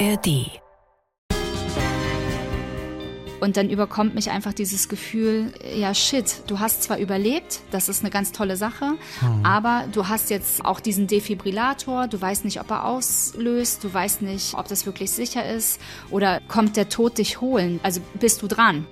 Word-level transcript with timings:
ARD. 0.00 0.60
Und 3.40 3.58
dann 3.58 3.68
überkommt 3.68 4.14
mich 4.14 4.30
einfach 4.30 4.54
dieses 4.54 4.88
Gefühl, 4.88 5.52
ja 5.76 5.94
shit, 5.94 6.42
du 6.46 6.60
hast 6.60 6.82
zwar 6.82 6.98
überlebt, 6.98 7.60
das 7.70 7.90
ist 7.90 8.00
eine 8.00 8.10
ganz 8.10 8.32
tolle 8.32 8.56
Sache, 8.56 8.92
mhm. 9.20 9.44
aber 9.44 9.84
du 9.92 10.08
hast 10.08 10.30
jetzt 10.30 10.64
auch 10.64 10.80
diesen 10.80 11.06
Defibrillator, 11.06 12.08
du 12.08 12.20
weißt 12.20 12.46
nicht, 12.46 12.60
ob 12.60 12.70
er 12.70 12.86
auslöst, 12.86 13.84
du 13.84 13.92
weißt 13.92 14.22
nicht, 14.22 14.54
ob 14.54 14.66
das 14.66 14.86
wirklich 14.86 15.10
sicher 15.10 15.46
ist 15.46 15.78
oder 16.10 16.40
kommt 16.48 16.76
der 16.76 16.88
Tod 16.88 17.18
dich 17.18 17.42
holen, 17.42 17.80
also 17.82 18.00
bist 18.18 18.40
du 18.40 18.48
dran. 18.48 18.86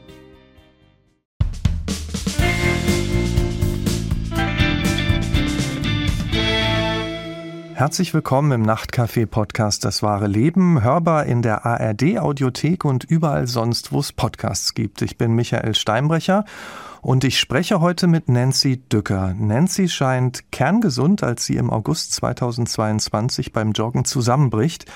Herzlich 7.83 8.15
willkommen 8.15 8.53
im 8.53 8.63
Nachtcafé-Podcast 8.63 9.85
Das 9.85 10.05
wahre 10.05 10.29
Leben, 10.29 10.85
hörbar 10.85 11.27
in 11.27 11.43
der 11.43 11.67
ARD-Audiothek 11.67 12.85
und 12.85 13.03
überall 13.03 13.49
sonst, 13.49 13.91
wo 13.91 13.99
es 13.99 14.13
Podcasts 14.13 14.75
gibt. 14.75 15.03
Ich 15.03 15.19
bin 15.19 15.33
Michael 15.33 15.75
Steinbrecher 15.75 16.45
und 17.01 17.25
ich 17.25 17.41
spreche 17.41 17.81
heute 17.81 18.07
mit 18.07 18.29
Nancy 18.29 18.77
Dücker. 18.77 19.35
Nancy 19.37 19.89
scheint 19.89 20.53
kerngesund, 20.53 21.25
als 21.25 21.45
sie 21.45 21.57
im 21.57 21.71
August 21.71 22.13
2022 22.13 23.53
beim 23.53 23.73
Joggen 23.73 24.05
zusammenbricht 24.05 24.87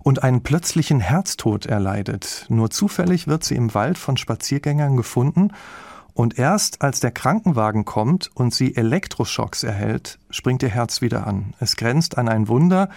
und 0.00 0.22
einen 0.22 0.42
plötzlichen 0.42 1.00
Herztod 1.00 1.64
erleidet. 1.64 2.44
Nur 2.50 2.68
zufällig 2.68 3.26
wird 3.26 3.44
sie 3.44 3.56
im 3.56 3.72
Wald 3.72 3.96
von 3.96 4.18
Spaziergängern 4.18 4.98
gefunden 4.98 5.52
und 6.16 6.38
erst 6.38 6.80
als 6.80 7.00
der 7.00 7.10
Krankenwagen 7.10 7.84
kommt 7.84 8.30
und 8.32 8.54
sie 8.54 8.74
Elektroschocks 8.74 9.62
erhält, 9.62 10.18
springt 10.30 10.62
ihr 10.62 10.70
Herz 10.70 11.02
wieder 11.02 11.26
an. 11.26 11.52
Es 11.60 11.76
grenzt 11.76 12.16
an 12.16 12.30
ein 12.30 12.48
Wunder, 12.48 12.88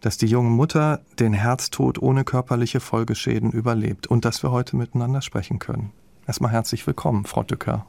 dass 0.00 0.18
die 0.18 0.28
junge 0.28 0.50
Mutter 0.50 1.00
den 1.18 1.32
Herztod 1.32 2.00
ohne 2.00 2.22
körperliche 2.22 2.78
Folgeschäden 2.78 3.50
überlebt 3.50 4.06
und 4.06 4.24
dass 4.24 4.44
wir 4.44 4.52
heute 4.52 4.76
miteinander 4.76 5.20
sprechen 5.20 5.58
können. 5.58 5.90
Erstmal 6.28 6.52
herzlich 6.52 6.86
willkommen, 6.86 7.24
Frau 7.24 7.42
Dücker. 7.42 7.86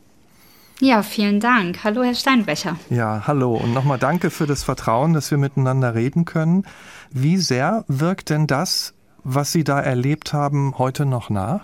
Ja, 0.79 1.03
vielen 1.03 1.39
Dank. 1.39 1.83
Hallo, 1.83 2.01
Herr 2.01 2.15
Steinbrecher. 2.15 2.75
Ja, 2.89 3.27
hallo 3.27 3.55
und 3.55 3.75
nochmal 3.75 3.99
danke 3.99 4.31
für 4.31 4.47
das 4.47 4.63
Vertrauen, 4.63 5.13
dass 5.13 5.29
wir 5.29 5.37
miteinander 5.37 5.93
reden 5.93 6.25
können. 6.25 6.65
Wie 7.11 7.37
sehr 7.37 7.85
wirkt 7.87 8.31
denn 8.31 8.47
das, 8.47 8.95
was 9.23 9.51
Sie 9.51 9.63
da 9.63 9.79
erlebt 9.79 10.33
haben, 10.33 10.79
heute 10.79 11.05
noch 11.05 11.29
nach? 11.29 11.61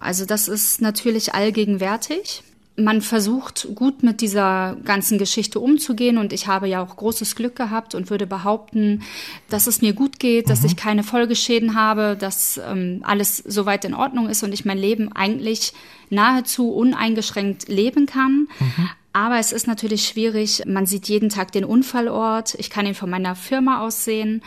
Also 0.00 0.26
das 0.26 0.48
ist 0.48 0.82
natürlich 0.82 1.32
allgegenwärtig 1.32 2.42
man 2.76 3.00
versucht 3.00 3.68
gut 3.74 4.02
mit 4.02 4.20
dieser 4.20 4.76
ganzen 4.84 5.18
Geschichte 5.18 5.60
umzugehen 5.60 6.18
und 6.18 6.32
ich 6.32 6.46
habe 6.46 6.68
ja 6.68 6.82
auch 6.82 6.96
großes 6.96 7.34
Glück 7.34 7.56
gehabt 7.56 7.94
und 7.94 8.10
würde 8.10 8.26
behaupten, 8.26 9.02
dass 9.48 9.66
es 9.66 9.80
mir 9.80 9.94
gut 9.94 10.18
geht, 10.18 10.50
dass 10.50 10.60
mhm. 10.60 10.66
ich 10.66 10.76
keine 10.76 11.02
Folgeschäden 11.02 11.74
habe, 11.74 12.16
dass 12.18 12.58
ähm, 12.58 13.00
alles 13.02 13.38
soweit 13.38 13.84
in 13.86 13.94
Ordnung 13.94 14.28
ist 14.28 14.42
und 14.42 14.52
ich 14.52 14.64
mein 14.64 14.78
Leben 14.78 15.10
eigentlich 15.12 15.72
nahezu 16.10 16.70
uneingeschränkt 16.70 17.68
leben 17.68 18.06
kann. 18.06 18.48
Mhm. 18.60 18.90
Aber 19.14 19.38
es 19.38 19.52
ist 19.52 19.66
natürlich 19.66 20.06
schwierig. 20.06 20.64
Man 20.66 20.84
sieht 20.84 21.08
jeden 21.08 21.30
Tag 21.30 21.50
den 21.52 21.64
Unfallort. 21.64 22.54
Ich 22.58 22.68
kann 22.68 22.84
ihn 22.84 22.94
von 22.94 23.08
meiner 23.08 23.34
Firma 23.34 23.80
aus 23.80 24.04
sehen. 24.04 24.42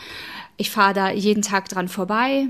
Ich 0.56 0.70
fahre 0.70 0.94
da 0.94 1.10
jeden 1.10 1.42
Tag 1.42 1.68
dran 1.68 1.88
vorbei. 1.88 2.46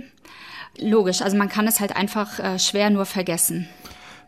Logisch, 0.78 1.22
also 1.22 1.36
man 1.36 1.48
kann 1.48 1.66
es 1.66 1.80
halt 1.80 1.96
einfach 1.96 2.38
äh, 2.38 2.58
schwer 2.58 2.90
nur 2.90 3.06
vergessen. 3.06 3.68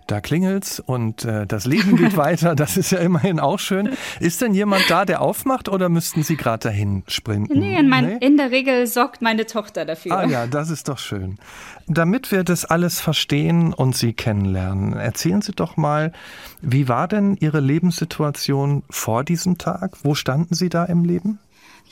Da 0.06 0.20
klingelt's 0.20 0.80
und 0.80 1.24
äh, 1.24 1.46
das 1.46 1.64
Leben 1.64 1.96
geht 1.96 2.16
weiter. 2.16 2.54
Das 2.54 2.76
ist 2.76 2.92
ja 2.92 2.98
immerhin 2.98 3.40
auch 3.40 3.58
schön. 3.58 3.90
Ist 4.20 4.40
denn 4.40 4.54
jemand 4.54 4.90
da, 4.90 5.04
der 5.04 5.20
aufmacht 5.20 5.68
oder 5.68 5.88
müssten 5.88 6.22
Sie 6.22 6.36
gerade 6.36 6.68
dahin 6.68 7.04
sprinten? 7.06 7.58
Nee, 7.58 7.78
in, 7.78 7.88
mein, 7.88 8.06
nee? 8.06 8.16
in 8.20 8.36
der 8.36 8.50
Regel 8.50 8.86
sorgt 8.86 9.22
meine 9.22 9.46
Tochter 9.46 9.84
dafür. 9.84 10.12
Ah 10.12 10.24
ja, 10.24 10.46
das 10.46 10.70
ist 10.70 10.88
doch 10.88 10.98
schön. 10.98 11.38
Damit 11.86 12.32
wir 12.32 12.44
das 12.44 12.64
alles 12.64 13.00
verstehen 13.00 13.72
und 13.72 13.96
Sie 13.96 14.12
kennenlernen, 14.12 14.94
erzählen 14.94 15.42
Sie 15.42 15.52
doch 15.52 15.76
mal, 15.76 16.12
wie 16.60 16.88
war 16.88 17.08
denn 17.08 17.36
Ihre 17.40 17.60
Lebenssituation 17.60 18.82
vor 18.90 19.24
diesem 19.24 19.58
Tag? 19.58 19.92
Wo 20.02 20.14
standen 20.14 20.54
Sie 20.54 20.68
da 20.68 20.84
im 20.84 21.04
Leben? 21.04 21.38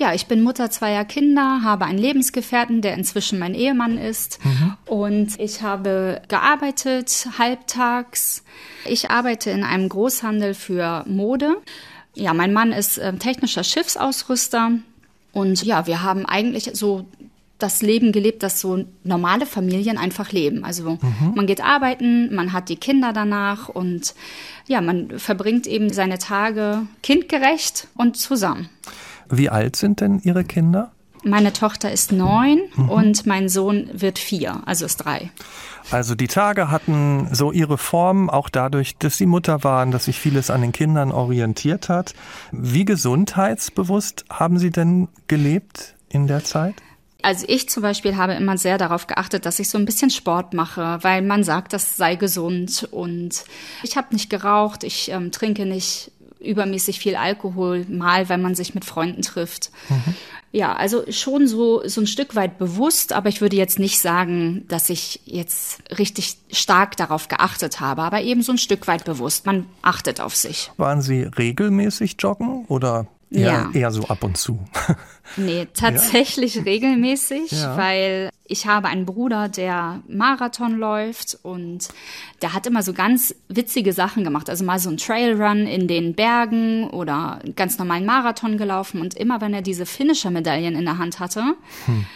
Ja, 0.00 0.14
ich 0.14 0.24
bin 0.24 0.42
Mutter 0.42 0.70
zweier 0.70 1.04
Kinder, 1.04 1.60
habe 1.62 1.84
einen 1.84 1.98
Lebensgefährten, 1.98 2.80
der 2.80 2.94
inzwischen 2.94 3.38
mein 3.38 3.54
Ehemann 3.54 3.98
ist. 3.98 4.42
Mhm. 4.42 4.76
Und 4.86 5.38
ich 5.38 5.60
habe 5.60 6.22
gearbeitet 6.26 7.28
halbtags. 7.38 8.42
Ich 8.86 9.10
arbeite 9.10 9.50
in 9.50 9.62
einem 9.62 9.90
Großhandel 9.90 10.54
für 10.54 11.04
Mode. 11.06 11.58
Ja, 12.14 12.32
mein 12.32 12.54
Mann 12.54 12.72
ist 12.72 12.96
äh, 12.96 13.12
technischer 13.12 13.62
Schiffsausrüster. 13.62 14.70
Und 15.32 15.62
ja, 15.64 15.86
wir 15.86 16.02
haben 16.02 16.24
eigentlich 16.24 16.70
so 16.72 17.04
das 17.58 17.82
Leben 17.82 18.10
gelebt, 18.10 18.42
das 18.42 18.58
so 18.58 18.82
normale 19.04 19.44
Familien 19.44 19.98
einfach 19.98 20.32
leben. 20.32 20.64
Also 20.64 20.92
mhm. 20.92 21.34
man 21.34 21.46
geht 21.46 21.62
arbeiten, 21.62 22.34
man 22.34 22.54
hat 22.54 22.70
die 22.70 22.76
Kinder 22.76 23.12
danach 23.12 23.68
und 23.68 24.14
ja, 24.66 24.80
man 24.80 25.18
verbringt 25.18 25.66
eben 25.66 25.92
seine 25.92 26.16
Tage 26.16 26.86
kindgerecht 27.02 27.86
und 27.94 28.16
zusammen. 28.16 28.70
Wie 29.30 29.48
alt 29.48 29.76
sind 29.76 30.00
denn 30.00 30.20
Ihre 30.22 30.44
Kinder? 30.44 30.92
Meine 31.22 31.52
Tochter 31.52 31.92
ist 31.92 32.12
neun 32.12 32.60
mhm. 32.76 32.88
und 32.88 33.26
mein 33.26 33.48
Sohn 33.48 33.90
wird 33.92 34.18
vier, 34.18 34.62
also 34.64 34.86
ist 34.86 34.96
drei. 34.96 35.30
Also 35.90 36.14
die 36.14 36.28
Tage 36.28 36.70
hatten 36.70 37.28
so 37.32 37.52
ihre 37.52 37.78
Form, 37.78 38.30
auch 38.30 38.48
dadurch, 38.48 38.96
dass 38.96 39.18
sie 39.18 39.26
Mutter 39.26 39.64
waren, 39.64 39.90
dass 39.90 40.06
sich 40.06 40.18
vieles 40.18 40.50
an 40.50 40.62
den 40.62 40.72
Kindern 40.72 41.12
orientiert 41.12 41.88
hat. 41.88 42.14
Wie 42.52 42.84
gesundheitsbewusst 42.84 44.24
haben 44.30 44.58
Sie 44.58 44.70
denn 44.70 45.08
gelebt 45.26 45.94
in 46.08 46.26
der 46.26 46.44
Zeit? 46.44 46.74
Also 47.22 47.44
ich 47.48 47.68
zum 47.68 47.82
Beispiel 47.82 48.16
habe 48.16 48.34
immer 48.34 48.56
sehr 48.56 48.78
darauf 48.78 49.06
geachtet, 49.06 49.44
dass 49.44 49.58
ich 49.58 49.68
so 49.68 49.76
ein 49.76 49.84
bisschen 49.84 50.10
Sport 50.10 50.54
mache, 50.54 50.98
weil 51.02 51.22
man 51.22 51.44
sagt, 51.44 51.72
das 51.72 51.96
sei 51.96 52.16
gesund. 52.16 52.88
Und 52.90 53.44
ich 53.82 53.96
habe 53.96 54.14
nicht 54.14 54.30
geraucht, 54.30 54.84
ich 54.84 55.10
ähm, 55.10 55.30
trinke 55.30 55.66
nicht 55.66 56.12
übermäßig 56.40 56.98
viel 56.98 57.16
Alkohol, 57.16 57.84
mal, 57.88 58.28
wenn 58.28 58.42
man 58.42 58.54
sich 58.54 58.74
mit 58.74 58.84
Freunden 58.84 59.22
trifft. 59.22 59.70
Mhm. 59.88 60.14
Ja, 60.52 60.74
also 60.74 61.04
schon 61.10 61.46
so, 61.46 61.86
so 61.86 62.00
ein 62.00 62.08
Stück 62.08 62.34
weit 62.34 62.58
bewusst, 62.58 63.12
aber 63.12 63.28
ich 63.28 63.40
würde 63.40 63.54
jetzt 63.54 63.78
nicht 63.78 64.00
sagen, 64.00 64.64
dass 64.66 64.90
ich 64.90 65.20
jetzt 65.24 65.80
richtig 65.96 66.38
stark 66.50 66.96
darauf 66.96 67.28
geachtet 67.28 67.78
habe, 67.78 68.02
aber 68.02 68.22
eben 68.22 68.42
so 68.42 68.52
ein 68.52 68.58
Stück 68.58 68.88
weit 68.88 69.04
bewusst. 69.04 69.46
Man 69.46 69.66
achtet 69.82 70.20
auf 70.20 70.34
sich. 70.34 70.72
Waren 70.76 71.02
Sie 71.02 71.22
regelmäßig 71.22 72.16
joggen 72.18 72.64
oder 72.66 73.06
Eher, 73.30 73.42
ja. 73.42 73.70
eher 73.72 73.90
so 73.92 74.04
ab 74.04 74.24
und 74.24 74.36
zu. 74.36 74.58
Nee, 75.36 75.68
tatsächlich 75.74 76.56
ja. 76.56 76.62
regelmäßig, 76.66 77.52
ja. 77.52 77.76
weil 77.76 78.30
ich 78.44 78.66
habe 78.66 78.88
einen 78.88 79.06
Bruder, 79.06 79.48
der 79.48 80.02
Marathon 80.08 80.76
läuft 80.76 81.38
und 81.42 81.88
der 82.42 82.52
hat 82.52 82.66
immer 82.66 82.82
so 82.82 82.92
ganz 82.92 83.34
witzige 83.48 83.92
Sachen 83.92 84.24
gemacht. 84.24 84.50
Also 84.50 84.64
mal 84.64 84.80
so 84.80 84.90
ein 84.90 84.96
Trailrun 84.96 85.66
in 85.66 85.86
den 85.86 86.14
Bergen 86.14 86.90
oder 86.90 87.38
ganz 87.54 87.78
normalen 87.78 88.06
Marathon 88.06 88.58
gelaufen 88.58 89.00
und 89.00 89.14
immer 89.14 89.40
wenn 89.40 89.54
er 89.54 89.62
diese 89.62 89.86
Finisher-Medaillen 89.86 90.74
in 90.74 90.84
der 90.84 90.98
Hand 90.98 91.20
hatte, 91.20 91.54
hm. 91.86 92.06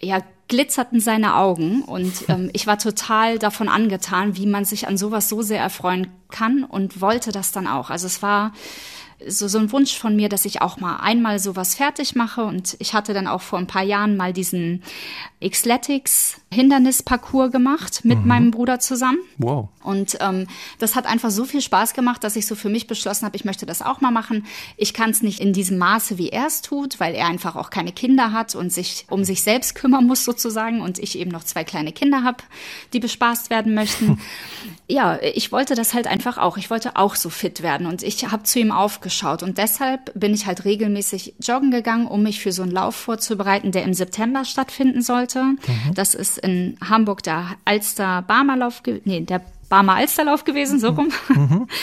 ja, 0.00 0.20
glitzerten 0.48 1.00
seine 1.00 1.34
Augen 1.34 1.82
und 1.82 2.12
ähm, 2.28 2.50
ich 2.52 2.68
war 2.68 2.78
total 2.78 3.40
davon 3.40 3.68
angetan, 3.68 4.36
wie 4.36 4.46
man 4.46 4.64
sich 4.64 4.86
an 4.86 4.96
sowas 4.96 5.28
so 5.28 5.42
sehr 5.42 5.60
erfreuen 5.60 6.06
kann 6.30 6.62
und 6.62 7.00
wollte 7.00 7.32
das 7.32 7.50
dann 7.50 7.66
auch. 7.66 7.90
Also 7.90 8.06
es 8.06 8.22
war 8.22 8.52
so, 9.26 9.48
so 9.48 9.58
ein 9.58 9.72
Wunsch 9.72 9.96
von 9.96 10.16
mir, 10.16 10.28
dass 10.28 10.44
ich 10.44 10.62
auch 10.62 10.78
mal 10.78 10.96
einmal 10.96 11.38
sowas 11.38 11.74
fertig 11.74 12.14
mache. 12.14 12.44
Und 12.44 12.76
ich 12.78 12.94
hatte 12.94 13.14
dann 13.14 13.26
auch 13.26 13.40
vor 13.40 13.58
ein 13.58 13.66
paar 13.66 13.82
Jahren 13.82 14.16
mal 14.16 14.32
diesen 14.32 14.82
Xletics 15.44 16.40
Hindernisparcours 16.52 17.52
gemacht 17.52 18.00
mit 18.04 18.20
mhm. 18.20 18.26
meinem 18.26 18.50
Bruder 18.50 18.78
zusammen. 18.78 19.18
Wow. 19.36 19.68
Und 19.82 20.16
ähm, 20.20 20.46
das 20.78 20.94
hat 20.94 21.06
einfach 21.06 21.30
so 21.30 21.44
viel 21.44 21.60
Spaß 21.60 21.92
gemacht, 21.92 22.24
dass 22.24 22.36
ich 22.36 22.46
so 22.46 22.54
für 22.54 22.68
mich 22.68 22.86
beschlossen 22.86 23.26
habe, 23.26 23.36
ich 23.36 23.44
möchte 23.44 23.66
das 23.66 23.82
auch 23.82 24.00
mal 24.00 24.10
machen. 24.10 24.46
Ich 24.76 24.94
kann 24.94 25.10
es 25.10 25.22
nicht 25.22 25.40
in 25.40 25.52
diesem 25.52 25.78
Maße, 25.78 26.18
wie 26.18 26.30
er 26.30 26.46
es 26.46 26.62
tut, 26.62 26.98
weil 26.98 27.14
er 27.14 27.26
einfach 27.26 27.56
auch 27.56 27.70
keine 27.70 27.92
Kinder 27.92 28.32
hat 28.32 28.54
und 28.54 28.72
sich 28.72 29.06
um 29.10 29.24
sich 29.24 29.42
selbst 29.42 29.74
kümmern 29.74 30.06
muss 30.06 30.24
sozusagen 30.24 30.80
und 30.80 30.98
ich 30.98 31.18
eben 31.18 31.30
noch 31.30 31.44
zwei 31.44 31.64
kleine 31.64 31.92
Kinder 31.92 32.22
habe, 32.22 32.38
die 32.92 33.00
bespaßt 33.00 33.50
werden 33.50 33.74
möchten. 33.74 34.20
ja, 34.88 35.18
ich 35.20 35.52
wollte 35.52 35.74
das 35.74 35.94
halt 35.94 36.06
einfach 36.06 36.38
auch. 36.38 36.56
Ich 36.56 36.70
wollte 36.70 36.96
auch 36.96 37.14
so 37.14 37.28
fit 37.28 37.62
werden 37.62 37.86
und 37.86 38.02
ich 38.02 38.30
habe 38.30 38.44
zu 38.44 38.58
ihm 38.58 38.72
aufgeschaut 39.06 39.42
und 39.42 39.58
deshalb 39.58 40.12
bin 40.14 40.34
ich 40.34 40.46
halt 40.46 40.64
regelmäßig 40.64 41.34
joggen 41.40 41.70
gegangen, 41.70 42.06
um 42.06 42.22
mich 42.22 42.40
für 42.40 42.52
so 42.52 42.62
einen 42.62 42.72
Lauf 42.72 42.96
vorzubereiten, 42.96 43.70
der 43.72 43.84
im 43.84 43.94
September 43.94 44.44
stattfinden 44.44 45.02
sollte. 45.02 45.42
Mhm. 45.42 45.94
Das 45.94 46.14
ist 46.14 46.38
in 46.38 46.76
Hamburg 46.86 47.22
der 47.22 47.56
Alster-Barmer-Lauf, 47.64 48.82
nee, 49.04 49.20
der 49.20 49.42
Barmer-Alsterlauf 49.68 50.44
gewesen, 50.44 50.80
so 50.80 50.90
rum. 50.90 51.10
Mhm. 51.28 51.68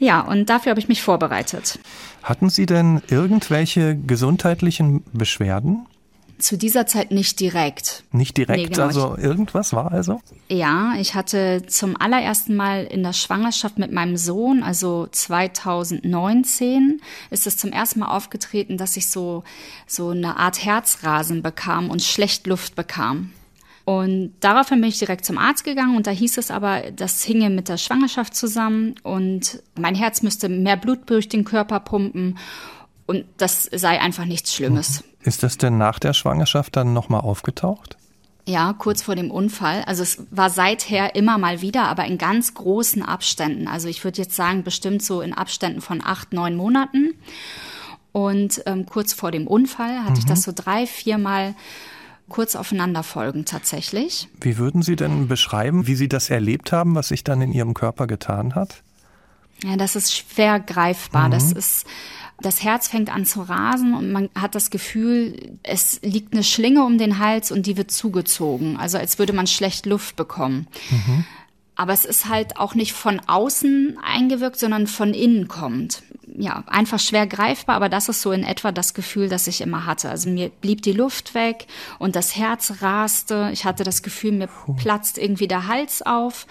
Ja, 0.00 0.22
und 0.22 0.50
dafür 0.50 0.70
habe 0.70 0.80
ich 0.80 0.88
mich 0.88 1.02
vorbereitet. 1.02 1.78
Hatten 2.24 2.50
Sie 2.50 2.66
denn 2.66 3.00
irgendwelche 3.08 3.96
gesundheitlichen 3.96 5.04
Beschwerden? 5.12 5.86
Zu 6.38 6.58
dieser 6.58 6.86
Zeit 6.86 7.10
nicht 7.10 7.38
direkt. 7.38 8.04
Nicht 8.10 8.36
direkt, 8.36 8.58
nee, 8.58 8.66
genau. 8.68 8.86
also 8.86 9.16
irgendwas 9.16 9.72
war 9.72 9.92
also? 9.92 10.20
Ja, 10.48 10.94
ich 10.98 11.14
hatte 11.14 11.62
zum 11.66 11.96
allerersten 11.96 12.56
Mal 12.56 12.84
in 12.84 13.02
der 13.02 13.12
Schwangerschaft 13.12 13.78
mit 13.78 13.92
meinem 13.92 14.16
Sohn, 14.16 14.62
also 14.62 15.06
2019, 15.10 17.00
ist 17.30 17.46
es 17.46 17.56
zum 17.56 17.72
ersten 17.72 18.00
Mal 18.00 18.08
aufgetreten, 18.08 18.76
dass 18.76 18.96
ich 18.96 19.08
so, 19.08 19.44
so 19.86 20.08
eine 20.08 20.36
Art 20.36 20.64
Herzrasen 20.64 21.42
bekam 21.42 21.90
und 21.90 22.02
schlecht 22.02 22.46
Luft 22.46 22.74
bekam. 22.74 23.30
Und 23.84 24.32
daraufhin 24.40 24.80
bin 24.80 24.88
ich 24.88 24.98
direkt 24.98 25.26
zum 25.26 25.36
Arzt 25.36 25.64
gegangen 25.64 25.96
und 25.96 26.06
da 26.06 26.10
hieß 26.10 26.38
es 26.38 26.50
aber, 26.50 26.90
das 26.90 27.22
hinge 27.22 27.50
mit 27.50 27.68
der 27.68 27.76
Schwangerschaft 27.76 28.34
zusammen 28.34 28.94
und 29.02 29.62
mein 29.78 29.94
Herz 29.94 30.22
müsste 30.22 30.48
mehr 30.48 30.76
Blut 30.76 31.10
durch 31.10 31.28
den 31.28 31.44
Körper 31.44 31.80
pumpen 31.80 32.38
und 33.06 33.26
das 33.36 33.64
sei 33.64 34.00
einfach 34.00 34.24
nichts 34.24 34.54
Schlimmes. 34.54 35.04
Ist 35.24 35.42
das 35.42 35.58
denn 35.58 35.78
nach 35.78 35.98
der 35.98 36.12
Schwangerschaft 36.12 36.76
dann 36.76 36.92
nochmal 36.92 37.22
aufgetaucht? 37.22 37.96
Ja, 38.46 38.74
kurz 38.74 39.02
vor 39.02 39.16
dem 39.16 39.30
Unfall. 39.30 39.82
Also 39.86 40.02
es 40.02 40.22
war 40.30 40.50
seither 40.50 41.14
immer 41.14 41.38
mal 41.38 41.62
wieder, 41.62 41.84
aber 41.84 42.04
in 42.04 42.18
ganz 42.18 42.52
großen 42.52 43.02
Abständen. 43.02 43.66
Also 43.66 43.88
ich 43.88 44.04
würde 44.04 44.20
jetzt 44.20 44.36
sagen, 44.36 44.62
bestimmt 44.62 45.02
so 45.02 45.22
in 45.22 45.32
Abständen 45.32 45.80
von 45.80 46.02
acht, 46.04 46.34
neun 46.34 46.54
Monaten. 46.54 47.14
Und 48.12 48.62
ähm, 48.66 48.84
kurz 48.84 49.14
vor 49.14 49.30
dem 49.30 49.46
Unfall 49.46 50.00
hatte 50.00 50.12
mhm. 50.12 50.18
ich 50.18 50.26
das 50.26 50.42
so 50.42 50.52
drei, 50.54 50.86
viermal 50.86 51.54
kurz 52.28 52.54
aufeinander 52.54 53.02
folgen 53.02 53.46
tatsächlich. 53.46 54.28
Wie 54.40 54.58
würden 54.58 54.82
Sie 54.82 54.96
denn 54.96 55.26
beschreiben, 55.26 55.86
wie 55.86 55.94
Sie 55.94 56.08
das 56.08 56.28
erlebt 56.28 56.70
haben, 56.70 56.94
was 56.94 57.08
sich 57.08 57.24
dann 57.24 57.40
in 57.40 57.52
Ihrem 57.52 57.72
Körper 57.72 58.06
getan 58.06 58.54
hat? 58.54 58.82
Ja, 59.62 59.76
das 59.76 59.96
ist 59.96 60.14
schwer 60.14 60.60
greifbar. 60.60 61.28
Mhm. 61.28 61.32
Das 61.32 61.52
ist 61.52 61.86
das 62.40 62.62
Herz 62.62 62.88
fängt 62.88 63.14
an 63.14 63.24
zu 63.24 63.42
rasen 63.42 63.94
und 63.94 64.12
man 64.12 64.28
hat 64.34 64.54
das 64.54 64.70
Gefühl, 64.70 65.56
es 65.62 66.00
liegt 66.02 66.32
eine 66.32 66.44
Schlinge 66.44 66.84
um 66.84 66.98
den 66.98 67.18
Hals 67.18 67.52
und 67.52 67.66
die 67.66 67.76
wird 67.76 67.90
zugezogen. 67.90 68.76
Also 68.76 68.98
als 68.98 69.18
würde 69.18 69.32
man 69.32 69.46
schlecht 69.46 69.86
Luft 69.86 70.16
bekommen. 70.16 70.66
Mhm. 70.90 71.24
Aber 71.76 71.92
es 71.92 72.04
ist 72.04 72.28
halt 72.28 72.56
auch 72.56 72.74
nicht 72.74 72.92
von 72.92 73.20
außen 73.26 73.98
eingewirkt, 74.02 74.58
sondern 74.58 74.86
von 74.86 75.12
innen 75.12 75.48
kommt. 75.48 76.02
Ja, 76.36 76.64
einfach 76.66 76.98
schwer 76.98 77.26
greifbar, 77.26 77.76
aber 77.76 77.88
das 77.88 78.08
ist 78.08 78.22
so 78.22 78.32
in 78.32 78.44
etwa 78.44 78.72
das 78.72 78.94
Gefühl, 78.94 79.28
das 79.28 79.46
ich 79.46 79.60
immer 79.60 79.86
hatte. 79.86 80.08
Also 80.08 80.30
mir 80.30 80.50
blieb 80.50 80.82
die 80.82 80.92
Luft 80.92 81.34
weg 81.34 81.66
und 81.98 82.16
das 82.16 82.36
Herz 82.36 82.74
raste. 82.80 83.50
Ich 83.52 83.64
hatte 83.64 83.84
das 83.84 84.02
Gefühl, 84.02 84.32
mir 84.32 84.48
platzt 84.76 85.18
irgendwie 85.18 85.48
der 85.48 85.66
Hals 85.66 86.02
auf. 86.02 86.46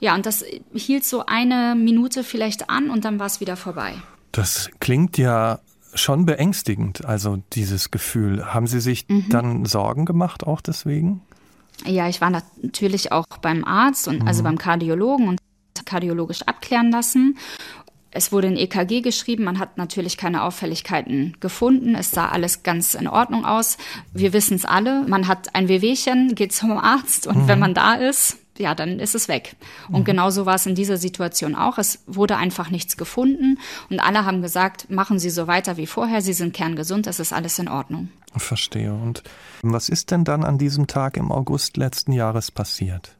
Ja, 0.00 0.14
und 0.14 0.26
das 0.26 0.44
hielt 0.74 1.04
so 1.04 1.24
eine 1.26 1.74
Minute 1.74 2.24
vielleicht 2.24 2.68
an 2.70 2.90
und 2.90 3.04
dann 3.04 3.18
war 3.18 3.26
es 3.26 3.40
wieder 3.40 3.56
vorbei. 3.56 3.94
Das 4.34 4.68
klingt 4.80 5.16
ja 5.16 5.60
schon 5.94 6.26
beängstigend, 6.26 7.04
also 7.04 7.38
dieses 7.52 7.92
Gefühl. 7.92 8.52
Haben 8.52 8.66
Sie 8.66 8.80
sich 8.80 9.08
mhm. 9.08 9.28
dann 9.28 9.64
Sorgen 9.64 10.06
gemacht 10.06 10.44
auch 10.44 10.60
deswegen? 10.60 11.22
Ja, 11.86 12.08
ich 12.08 12.20
war 12.20 12.30
natürlich 12.30 13.12
auch 13.12 13.26
beim 13.40 13.64
Arzt 13.64 14.08
und 14.08 14.14
also 14.14 14.22
mhm. 14.22 14.28
also 14.28 14.42
beim 14.42 14.58
Kardiologen 14.58 15.28
und 15.28 15.38
kardiologisch 15.84 16.42
abklären 16.42 16.90
lassen. 16.90 17.38
Es 18.10 18.32
wurde 18.32 18.48
ein 18.48 18.56
EKG 18.56 19.02
geschrieben, 19.02 19.44
man 19.44 19.60
hat 19.60 19.76
natürlich 19.76 20.16
keine 20.16 20.42
Auffälligkeiten 20.42 21.36
gefunden. 21.38 21.94
Es 21.94 22.10
sah 22.10 22.28
alles 22.28 22.64
ganz 22.64 22.94
in 22.94 23.06
Ordnung 23.06 23.44
aus. 23.44 23.76
Wir 24.12 24.32
wissen 24.32 24.54
es 24.54 24.64
alle. 24.64 25.04
Man 25.06 25.28
hat 25.28 25.54
ein 25.54 25.68
Wehwehchen, 25.68 26.34
geht 26.34 26.52
zum 26.52 26.72
Arzt 26.72 27.28
und 27.28 27.42
mhm. 27.44 27.48
wenn 27.48 27.58
man 27.60 27.74
da 27.74 27.94
ist, 27.94 28.38
ja, 28.58 28.74
dann 28.74 28.98
ist 29.00 29.14
es 29.14 29.28
weg. 29.28 29.56
Und 29.88 30.00
mhm. 30.00 30.04
genauso 30.04 30.46
war 30.46 30.54
es 30.54 30.66
in 30.66 30.74
dieser 30.74 30.96
Situation 30.96 31.54
auch. 31.54 31.78
Es 31.78 32.02
wurde 32.06 32.36
einfach 32.36 32.70
nichts 32.70 32.96
gefunden 32.96 33.58
und 33.90 34.00
alle 34.00 34.24
haben 34.24 34.42
gesagt, 34.42 34.90
machen 34.90 35.18
Sie 35.18 35.30
so 35.30 35.46
weiter 35.46 35.76
wie 35.76 35.86
vorher, 35.86 36.20
Sie 36.20 36.32
sind 36.32 36.54
kerngesund, 36.54 37.06
es 37.06 37.20
ist 37.20 37.32
alles 37.32 37.58
in 37.58 37.68
Ordnung. 37.68 38.08
Verstehe. 38.36 38.92
Und 38.92 39.22
was 39.62 39.88
ist 39.88 40.10
denn 40.10 40.24
dann 40.24 40.44
an 40.44 40.58
diesem 40.58 40.86
Tag 40.86 41.16
im 41.16 41.30
August 41.30 41.76
letzten 41.76 42.12
Jahres 42.12 42.50
passiert? 42.50 43.16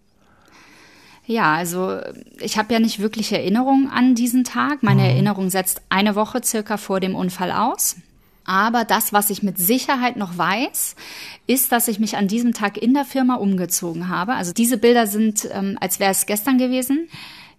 Ja, 1.27 1.55
also 1.55 2.01
ich 2.39 2.59
habe 2.59 2.73
ja 2.75 2.81
nicht 2.81 2.99
wirklich 2.99 3.33
Erinnerung 3.33 3.91
an 3.91 4.15
diesen 4.15 4.45
Tag. 4.45 4.83
Meine 4.83 5.03
mhm. 5.03 5.09
Erinnerung 5.09 5.51
setzt 5.51 5.81
eine 5.89 6.17
Woche 6.17 6.43
circa 6.43 6.77
vor 6.77 7.01
dem 7.01 7.15
Unfall 7.15 7.51
aus. 7.51 7.97
Aber 8.45 8.85
das, 8.85 9.13
was 9.13 9.31
ich 9.31 9.43
mit 9.43 9.59
Sicherheit 9.59 10.17
noch 10.17 10.37
weiß, 10.37 10.97
ist, 11.47 11.73
dass 11.73 11.89
ich 11.89 11.99
mich 11.99 12.17
an 12.17 12.29
diesem 12.29 12.53
Tag 12.53 12.77
in 12.77 12.95
der 12.95 13.05
Firma 13.05 13.37
umgezogen 13.37 14.09
habe. 14.09 14.35
Also 14.35 14.53
diese 14.53 14.77
Bilder 14.77 15.07
sind, 15.07 15.49
ähm, 15.51 15.79
als 15.81 15.99
wäre 15.99 16.11
es 16.11 16.27
gestern 16.27 16.59
gewesen. 16.59 17.09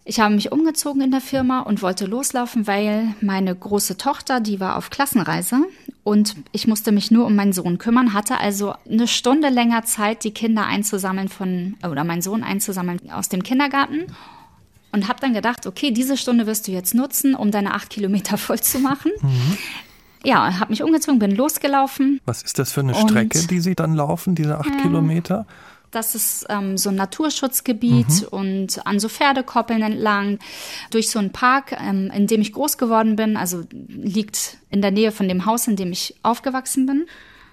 Ich 0.07 0.19
habe 0.19 0.35
mich 0.35 0.51
umgezogen 0.51 1.01
in 1.01 1.09
der 1.09 1.21
Firma 1.21 1.61
und 1.61 1.81
wollte 1.81 2.05
loslaufen, 2.05 2.67
weil 2.67 3.15
meine 3.21 3.55
große 3.55 3.97
Tochter, 3.97 4.39
die 4.39 4.59
war 4.59 4.77
auf 4.77 4.91
Klassenreise 4.91 5.63
und 6.03 6.35
ich 6.51 6.67
musste 6.67 6.91
mich 6.91 7.09
nur 7.09 7.25
um 7.25 7.35
meinen 7.35 7.53
Sohn 7.53 7.79
kümmern, 7.79 8.13
hatte 8.13 8.37
also 8.37 8.75
eine 8.87 9.07
Stunde 9.07 9.49
länger 9.49 9.83
Zeit, 9.83 10.23
die 10.23 10.29
Kinder 10.29 10.67
einzusammeln 10.67 11.27
von, 11.27 11.75
oder 11.83 12.03
meinen 12.03 12.21
Sohn 12.21 12.43
einzusammeln 12.43 13.09
aus 13.09 13.29
dem 13.29 13.41
Kindergarten 13.41 14.05
und 14.91 15.07
habe 15.07 15.19
dann 15.19 15.33
gedacht, 15.33 15.65
okay, 15.65 15.89
diese 15.89 16.17
Stunde 16.17 16.45
wirst 16.45 16.67
du 16.67 16.71
jetzt 16.71 16.93
nutzen, 16.93 17.33
um 17.33 17.49
deine 17.49 17.73
acht 17.73 17.89
Kilometer 17.89 18.37
voll 18.37 18.59
zu 18.59 18.77
machen. 18.77 19.11
Mhm 19.23 19.57
ja, 20.25 20.59
habe 20.59 20.71
mich 20.71 20.83
umgezogen, 20.83 21.19
bin 21.19 21.35
losgelaufen. 21.35 22.19
Was 22.25 22.41
ist 22.41 22.59
das 22.59 22.71
für 22.71 22.81
eine 22.81 22.95
Strecke, 22.95 23.45
die 23.47 23.59
Sie 23.59 23.75
dann 23.75 23.95
laufen, 23.95 24.35
diese 24.35 24.57
acht 24.57 24.69
äh, 24.69 24.81
Kilometer? 24.81 25.45
Das 25.91 26.13
ist 26.13 26.45
ähm, 26.49 26.77
so 26.77 26.89
ein 26.89 26.95
Naturschutzgebiet 26.95 28.23
mhm. 28.23 28.27
und 28.29 28.85
an 28.85 28.99
so 28.99 29.07
Pferdekoppeln 29.07 29.81
entlang, 29.81 30.39
durch 30.89 31.09
so 31.09 31.19
einen 31.19 31.31
Park, 31.31 31.71
ähm, 31.71 32.11
in 32.13 32.27
dem 32.27 32.41
ich 32.41 32.51
groß 32.51 32.77
geworden 32.77 33.15
bin, 33.15 33.37
also 33.37 33.63
liegt 33.87 34.57
in 34.69 34.81
der 34.81 34.91
Nähe 34.91 35.13
von 35.13 35.29
dem 35.29 35.45
Haus, 35.45 35.67
in 35.67 35.77
dem 35.77 35.93
ich 35.93 36.15
aufgewachsen 36.21 36.85
bin. 36.85 37.05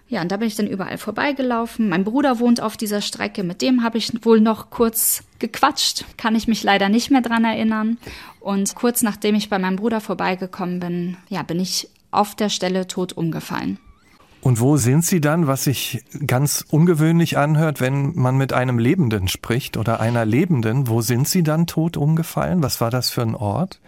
Ja, 0.09 0.21
und 0.21 0.33
da 0.33 0.37
bin 0.37 0.49
ich 0.49 0.57
dann 0.57 0.67
überall 0.67 0.99
vorbeigelaufen. 0.99 1.89
Mein 1.89 2.05
Bruder 2.05 2.39
wohnt 2.39 2.61
auf 2.61 2.77
dieser 2.77 3.01
Strecke, 3.01 3.45
mit 3.45 3.63
dem 3.63 3.83
habe 3.83 3.97
ich 3.97 4.13
wohl 4.25 4.41
noch 4.41 4.71
kurz 4.71 5.23
gequatscht, 5.39 6.05
kann 6.19 6.35
ich 6.35 6.49
mich 6.49 6.63
leider 6.63 6.89
nicht 6.89 7.11
mehr 7.11 7.23
dran 7.23 7.45
erinnern. 7.45 7.97
Und 8.41 8.75
kurz 8.75 9.03
nachdem 9.03 9.37
ich 9.37 9.51
bei 9.51 9.59
meinem 9.59 9.77
Bruder 9.77 10.01
vorbeigekommen 10.01 10.81
bin, 10.81 11.17
ja, 11.29 11.43
bin 11.43 11.61
ich 11.61 11.89
auf 12.13 12.37
der 12.37 12.49
Stelle 12.49 12.87
tot 12.87 13.13
umgefallen. 13.13 13.79
Und 14.43 14.59
wo 14.59 14.77
sind 14.77 15.05
Sie 15.05 15.21
dann, 15.21 15.47
was 15.47 15.65
sich 15.65 16.05
ganz 16.27 16.65
ungewöhnlich 16.69 17.39
anhört, 17.39 17.81
wenn 17.81 18.17
man 18.17 18.37
mit 18.37 18.53
einem 18.53 18.79
Lebenden 18.79 19.29
spricht 19.29 19.77
oder 19.77 20.01
einer 20.01 20.25
Lebenden? 20.25 20.89
Wo 20.89 21.01
sind 21.01 21.29
Sie 21.29 21.45
dann 21.45 21.69
tot 21.69 21.97
umgefallen? 21.97 22.63
Was 22.63 22.81
war 22.81 22.91
das 22.91 23.11
für 23.11 23.23
ein 23.23 23.37
Ort? 23.37 23.81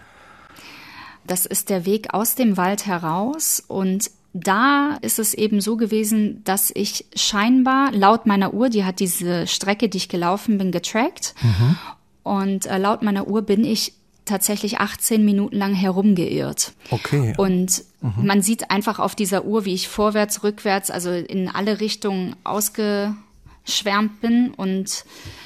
Das 1.26 1.44
ist 1.44 1.71
der 1.71 1.87
Weg 1.87 2.15
aus 2.15 2.37
dem 2.37 2.56
Wald 2.56 2.87
heraus 2.87 3.62
und 3.67 4.11
da 4.32 4.99
ist 5.00 5.19
es 5.19 5.32
eben 5.32 5.61
so 5.61 5.77
gewesen, 5.77 6.43
dass 6.44 6.70
ich 6.75 7.06
scheinbar 7.15 7.93
laut 7.93 8.27
meiner 8.27 8.53
Uhr, 8.53 8.69
die 8.69 8.85
hat 8.85 9.00
diese 9.00 9.47
Strecke, 9.47 9.88
die 9.88 9.99
ich 9.99 10.09
gelaufen 10.09 10.59
bin, 10.59 10.73
getrackt. 10.73 11.35
Mhm. 11.41 11.77
Und 12.25 12.67
äh, 12.67 12.79
laut 12.79 13.03
meiner 13.03 13.29
Uhr 13.29 13.43
bin 13.43 13.65
ich 13.65 13.94
tatsächlich 14.25 14.79
18 14.79 15.25
Minuten 15.25 15.56
lang 15.56 15.75
herumgeirrt. 15.75 16.73
Okay. 16.91 17.35
Und 17.37 17.85
mhm. 18.00 18.26
man 18.26 18.43
sieht 18.43 18.71
einfach 18.71 18.99
auf 18.99 19.15
dieser 19.15 19.44
Uhr, 19.44 19.65
wie 19.65 19.75
ich 19.75 19.88
vorwärts, 19.88 20.43
rückwärts, 20.43 20.91
also 20.91 21.11
in 21.11 21.49
alle 21.49 21.81
Richtungen 21.81 22.37
ausgeschwärmt 22.44 24.20
bin. 24.20 24.53
Und 24.56 25.05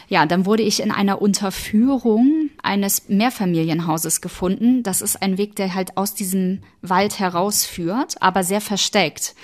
ja, 0.09 0.27
dann 0.27 0.47
wurde 0.47 0.63
ich 0.63 0.81
in 0.81 0.91
einer 0.91 1.21
Unterführung 1.21 2.51
eines 2.63 3.09
Mehrfamilienhauses 3.09 4.21
gefunden. 4.21 4.83
Das 4.83 5.03
ist 5.03 5.21
ein 5.21 5.39
Weg, 5.39 5.57
der 5.57 5.75
halt 5.75 5.97
aus 5.97 6.15
diesem 6.15 6.61
Wald 6.83 7.19
herausführt, 7.19 8.17
aber 8.21 8.45
sehr 8.45 8.61
versteckt. 8.61 9.35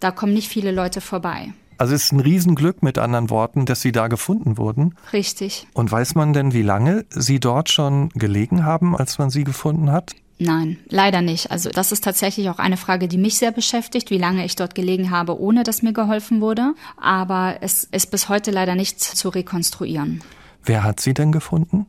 Da 0.00 0.10
kommen 0.10 0.34
nicht 0.34 0.48
viele 0.48 0.72
Leute 0.72 1.00
vorbei. 1.00 1.52
Also 1.78 1.94
es 1.94 2.04
ist 2.04 2.12
ein 2.12 2.20
Riesenglück 2.20 2.82
mit 2.82 2.98
anderen 2.98 3.30
Worten, 3.30 3.64
dass 3.64 3.80
Sie 3.80 3.92
da 3.92 4.08
gefunden 4.08 4.58
wurden. 4.58 4.96
Richtig. 5.12 5.68
Und 5.74 5.90
weiß 5.90 6.16
man 6.16 6.32
denn, 6.32 6.52
wie 6.52 6.62
lange 6.62 7.06
Sie 7.10 7.38
dort 7.38 7.70
schon 7.70 8.08
gelegen 8.10 8.64
haben, 8.64 8.96
als 8.96 9.18
man 9.18 9.30
Sie 9.30 9.44
gefunden 9.44 9.92
hat? 9.92 10.14
Nein, 10.40 10.78
leider 10.88 11.20
nicht. 11.20 11.50
Also 11.50 11.70
das 11.70 11.90
ist 11.90 12.04
tatsächlich 12.04 12.48
auch 12.50 12.58
eine 12.58 12.76
Frage, 12.76 13.08
die 13.08 13.18
mich 13.18 13.38
sehr 13.38 13.52
beschäftigt, 13.52 14.10
wie 14.10 14.18
lange 14.18 14.44
ich 14.44 14.56
dort 14.56 14.74
gelegen 14.74 15.10
habe, 15.10 15.40
ohne 15.40 15.62
dass 15.62 15.82
mir 15.82 15.92
geholfen 15.92 16.40
wurde. 16.40 16.74
Aber 16.96 17.58
es 17.60 17.84
ist 17.84 18.10
bis 18.10 18.28
heute 18.28 18.50
leider 18.50 18.74
nicht 18.74 19.00
zu 19.00 19.28
rekonstruieren. 19.28 20.22
Wer 20.64 20.82
hat 20.82 21.00
Sie 21.00 21.14
denn 21.14 21.32
gefunden? 21.32 21.86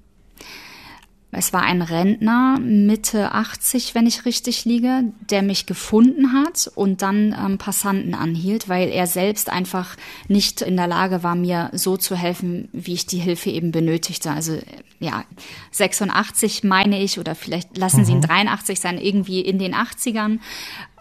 Es 1.31 1.53
war 1.53 1.61
ein 1.61 1.83
Rentner, 1.83 2.57
Mitte 2.59 3.33
80, 3.33 3.93
wenn 3.93 4.07
ich 4.07 4.25
richtig 4.25 4.65
liege, 4.65 5.03
der 5.29 5.43
mich 5.43 5.67
gefunden 5.67 6.33
hat 6.33 6.71
und 6.73 7.03
dann 7.03 7.35
ähm, 7.39 7.59
Passanten 7.59 8.15
anhielt, 8.15 8.67
weil 8.67 8.89
er 8.89 9.05
selbst 9.05 9.49
einfach 9.49 9.95
nicht 10.27 10.61
in 10.61 10.75
der 10.75 10.87
Lage 10.87 11.21
war, 11.21 11.35
mir 11.35 11.69
so 11.71 11.97
zu 11.97 12.15
helfen, 12.15 12.67
wie 12.73 12.93
ich 12.93 13.05
die 13.05 13.19
Hilfe 13.19 13.51
eben 13.51 13.71
benötigte. 13.71 14.31
Also 14.31 14.57
ja, 14.99 15.23
86 15.71 16.63
meine 16.63 16.99
ich, 16.99 17.19
oder 17.19 17.35
vielleicht 17.35 17.77
lassen 17.77 18.01
mhm. 18.01 18.05
Sie 18.05 18.11
ihn 18.13 18.21
83 18.21 18.79
sein, 18.79 18.97
irgendwie 18.97 19.41
in 19.41 19.59
den 19.59 19.75
80ern 19.75 20.39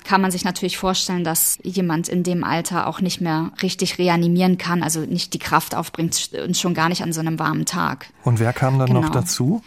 kann 0.05 0.21
man 0.21 0.31
sich 0.31 0.45
natürlich 0.45 0.79
vorstellen, 0.79 1.25
dass 1.25 1.59
jemand 1.63 2.09
in 2.09 2.23
dem 2.23 2.45
Alter 2.45 2.87
auch 2.87 3.01
nicht 3.01 3.21
mehr 3.21 3.51
richtig 3.63 3.99
reanimieren 3.99 4.57
kann, 4.57 4.83
also 4.83 5.01
nicht 5.01 5.35
die 5.35 5.39
Kraft 5.39 5.75
aufbringt 5.75 6.31
und 6.45 6.57
schon 6.57 6.73
gar 6.73 6.89
nicht 6.89 7.03
an 7.03 7.13
so 7.13 7.21
einem 7.21 7.39
warmen 7.39 7.67
Tag. 7.67 8.07
Und 8.25 8.39
wer 8.39 8.53
kam 8.53 8.79
dann 8.79 8.87
genau. 8.87 9.01
noch 9.01 9.11
dazu? 9.11 9.63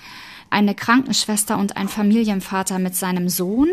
Eine 0.52 0.76
Krankenschwester 0.76 1.58
und 1.58 1.78
ein 1.78 1.88
Familienvater 1.88 2.78
mit 2.78 2.96
seinem 2.96 3.30
Sohn. 3.30 3.70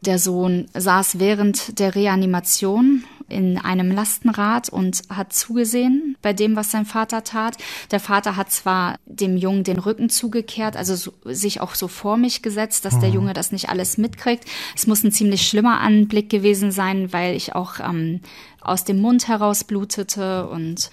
Der 0.00 0.18
Sohn 0.18 0.66
saß 0.74 1.18
während 1.18 1.78
der 1.78 1.94
Reanimation 1.94 3.04
in 3.28 3.58
einem 3.58 3.90
Lastenrad 3.90 4.68
und 4.68 5.02
hat 5.08 5.32
zugesehen 5.32 6.16
bei 6.22 6.32
dem, 6.32 6.54
was 6.54 6.70
sein 6.70 6.86
Vater 6.86 7.24
tat. 7.24 7.56
Der 7.90 7.98
Vater 7.98 8.36
hat 8.36 8.52
zwar 8.52 8.96
dem 9.04 9.36
Jungen 9.36 9.64
den 9.64 9.78
Rücken 9.78 10.08
zugekehrt, 10.08 10.76
also 10.76 10.94
so, 10.94 11.12
sich 11.24 11.60
auch 11.60 11.74
so 11.74 11.88
vor 11.88 12.16
mich 12.16 12.42
gesetzt, 12.42 12.84
dass 12.84 12.94
mhm. 12.94 13.00
der 13.00 13.08
Junge 13.10 13.32
das 13.32 13.50
nicht 13.50 13.68
alles 13.68 13.98
mitkriegt. 13.98 14.44
Es 14.76 14.86
muss 14.86 15.02
ein 15.02 15.12
ziemlich 15.12 15.46
schlimmer 15.46 15.80
Anblick 15.80 16.30
gewesen 16.30 16.70
sein, 16.70 17.12
weil 17.12 17.34
ich 17.34 17.54
auch 17.54 17.80
ähm, 17.80 18.20
aus 18.60 18.84
dem 18.84 19.00
Mund 19.00 19.28
heraus 19.28 19.64
blutete 19.64 20.48
und 20.48 20.90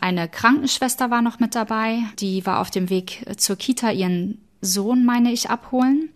Eine 0.00 0.28
Krankenschwester 0.28 1.10
war 1.10 1.22
noch 1.22 1.38
mit 1.40 1.54
dabei, 1.54 1.98
die 2.18 2.44
war 2.44 2.60
auf 2.60 2.70
dem 2.70 2.90
Weg 2.90 3.24
zur 3.38 3.56
Kita 3.56 3.90
ihren 3.90 4.43
Sohn, 4.64 5.04
meine 5.04 5.32
ich, 5.32 5.50
abholen. 5.50 6.10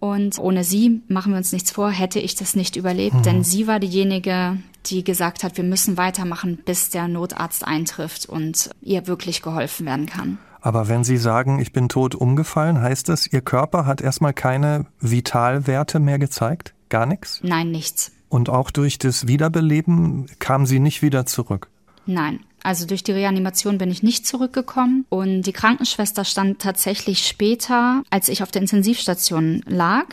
Und 0.00 0.38
ohne 0.38 0.64
sie, 0.64 1.00
machen 1.08 1.32
wir 1.32 1.38
uns 1.38 1.52
nichts 1.52 1.70
vor, 1.70 1.90
hätte 1.90 2.20
ich 2.20 2.34
das 2.34 2.54
nicht 2.54 2.76
überlebt, 2.76 3.16
mhm. 3.16 3.22
denn 3.22 3.44
sie 3.44 3.66
war 3.66 3.80
diejenige, 3.80 4.58
die 4.86 5.02
gesagt 5.02 5.44
hat, 5.44 5.56
wir 5.56 5.64
müssen 5.64 5.96
weitermachen, 5.96 6.58
bis 6.62 6.90
der 6.90 7.08
Notarzt 7.08 7.66
eintrifft 7.66 8.26
und 8.26 8.70
ihr 8.82 9.06
wirklich 9.06 9.40
geholfen 9.40 9.86
werden 9.86 10.06
kann. 10.06 10.38
Aber 10.60 10.88
wenn 10.88 11.04
Sie 11.04 11.18
sagen, 11.18 11.58
ich 11.58 11.72
bin 11.72 11.90
tot 11.90 12.14
umgefallen, 12.14 12.80
heißt 12.80 13.10
das, 13.10 13.26
Ihr 13.26 13.42
Körper 13.42 13.84
hat 13.84 14.00
erstmal 14.00 14.32
keine 14.32 14.86
Vitalwerte 14.98 16.00
mehr 16.00 16.18
gezeigt? 16.18 16.74
Gar 16.88 17.04
nichts? 17.04 17.40
Nein, 17.42 17.70
nichts. 17.70 18.12
Und 18.30 18.48
auch 18.48 18.70
durch 18.70 18.98
das 18.98 19.26
Wiederbeleben 19.26 20.26
kam 20.38 20.64
sie 20.64 20.80
nicht 20.80 21.02
wieder 21.02 21.26
zurück? 21.26 21.68
Nein. 22.06 22.40
Also 22.62 22.86
durch 22.86 23.04
die 23.04 23.12
Reanimation 23.12 23.76
bin 23.76 23.90
ich 23.90 24.02
nicht 24.02 24.26
zurückgekommen 24.26 25.04
und 25.10 25.42
die 25.42 25.52
Krankenschwester 25.52 26.24
stand 26.24 26.60
tatsächlich 26.60 27.26
später, 27.26 28.02
als 28.08 28.28
ich 28.28 28.42
auf 28.42 28.50
der 28.50 28.62
Intensivstation 28.62 29.62
lag. 29.66 30.06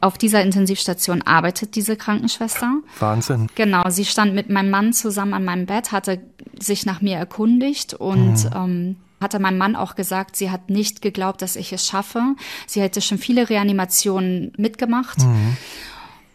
Auf 0.00 0.16
dieser 0.16 0.42
Intensivstation 0.42 1.22
arbeitet 1.22 1.74
diese 1.74 1.96
Krankenschwester. 1.96 2.76
Wahnsinn. 3.00 3.48
Genau, 3.56 3.88
sie 3.88 4.04
stand 4.04 4.34
mit 4.34 4.50
meinem 4.50 4.70
Mann 4.70 4.92
zusammen 4.92 5.34
an 5.34 5.44
meinem 5.44 5.66
Bett, 5.66 5.90
hatte 5.90 6.20
sich 6.60 6.86
nach 6.86 7.00
mir 7.00 7.16
erkundigt 7.16 7.94
und 7.94 8.44
mhm. 8.44 8.50
ähm, 8.54 8.96
hatte 9.20 9.40
mein 9.40 9.58
Mann 9.58 9.74
auch 9.74 9.96
gesagt, 9.96 10.36
sie 10.36 10.50
hat 10.50 10.70
nicht 10.70 11.02
geglaubt, 11.02 11.42
dass 11.42 11.56
ich 11.56 11.72
es 11.72 11.86
schaffe. 11.86 12.22
Sie 12.66 12.82
hätte 12.82 13.00
schon 13.00 13.18
viele 13.18 13.48
Reanimationen 13.48 14.52
mitgemacht. 14.56 15.18
Mhm. 15.20 15.56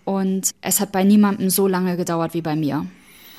Und 0.03 0.49
es 0.61 0.81
hat 0.81 0.91
bei 0.91 1.03
niemandem 1.03 1.49
so 1.49 1.67
lange 1.67 1.95
gedauert 1.95 2.33
wie 2.33 2.41
bei 2.41 2.55
mir. 2.55 2.85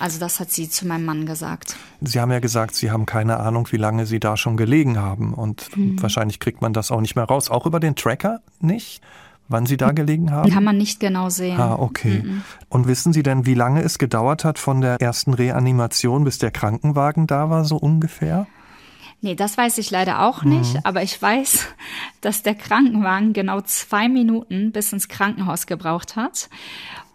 Also 0.01 0.19
das 0.19 0.41
hat 0.41 0.51
sie 0.51 0.69
zu 0.71 0.87
meinem 0.87 1.05
Mann 1.05 1.27
gesagt. 1.27 1.77
Sie 2.01 2.19
haben 2.21 2.33
ja 2.33 2.41
gesagt, 2.41 2.75
Sie 2.75 2.91
haben 2.91 3.05
keine 3.05 3.39
Ahnung, 3.39 3.69
wie 3.71 3.77
lange 3.77 4.07
Sie 4.07 4.19
da 4.19 4.39
schon 4.39 4.57
gelegen 4.57 4.99
haben. 4.99 5.35
Und 5.35 5.77
mhm. 5.77 6.03
wahrscheinlich 6.03 6.41
kriegt 6.41 6.63
man 6.63 6.73
das 6.73 6.91
auch 6.91 7.03
nicht 7.03 7.17
mehr 7.17 7.27
raus. 7.27 7.51
Auch 7.51 7.67
über 7.67 7.81
den 7.81 7.97
Tracker 7.97 8.41
nicht? 8.61 9.03
Wann 9.49 9.67
Sie 9.67 9.77
da 9.77 9.91
gelegen 9.91 10.31
haben? 10.31 10.51
Kann 10.51 10.65
man 10.65 10.79
nicht 10.79 11.01
genau 11.01 11.29
sehen. 11.29 11.61
Ah, 11.61 11.75
okay. 11.75 12.23
Mhm. 12.25 12.43
Und 12.71 12.87
wissen 12.87 13.13
Sie 13.13 13.23
denn, 13.23 13.45
wie 13.45 13.55
lange 13.55 13.83
es 13.83 13.99
gedauert 13.99 14.45
hat 14.45 14.59
von 14.59 14.81
der 14.81 15.01
ersten 15.01 15.35
Reanimation, 15.35 16.25
bis 16.25 16.39
der 16.39 16.51
Krankenwagen 16.51 17.27
da 17.27 17.51
war, 17.51 17.67
so 17.67 17.77
ungefähr? 17.77 18.47
Nee, 19.21 19.35
das 19.35 19.59
weiß 19.59 19.77
ich 19.77 19.91
leider 19.91 20.23
auch 20.23 20.45
nicht, 20.45 20.75
mhm. 20.75 20.81
aber 20.85 21.03
ich 21.03 21.21
weiß, 21.21 21.67
dass 22.23 22.43
der 22.43 22.55
Krankenwagen 22.55 23.35
genau 23.35 23.61
zwei 23.61 24.09
Minuten 24.09 24.73
bis 24.73 24.95
ins 24.95 25.09
Krankenhaus 25.09 25.67
gebraucht 25.67 26.17
hat. 26.17 26.49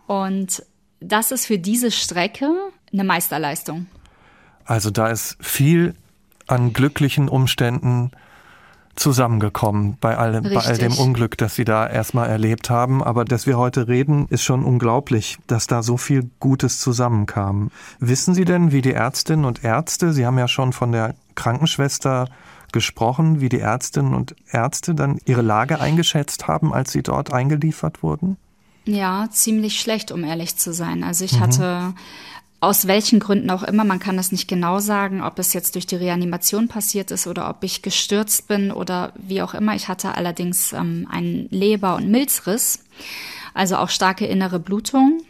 Und 0.05 0.61
das 0.99 1.31
ist 1.31 1.45
für 1.47 1.57
diese 1.57 1.89
Strecke 1.89 2.51
eine 2.91 3.03
Meisterleistung. 3.03 3.87
Also 4.65 4.89
da 4.89 5.07
ist 5.07 5.37
viel 5.39 5.93
an 6.47 6.73
glücklichen 6.73 7.29
Umständen 7.29 8.11
zusammengekommen 8.95 9.97
bei 9.99 10.17
all, 10.17 10.41
bei 10.41 10.57
all 10.57 10.77
dem 10.77 10.93
Unglück, 10.93 11.37
das 11.37 11.55
Sie 11.55 11.65
da 11.65 11.87
erstmal 11.87 12.29
erlebt 12.29 12.69
haben. 12.69 13.03
Aber 13.03 13.25
dass 13.25 13.45
wir 13.45 13.57
heute 13.57 13.87
reden, 13.87 14.27
ist 14.29 14.43
schon 14.43 14.63
unglaublich, 14.63 15.37
dass 15.47 15.67
da 15.67 15.83
so 15.83 15.97
viel 15.97 16.29
Gutes 16.39 16.79
zusammenkam. 16.79 17.71
Wissen 17.99 18.33
Sie 18.33 18.45
denn, 18.45 18.71
wie 18.71 18.81
die 18.81 18.93
Ärztinnen 18.93 19.45
und 19.45 19.63
Ärzte, 19.63 20.13
Sie 20.13 20.25
haben 20.25 20.37
ja 20.37 20.47
schon 20.47 20.71
von 20.71 20.91
der 20.91 21.15
Krankenschwester 21.35 22.29
gesprochen, 22.71 23.41
wie 23.41 23.49
die 23.49 23.59
Ärztinnen 23.59 24.13
und 24.13 24.35
Ärzte 24.51 24.95
dann 24.95 25.19
ihre 25.25 25.41
Lage 25.41 25.79
eingeschätzt 25.79 26.47
haben, 26.47 26.73
als 26.73 26.91
sie 26.91 27.03
dort 27.03 27.31
eingeliefert 27.31 28.03
wurden? 28.03 28.37
Ja, 28.83 29.27
ziemlich 29.31 29.79
schlecht, 29.79 30.11
um 30.11 30.23
ehrlich 30.23 30.57
zu 30.57 30.73
sein. 30.73 31.03
Also 31.03 31.23
ich 31.23 31.37
mhm. 31.37 31.39
hatte 31.39 31.93
aus 32.59 32.87
welchen 32.87 33.19
Gründen 33.19 33.49
auch 33.51 33.63
immer, 33.63 33.83
man 33.83 33.99
kann 33.99 34.17
das 34.17 34.31
nicht 34.31 34.47
genau 34.47 34.79
sagen, 34.79 35.21
ob 35.21 35.37
es 35.39 35.53
jetzt 35.53 35.75
durch 35.75 35.85
die 35.85 35.97
Reanimation 35.97 36.67
passiert 36.67 37.11
ist 37.11 37.27
oder 37.27 37.49
ob 37.49 37.63
ich 37.63 37.81
gestürzt 37.81 38.47
bin 38.47 38.71
oder 38.71 39.13
wie 39.17 39.41
auch 39.41 39.53
immer. 39.53 39.75
Ich 39.75 39.87
hatte 39.87 40.15
allerdings 40.15 40.73
ähm, 40.73 41.07
einen 41.11 41.47
Leber- 41.51 41.95
und 41.95 42.09
Milzriss, 42.09 42.79
also 43.53 43.77
auch 43.77 43.89
starke 43.89 44.25
innere 44.25 44.59
Blutung 44.59 45.21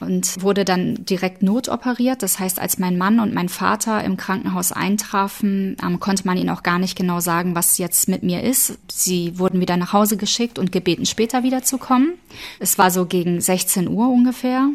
und 0.00 0.42
wurde 0.42 0.64
dann 0.64 1.04
direkt 1.04 1.42
notoperiert. 1.42 2.22
Das 2.22 2.38
heißt, 2.38 2.58
als 2.58 2.78
mein 2.78 2.98
Mann 2.98 3.20
und 3.20 3.34
mein 3.34 3.48
Vater 3.48 4.02
im 4.04 4.16
Krankenhaus 4.16 4.72
eintrafen, 4.72 5.76
ähm, 5.82 6.00
konnte 6.00 6.26
man 6.26 6.36
ihnen 6.36 6.50
auch 6.50 6.62
gar 6.62 6.78
nicht 6.78 6.96
genau 6.96 7.20
sagen, 7.20 7.54
was 7.54 7.78
jetzt 7.78 8.08
mit 8.08 8.22
mir 8.22 8.42
ist. 8.42 8.78
Sie 8.90 9.38
wurden 9.38 9.60
wieder 9.60 9.76
nach 9.76 9.92
Hause 9.92 10.16
geschickt 10.16 10.58
und 10.58 10.72
gebeten, 10.72 11.06
später 11.06 11.42
wiederzukommen. 11.42 12.14
Es 12.58 12.78
war 12.78 12.90
so 12.90 13.06
gegen 13.06 13.40
16 13.40 13.88
Uhr 13.88 14.08
ungefähr. 14.08 14.68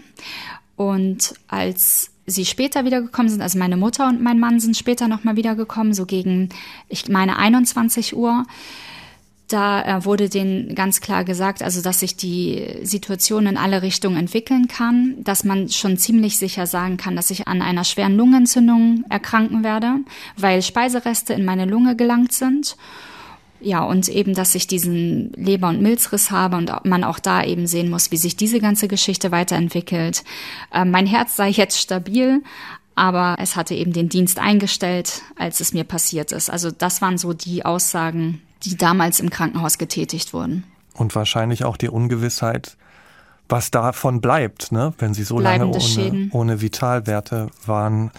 Und 0.79 1.33
als 1.49 2.09
sie 2.25 2.45
später 2.45 2.85
wiedergekommen 2.85 3.27
sind, 3.27 3.41
also 3.41 3.59
meine 3.59 3.75
Mutter 3.75 4.07
und 4.07 4.21
mein 4.21 4.39
Mann 4.39 4.61
sind 4.61 4.77
später 4.77 5.09
nochmal 5.09 5.35
wiedergekommen, 5.35 5.93
so 5.93 6.05
gegen, 6.05 6.47
ich 6.87 7.09
meine, 7.09 7.37
21 7.37 8.15
Uhr, 8.15 8.45
da 9.49 9.83
äh, 9.83 10.05
wurde 10.05 10.29
denen 10.29 10.75
ganz 10.75 11.01
klar 11.01 11.25
gesagt, 11.25 11.63
also 11.63 11.81
dass 11.81 11.99
sich 11.99 12.15
die 12.15 12.77
Situation 12.83 13.45
in 13.45 13.57
alle 13.57 13.81
Richtungen 13.81 14.15
entwickeln 14.15 14.69
kann, 14.69 15.17
dass 15.21 15.43
man 15.43 15.67
schon 15.67 15.97
ziemlich 15.97 16.37
sicher 16.37 16.65
sagen 16.65 16.95
kann, 16.95 17.17
dass 17.17 17.29
ich 17.29 17.45
an 17.49 17.61
einer 17.61 17.83
schweren 17.83 18.15
Lungenentzündung 18.15 19.03
erkranken 19.09 19.65
werde, 19.65 19.95
weil 20.37 20.61
Speisereste 20.61 21.33
in 21.33 21.43
meine 21.43 21.65
Lunge 21.65 21.97
gelangt 21.97 22.31
sind. 22.31 22.77
Ja, 23.61 23.83
und 23.83 24.07
eben, 24.07 24.33
dass 24.33 24.55
ich 24.55 24.67
diesen 24.67 25.33
Leber- 25.33 25.69
und 25.69 25.81
Milzriss 25.81 26.31
habe 26.31 26.55
und 26.55 26.71
man 26.85 27.03
auch 27.03 27.19
da 27.19 27.43
eben 27.43 27.67
sehen 27.67 27.89
muss, 27.89 28.11
wie 28.11 28.17
sich 28.17 28.35
diese 28.37 28.59
ganze 28.59 28.87
Geschichte 28.87 29.31
weiterentwickelt. 29.31 30.23
Äh, 30.73 30.85
mein 30.85 31.05
Herz 31.05 31.35
sei 31.35 31.49
jetzt 31.49 31.77
stabil, 31.77 32.41
aber 32.95 33.37
es 33.39 33.55
hatte 33.55 33.75
eben 33.75 33.93
den 33.93 34.09
Dienst 34.09 34.39
eingestellt, 34.39 35.21
als 35.37 35.59
es 35.59 35.73
mir 35.73 35.83
passiert 35.83 36.31
ist. 36.31 36.49
Also 36.49 36.71
das 36.71 37.01
waren 37.01 37.17
so 37.17 37.33
die 37.33 37.65
Aussagen, 37.65 38.41
die 38.63 38.77
damals 38.77 39.19
im 39.19 39.29
Krankenhaus 39.29 39.77
getätigt 39.77 40.33
wurden. 40.33 40.63
Und 40.93 41.15
wahrscheinlich 41.15 41.63
auch 41.63 41.77
die 41.77 41.89
Ungewissheit, 41.89 42.77
was 43.47 43.71
davon 43.71 44.21
bleibt, 44.21 44.71
ne? 44.71 44.93
wenn 44.99 45.13
sie 45.13 45.23
so 45.23 45.37
Bleibende 45.37 45.79
lange 45.79 46.09
ohne, 46.09 46.29
ohne 46.31 46.61
Vitalwerte 46.61 47.47
waren. 47.65 48.11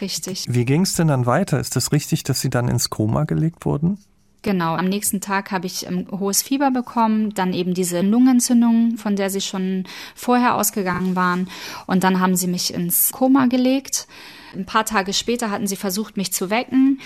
Richtig. 0.00 0.44
Wie 0.48 0.64
ging 0.64 0.82
es 0.82 0.94
denn 0.94 1.08
dann 1.08 1.26
weiter? 1.26 1.58
Ist 1.58 1.76
es 1.76 1.84
das 1.84 1.92
richtig, 1.92 2.22
dass 2.22 2.40
sie 2.40 2.50
dann 2.50 2.68
ins 2.68 2.90
Koma 2.90 3.24
gelegt 3.24 3.64
wurden? 3.64 3.98
Genau, 4.46 4.76
am 4.76 4.84
nächsten 4.84 5.20
Tag 5.20 5.50
habe 5.50 5.66
ich 5.66 5.88
ähm, 5.88 6.06
hohes 6.08 6.40
Fieber 6.40 6.70
bekommen, 6.70 7.34
dann 7.34 7.52
eben 7.52 7.74
diese 7.74 8.00
Lungenentzündung, 8.00 8.96
von 8.96 9.16
der 9.16 9.28
sie 9.28 9.40
schon 9.40 9.82
vorher 10.14 10.54
ausgegangen 10.54 11.16
waren. 11.16 11.48
Und 11.88 12.04
dann 12.04 12.20
haben 12.20 12.36
sie 12.36 12.46
mich 12.46 12.72
ins 12.72 13.10
Koma 13.10 13.46
gelegt. 13.46 14.06
Ein 14.54 14.64
paar 14.64 14.84
Tage 14.84 15.12
später 15.14 15.50
hatten 15.50 15.66
sie 15.66 15.74
versucht, 15.74 16.16
mich 16.16 16.32
zu 16.32 16.48
wecken. 16.48 17.00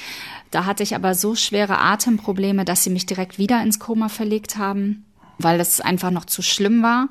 Da 0.51 0.67
hatte 0.67 0.83
ich 0.83 0.95
aber 0.95 1.15
so 1.15 1.35
schwere 1.35 1.79
Atemprobleme, 1.79 2.67
dass 2.67 2.85
sie 2.85 2.91
mich 2.91 3.07
direkt 3.07 3.39
wieder 3.39 3.63
ins 3.63 3.79
Koma 3.79 4.11
verlegt 4.11 4.59
haben, 4.59 5.07
weil 5.39 5.57
das 5.57 5.81
einfach 5.81 6.11
noch 6.11 6.27
zu 6.27 6.43
schlimm 6.43 6.83
war. 6.83 7.09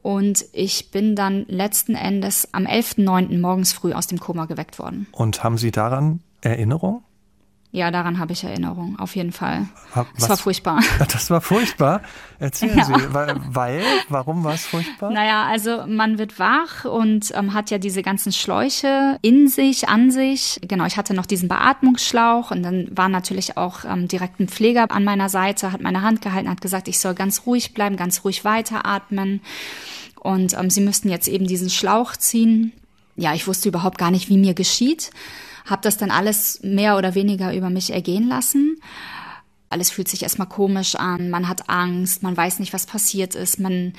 Und 0.00 0.46
ich 0.54 0.90
bin 0.90 1.16
dann 1.16 1.44
letzten 1.48 1.96
Endes 1.96 2.48
am 2.54 2.64
11.09. 2.64 3.38
morgens 3.38 3.74
früh 3.74 3.92
aus 3.92 4.06
dem 4.06 4.20
Koma 4.20 4.46
geweckt 4.46 4.78
worden. 4.78 5.06
Und 5.12 5.44
haben 5.44 5.58
Sie 5.58 5.70
daran 5.70 6.20
Erinnerung? 6.40 7.02
Ja, 7.72 7.92
daran 7.92 8.18
habe 8.18 8.32
ich 8.32 8.42
Erinnerung, 8.42 8.98
auf 8.98 9.14
jeden 9.14 9.30
Fall. 9.30 9.68
Was? 9.94 10.06
Das 10.18 10.28
war 10.28 10.36
furchtbar. 10.36 10.80
Das 11.12 11.30
war 11.30 11.40
furchtbar? 11.40 12.02
Erzählen 12.40 12.78
ja. 12.78 12.84
Sie, 12.84 12.94
weil, 13.14 13.82
warum 14.08 14.42
war 14.42 14.54
es 14.54 14.66
furchtbar? 14.66 15.10
Naja, 15.12 15.44
also 15.44 15.84
man 15.86 16.18
wird 16.18 16.40
wach 16.40 16.84
und 16.84 17.32
ähm, 17.34 17.54
hat 17.54 17.70
ja 17.70 17.78
diese 17.78 18.02
ganzen 18.02 18.32
Schläuche 18.32 19.18
in 19.22 19.46
sich, 19.46 19.88
an 19.88 20.10
sich. 20.10 20.60
Genau, 20.66 20.84
ich 20.84 20.96
hatte 20.96 21.14
noch 21.14 21.26
diesen 21.26 21.48
Beatmungsschlauch 21.48 22.50
und 22.50 22.64
dann 22.64 22.88
war 22.90 23.08
natürlich 23.08 23.56
auch 23.56 23.84
ähm, 23.84 24.08
direkt 24.08 24.40
ein 24.40 24.48
Pfleger 24.48 24.90
an 24.90 25.04
meiner 25.04 25.28
Seite, 25.28 25.70
hat 25.70 25.80
meine 25.80 26.02
Hand 26.02 26.22
gehalten, 26.22 26.50
hat 26.50 26.60
gesagt, 26.60 26.88
ich 26.88 26.98
soll 26.98 27.14
ganz 27.14 27.46
ruhig 27.46 27.72
bleiben, 27.72 27.96
ganz 27.96 28.24
ruhig 28.24 28.44
weiteratmen. 28.44 29.42
Und 30.18 30.58
ähm, 30.58 30.70
sie 30.70 30.80
müssten 30.80 31.08
jetzt 31.08 31.28
eben 31.28 31.46
diesen 31.46 31.70
Schlauch 31.70 32.16
ziehen. 32.16 32.72
Ja, 33.14 33.34
ich 33.34 33.46
wusste 33.46 33.68
überhaupt 33.68 33.98
gar 33.98 34.10
nicht, 34.10 34.28
wie 34.28 34.38
mir 34.38 34.54
geschieht 34.54 35.10
habe 35.70 35.82
das 35.82 35.96
dann 35.96 36.10
alles 36.10 36.60
mehr 36.62 36.98
oder 36.98 37.14
weniger 37.14 37.54
über 37.54 37.70
mich 37.70 37.92
ergehen 37.92 38.28
lassen. 38.28 38.76
Alles 39.72 39.92
fühlt 39.92 40.08
sich 40.08 40.24
erstmal 40.24 40.48
komisch 40.48 40.96
an, 40.96 41.30
man 41.30 41.46
hat 41.46 41.70
Angst, 41.70 42.24
man 42.24 42.36
weiß 42.36 42.58
nicht, 42.58 42.72
was 42.72 42.86
passiert 42.86 43.36
ist. 43.36 43.60
Man, 43.60 43.92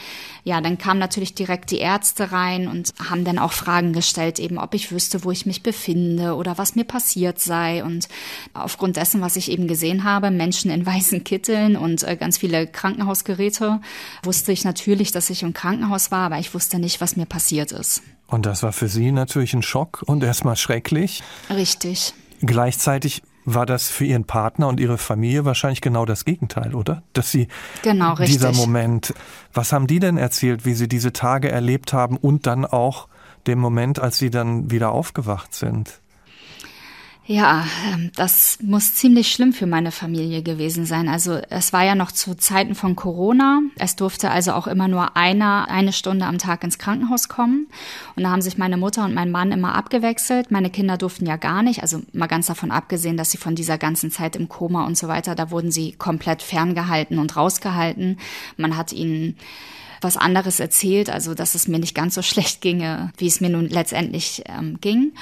ja, 0.44 0.60
dann 0.60 0.78
kamen 0.78 1.00
natürlich 1.00 1.34
direkt 1.34 1.72
die 1.72 1.78
Ärzte 1.78 2.34
rein 2.34 2.68
und 2.68 2.92
haben 3.10 3.24
dann 3.24 3.40
auch 3.40 3.54
Fragen 3.54 3.94
gestellt, 3.94 4.38
eben 4.38 4.58
ob 4.58 4.74
ich 4.74 4.92
wüsste, 4.92 5.24
wo 5.24 5.32
ich 5.32 5.46
mich 5.46 5.64
befinde 5.64 6.36
oder 6.36 6.58
was 6.58 6.76
mir 6.76 6.84
passiert 6.84 7.40
sei. 7.40 7.86
Und 7.86 8.10
aufgrund 8.54 8.98
dessen, 8.98 9.22
was 9.22 9.38
ich 9.38 9.50
eben 9.50 9.70
gesehen 9.70 10.04
habe, 10.04 10.30
Menschen 10.30 10.72
in 10.72 10.86
weißen 10.86 11.24
Kitteln 11.24 11.78
und 11.78 12.04
äh, 12.04 12.18
ganz 12.18 12.38
viele 12.38 12.68
Krankenhausgeräte, 12.68 13.80
wusste 14.24 14.52
ich 14.52 14.66
natürlich, 14.66 15.14
dass 15.14 15.30
ich 15.30 15.42
im 15.42 15.54
Krankenhaus 15.54 16.12
war, 16.12 16.26
aber 16.26 16.40
ich 16.40 16.54
wusste 16.54 16.80
nicht, 16.80 17.00
was 17.00 17.16
mir 17.16 17.26
passiert 17.26 17.72
ist. 17.72 18.04
Und 18.32 18.46
das 18.46 18.64
war 18.64 18.72
für 18.72 18.88
Sie 18.88 19.12
natürlich 19.12 19.54
ein 19.54 19.62
Schock 19.62 20.04
und 20.06 20.24
erstmal 20.24 20.56
schrecklich. 20.56 21.22
Richtig. 21.50 22.14
Gleichzeitig 22.42 23.22
war 23.44 23.66
das 23.66 23.90
für 23.90 24.06
Ihren 24.06 24.24
Partner 24.24 24.70
und 24.70 24.80
Ihre 24.80 24.98
Familie 24.98 25.44
wahrscheinlich 25.44 25.82
genau 25.82 26.06
das 26.06 26.24
Gegenteil, 26.24 26.74
oder? 26.74 27.04
Dass 27.14 27.30
Sie 27.30 27.50
genau, 27.82 28.14
richtig. 28.14 28.38
dieser 28.38 28.54
Moment, 28.54 29.14
was 29.54 29.74
haben 29.74 29.86
die 29.86 30.00
denn 30.00 30.18
erzählt, 30.18 30.66
wie 30.66 30.74
Sie 30.74 30.88
diese 30.88 31.12
Tage 31.12 31.52
erlebt 31.52 31.92
haben 31.92 32.16
und 32.18 32.48
dann 32.48 32.66
auch 32.66 33.10
den 33.48 33.60
Moment, 33.60 34.00
als 34.00 34.18
Sie 34.18 34.30
dann 34.30 34.72
wieder 34.72 34.92
aufgewacht 34.92 35.54
sind? 35.54 36.01
Ja, 37.32 37.66
ähm, 37.88 38.12
das 38.14 38.60
muss 38.62 38.94
ziemlich 38.94 39.32
schlimm 39.32 39.54
für 39.54 39.66
meine 39.66 39.94
Familie 39.94 40.44
gewesen 40.44 40.86
sein. 40.86 41.08
Also 41.08 41.40
es 41.50 41.72
war 41.72 41.86
ja 41.86 41.96
noch 41.96 42.12
zu 42.12 42.36
Zeiten 42.36 42.76
von 42.76 42.98
Corona. 42.98 43.62
Es 43.78 43.96
durfte 43.96 44.32
also 44.32 44.52
auch 44.52 44.68
immer 44.68 44.90
nur 44.90 45.16
einer 45.16 45.70
eine 45.70 45.94
Stunde 45.94 46.26
am 46.26 46.40
Tag 46.40 46.62
ins 46.66 46.78
Krankenhaus 46.78 47.30
kommen. 47.30 47.68
Und 48.18 48.24
da 48.24 48.32
haben 48.32 48.42
sich 48.42 48.58
meine 48.58 48.76
Mutter 48.76 49.06
und 49.06 49.14
mein 49.14 49.32
Mann 49.32 49.54
immer 49.54 49.76
abgewechselt. 49.76 50.52
Meine 50.52 50.70
Kinder 50.70 50.98
durften 50.98 51.26
ja 51.26 51.38
gar 51.38 51.64
nicht. 51.64 51.82
Also 51.82 52.02
mal 52.12 52.28
ganz 52.28 52.48
davon 52.48 52.70
abgesehen, 52.70 53.16
dass 53.16 53.32
sie 53.32 53.38
von 53.38 53.56
dieser 53.56 53.78
ganzen 53.78 54.12
Zeit 54.12 54.36
im 54.36 54.50
Koma 54.50 54.86
und 54.86 54.98
so 54.98 55.08
weiter, 55.08 55.34
da 55.34 55.52
wurden 55.52 55.72
sie 55.72 55.94
komplett 55.94 56.42
ferngehalten 56.42 57.18
und 57.18 57.38
rausgehalten. 57.38 58.20
Man 58.58 58.76
hat 58.76 58.92
ihnen 58.92 59.38
was 60.02 60.18
anderes 60.18 60.60
erzählt, 60.60 61.10
also 61.10 61.34
dass 61.34 61.56
es 61.56 61.70
mir 61.70 61.80
nicht 61.80 61.96
ganz 61.96 62.14
so 62.14 62.22
schlecht 62.24 62.60
ginge, 62.60 63.14
wie 63.16 63.28
es 63.28 63.40
mir 63.40 63.50
nun 63.50 63.70
letztendlich 63.70 64.44
ähm, 64.48 64.80
ging. 64.82 65.14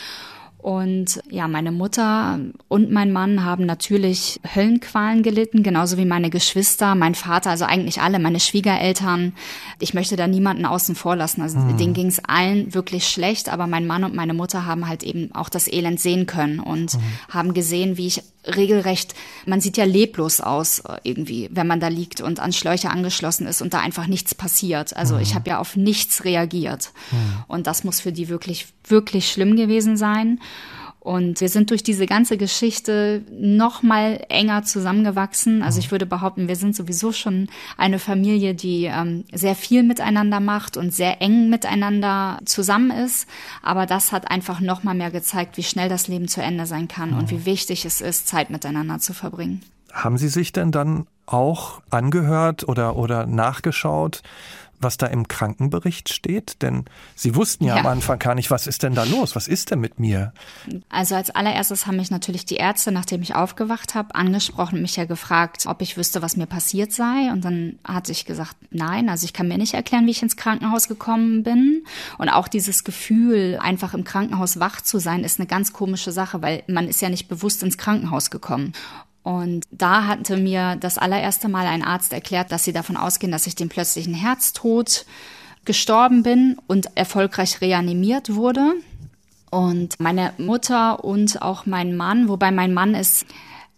Und 0.61 1.21
ja, 1.29 1.47
meine 1.47 1.71
Mutter 1.71 2.37
und 2.67 2.91
mein 2.91 3.13
Mann 3.13 3.45
haben 3.45 3.65
natürlich 3.65 4.41
Höllenqualen 4.55 5.23
gelitten, 5.23 5.63
genauso 5.63 5.97
wie 5.97 6.03
meine 6.03 6.29
Geschwister, 6.29 6.95
mein 6.95 7.15
Vater, 7.15 7.49
also 7.49 7.63
eigentlich 7.63 8.01
alle, 8.01 8.19
meine 8.19 8.41
Schwiegereltern. 8.41 9.31
Ich 9.79 9.93
möchte 9.93 10.17
da 10.17 10.27
niemanden 10.27 10.65
außen 10.65 10.95
vor 10.95 11.15
lassen. 11.15 11.41
Also 11.41 11.59
mhm. 11.59 11.77
denen 11.77 11.93
ging 11.93 12.07
es 12.07 12.19
allen 12.25 12.73
wirklich 12.73 13.07
schlecht, 13.07 13.47
aber 13.47 13.67
mein 13.67 13.87
Mann 13.87 14.03
und 14.03 14.13
meine 14.13 14.33
Mutter 14.33 14.65
haben 14.65 14.89
halt 14.89 15.03
eben 15.03 15.33
auch 15.33 15.47
das 15.47 15.71
Elend 15.71 16.01
sehen 16.01 16.25
können 16.25 16.59
und 16.59 16.95
mhm. 16.95 16.99
haben 17.29 17.53
gesehen, 17.53 17.95
wie 17.95 18.07
ich 18.07 18.21
regelrecht, 18.55 19.15
man 19.45 19.61
sieht 19.61 19.77
ja 19.77 19.85
leblos 19.85 20.41
aus 20.41 20.79
äh, 20.79 20.97
irgendwie, 21.03 21.49
wenn 21.51 21.67
man 21.67 21.79
da 21.79 21.87
liegt 21.87 22.21
und 22.21 22.39
an 22.39 22.53
Schläuche 22.53 22.89
angeschlossen 22.89 23.47
ist 23.47 23.61
und 23.61 23.73
da 23.73 23.79
einfach 23.79 24.07
nichts 24.07 24.35
passiert. 24.35 24.95
Also 24.95 25.15
mhm. 25.15 25.21
ich 25.21 25.35
habe 25.35 25.49
ja 25.49 25.59
auf 25.59 25.75
nichts 25.75 26.25
reagiert. 26.25 26.91
Mhm. 27.11 27.43
Und 27.47 27.67
das 27.67 27.83
muss 27.83 27.99
für 27.99 28.11
die 28.11 28.29
wirklich, 28.29 28.67
wirklich 28.87 29.31
schlimm 29.31 29.55
gewesen 29.55 29.97
sein. 29.97 30.39
Und 30.99 31.39
wir 31.39 31.47
sind 31.47 31.69
durch 31.69 31.81
diese 31.81 32.05
ganze 32.05 32.37
Geschichte 32.37 33.23
noch 33.31 33.83
mal 33.83 34.25
enger 34.27 34.63
zusammengewachsen. 34.63 35.63
Also 35.63 35.79
ich 35.79 35.91
würde 35.91 36.05
behaupten, 36.05 36.49
wir 36.49 36.57
sind 36.57 36.75
sowieso 36.75 37.13
schon 37.13 37.47
eine 37.77 37.99
Familie, 37.99 38.53
die 38.53 38.85
ähm, 38.85 39.23
sehr 39.31 39.55
viel 39.55 39.83
miteinander 39.83 40.41
macht 40.41 40.75
und 40.75 40.93
sehr 40.93 41.21
eng 41.21 41.49
miteinander 41.49 42.39
zusammen 42.43 42.91
ist. 42.91 43.29
Aber 43.63 43.85
das 43.85 44.11
hat 44.11 44.29
einfach 44.29 44.59
noch 44.59 44.83
mal 44.83 44.93
mehr 44.93 45.11
gezeigt, 45.11 45.55
wie 45.55 45.63
schnell 45.63 45.87
das 45.87 46.09
Leben 46.09 46.27
zu 46.27 46.41
Ende 46.41 46.65
sein 46.65 46.89
kann 46.89 47.13
und 47.13 47.31
wie 47.31 47.45
wichtig 47.45 47.85
es 47.85 48.01
ist, 48.01 48.27
Zeit 48.27 48.49
miteinander 48.49 48.99
zu 48.99 49.13
verbringen. 49.13 49.61
Haben 49.93 50.17
Sie 50.17 50.27
sich 50.27 50.51
denn 50.51 50.71
dann 50.71 51.07
auch 51.25 51.81
angehört 51.89 52.67
oder, 52.67 52.97
oder 52.97 53.25
nachgeschaut, 53.25 54.21
was 54.79 54.97
da 54.97 55.07
im 55.07 55.27
Krankenbericht 55.27 56.13
steht? 56.13 56.61
Denn 56.61 56.85
Sie 57.15 57.35
wussten 57.35 57.65
ja, 57.65 57.75
ja, 57.75 57.81
am 57.81 57.87
Anfang 57.87 58.19
gar 58.19 58.35
nicht, 58.35 58.51
was 58.51 58.67
ist 58.67 58.83
denn 58.83 58.95
da 58.95 59.03
los? 59.03 59.35
Was 59.35 59.47
ist 59.47 59.71
denn 59.71 59.79
mit 59.79 59.99
mir? 59.99 60.33
Also 60.89 61.15
als 61.15 61.29
allererstes 61.29 61.87
haben 61.87 61.97
mich 61.97 62.11
natürlich 62.11 62.45
die 62.45 62.55
Ärzte, 62.55 62.91
nachdem 62.91 63.21
ich 63.21 63.35
aufgewacht 63.35 63.95
habe, 63.95 64.15
angesprochen 64.15 64.75
und 64.75 64.81
mich 64.81 64.95
ja 64.95 65.05
gefragt, 65.05 65.65
ob 65.67 65.81
ich 65.81 65.97
wüsste, 65.97 66.21
was 66.21 66.37
mir 66.37 66.47
passiert 66.47 66.91
sei. 66.91 67.31
Und 67.31 67.43
dann 67.45 67.79
hatte 67.83 68.11
ich 68.11 68.25
gesagt, 68.25 68.55
nein, 68.71 69.09
also 69.09 69.25
ich 69.25 69.33
kann 69.33 69.47
mir 69.47 69.57
nicht 69.57 69.73
erklären, 69.73 70.05
wie 70.05 70.11
ich 70.11 70.23
ins 70.23 70.37
Krankenhaus 70.37 70.87
gekommen 70.87 71.43
bin. 71.43 71.83
Und 72.17 72.29
auch 72.29 72.47
dieses 72.47 72.83
Gefühl, 72.83 73.59
einfach 73.61 73.93
im 73.93 74.03
Krankenhaus 74.03 74.59
wach 74.59 74.81
zu 74.81 74.99
sein, 74.99 75.23
ist 75.23 75.39
eine 75.39 75.47
ganz 75.47 75.73
komische 75.73 76.11
Sache, 76.11 76.41
weil 76.41 76.63
man 76.67 76.87
ist 76.87 77.01
ja 77.01 77.09
nicht 77.09 77.27
bewusst 77.27 77.63
ins 77.63 77.77
Krankenhaus 77.77 78.29
gekommen. 78.29 78.73
Und 79.29 79.67
da 79.69 80.07
hatte 80.07 80.37
mir 80.37 80.75
das 80.79 80.97
allererste 80.97 81.49
Mal 81.49 81.67
ein 81.67 81.83
Arzt 81.83 82.13
erklärt, 82.13 82.51
dass 82.51 82.63
sie 82.63 82.73
davon 82.73 82.97
ausgehen, 82.97 83.31
dass 83.31 83.45
ich 83.45 83.53
den 83.53 83.69
plötzlichen 83.69 84.15
Herztod 84.15 85.05
gestorben 85.65 86.23
bin 86.23 86.57
und 86.65 86.97
erfolgreich 86.97 87.61
reanimiert 87.61 88.33
wurde. 88.33 88.73
Und 89.51 89.99
meine 89.99 90.33
Mutter 90.39 91.03
und 91.03 91.43
auch 91.43 91.67
mein 91.67 91.95
Mann, 91.95 92.27
wobei 92.27 92.49
mein 92.49 92.73
Mann 92.73 92.95
ist 92.95 93.27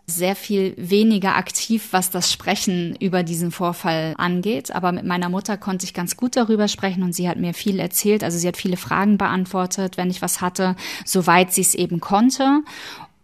sehr 0.07 0.37
viel 0.37 0.73
weniger 0.77 1.35
aktiv, 1.35 1.89
was 1.91 2.09
das 2.09 2.31
Sprechen 2.31 2.95
über 3.01 3.23
diesen 3.23 3.51
Vorfall 3.51 4.13
angeht. 4.17 4.73
Aber 4.73 4.93
mit 4.93 5.05
meiner 5.05 5.27
Mutter 5.27 5.57
konnte 5.57 5.83
ich 5.83 5.93
ganz 5.93 6.15
gut 6.15 6.37
darüber 6.37 6.69
sprechen 6.69 7.03
und 7.03 7.13
sie 7.13 7.27
hat 7.27 7.37
mir 7.37 7.53
viel 7.53 7.77
erzählt. 7.77 8.23
Also 8.23 8.37
sie 8.37 8.47
hat 8.47 8.55
viele 8.55 8.77
Fragen 8.77 9.17
beantwortet, 9.17 9.97
wenn 9.97 10.11
ich 10.11 10.21
was 10.21 10.39
hatte, 10.39 10.77
soweit 11.03 11.51
sie 11.51 11.61
es 11.61 11.75
eben 11.75 11.99
konnte. 11.99 12.61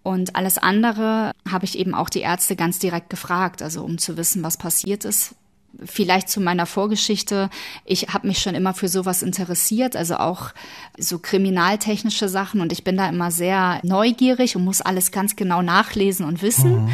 Und 0.07 0.37
alles 0.37 0.57
andere 0.57 1.33
habe 1.51 1.65
ich 1.65 1.77
eben 1.77 1.93
auch 1.93 2.07
die 2.07 2.21
Ärzte 2.21 2.55
ganz 2.55 2.79
direkt 2.79 3.09
gefragt, 3.09 3.61
also 3.61 3.83
um 3.83 3.97
zu 3.97 4.15
wissen, 4.15 4.41
was 4.41 4.55
passiert 4.55 5.03
ist. 5.03 5.35
Vielleicht 5.83 6.29
zu 6.29 6.39
meiner 6.39 6.65
Vorgeschichte. 6.65 7.49
Ich 7.83 8.07
habe 8.13 8.25
mich 8.25 8.39
schon 8.39 8.55
immer 8.55 8.73
für 8.73 8.87
sowas 8.87 9.21
interessiert, 9.21 9.97
also 9.97 10.15
auch 10.15 10.51
so 10.97 11.19
kriminaltechnische 11.19 12.29
Sachen. 12.29 12.61
Und 12.61 12.71
ich 12.71 12.85
bin 12.85 12.95
da 12.95 13.09
immer 13.09 13.31
sehr 13.31 13.81
neugierig 13.83 14.55
und 14.55 14.63
muss 14.63 14.79
alles 14.79 15.11
ganz 15.11 15.35
genau 15.35 15.61
nachlesen 15.61 16.25
und 16.25 16.41
wissen. 16.41 16.85
Mhm. 16.85 16.91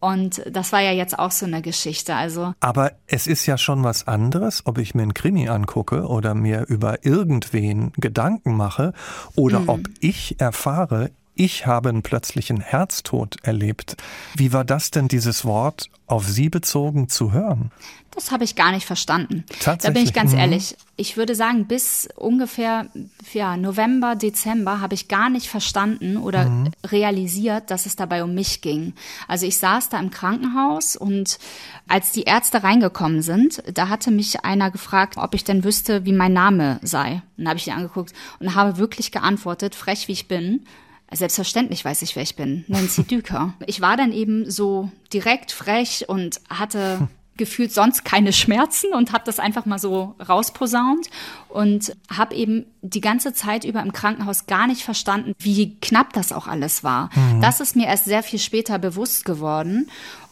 Und 0.00 0.42
das 0.50 0.72
war 0.72 0.80
ja 0.80 0.92
jetzt 0.92 1.18
auch 1.18 1.32
so 1.32 1.44
eine 1.44 1.60
Geschichte. 1.60 2.14
Also. 2.14 2.54
Aber 2.60 2.92
es 3.08 3.26
ist 3.26 3.44
ja 3.44 3.58
schon 3.58 3.84
was 3.84 4.08
anderes, 4.08 4.62
ob 4.64 4.78
ich 4.78 4.94
mir 4.94 5.02
einen 5.02 5.12
Krimi 5.12 5.50
angucke 5.50 6.06
oder 6.06 6.34
mir 6.34 6.64
über 6.66 7.04
irgendwen 7.04 7.92
Gedanken 7.98 8.56
mache 8.56 8.94
oder 9.36 9.60
mhm. 9.60 9.68
ob 9.68 9.80
ich 10.00 10.40
erfahre, 10.40 11.10
ich 11.38 11.66
habe 11.66 11.88
einen 11.88 12.02
plötzlichen 12.02 12.60
Herztod 12.60 13.36
erlebt. 13.42 13.96
Wie 14.34 14.52
war 14.52 14.64
das 14.64 14.90
denn, 14.90 15.06
dieses 15.08 15.44
Wort 15.44 15.88
auf 16.06 16.26
Sie 16.26 16.48
bezogen 16.48 17.08
zu 17.08 17.32
hören? 17.32 17.70
Das 18.10 18.32
habe 18.32 18.42
ich 18.42 18.56
gar 18.56 18.72
nicht 18.72 18.84
verstanden. 18.84 19.44
Tatsächlich. 19.60 19.80
Da 19.82 19.90
bin 19.90 20.02
ich 20.02 20.12
ganz 20.12 20.32
mhm. 20.32 20.38
ehrlich. 20.38 20.76
Ich 20.96 21.16
würde 21.16 21.36
sagen, 21.36 21.66
bis 21.66 22.08
ungefähr 22.16 22.86
ja, 23.32 23.56
November, 23.56 24.16
Dezember 24.16 24.80
habe 24.80 24.94
ich 24.94 25.06
gar 25.06 25.30
nicht 25.30 25.46
verstanden 25.46 26.16
oder 26.16 26.46
mhm. 26.46 26.72
realisiert, 26.84 27.70
dass 27.70 27.86
es 27.86 27.94
dabei 27.94 28.24
um 28.24 28.34
mich 28.34 28.60
ging. 28.60 28.94
Also 29.28 29.46
ich 29.46 29.58
saß 29.58 29.90
da 29.90 30.00
im 30.00 30.10
Krankenhaus 30.10 30.96
und 30.96 31.38
als 31.86 32.10
die 32.10 32.24
Ärzte 32.24 32.64
reingekommen 32.64 33.22
sind, 33.22 33.62
da 33.72 33.88
hatte 33.88 34.10
mich 34.10 34.44
einer 34.44 34.72
gefragt, 34.72 35.16
ob 35.18 35.34
ich 35.36 35.44
denn 35.44 35.62
wüsste, 35.62 36.04
wie 36.04 36.12
mein 36.12 36.32
Name 36.32 36.80
sei. 36.82 37.22
Und 37.36 37.44
da 37.44 37.50
habe 37.50 37.58
ich 37.60 37.68
ihn 37.68 37.74
angeguckt 37.74 38.12
und 38.40 38.56
habe 38.56 38.78
wirklich 38.78 39.12
geantwortet, 39.12 39.76
frech 39.76 40.08
wie 40.08 40.12
ich 40.12 40.26
bin, 40.26 40.66
Selbstverständlich 41.12 41.84
weiß 41.84 42.02
ich, 42.02 42.16
wer 42.16 42.22
ich 42.22 42.36
bin. 42.36 42.64
Nancy 42.68 43.02
Düker. 43.04 43.54
Ich 43.66 43.80
war 43.80 43.96
dann 43.96 44.12
eben 44.12 44.50
so 44.50 44.90
direkt 45.12 45.52
frech 45.52 46.04
und 46.08 46.40
hatte 46.50 47.08
gefühlt 47.38 47.72
sonst 47.72 48.04
keine 48.04 48.32
Schmerzen 48.32 48.92
und 48.92 49.12
habe 49.12 49.24
das 49.24 49.38
einfach 49.38 49.64
mal 49.64 49.78
so 49.78 50.16
rausposaunt 50.28 51.08
und 51.48 51.96
habe 52.14 52.34
eben 52.34 52.66
die 52.82 53.00
ganze 53.00 53.32
Zeit 53.32 53.64
über 53.64 53.80
im 53.80 53.92
Krankenhaus 53.92 54.46
gar 54.46 54.66
nicht 54.66 54.82
verstanden, 54.82 55.34
wie 55.38 55.76
knapp 55.80 56.12
das 56.12 56.32
auch 56.32 56.46
alles 56.46 56.84
war. 56.84 57.10
Mhm. 57.14 57.40
Das 57.40 57.60
ist 57.60 57.76
mir 57.76 57.86
erst 57.86 58.04
sehr 58.04 58.22
viel 58.22 58.40
später 58.40 58.78
bewusst 58.78 59.24
geworden 59.24 59.88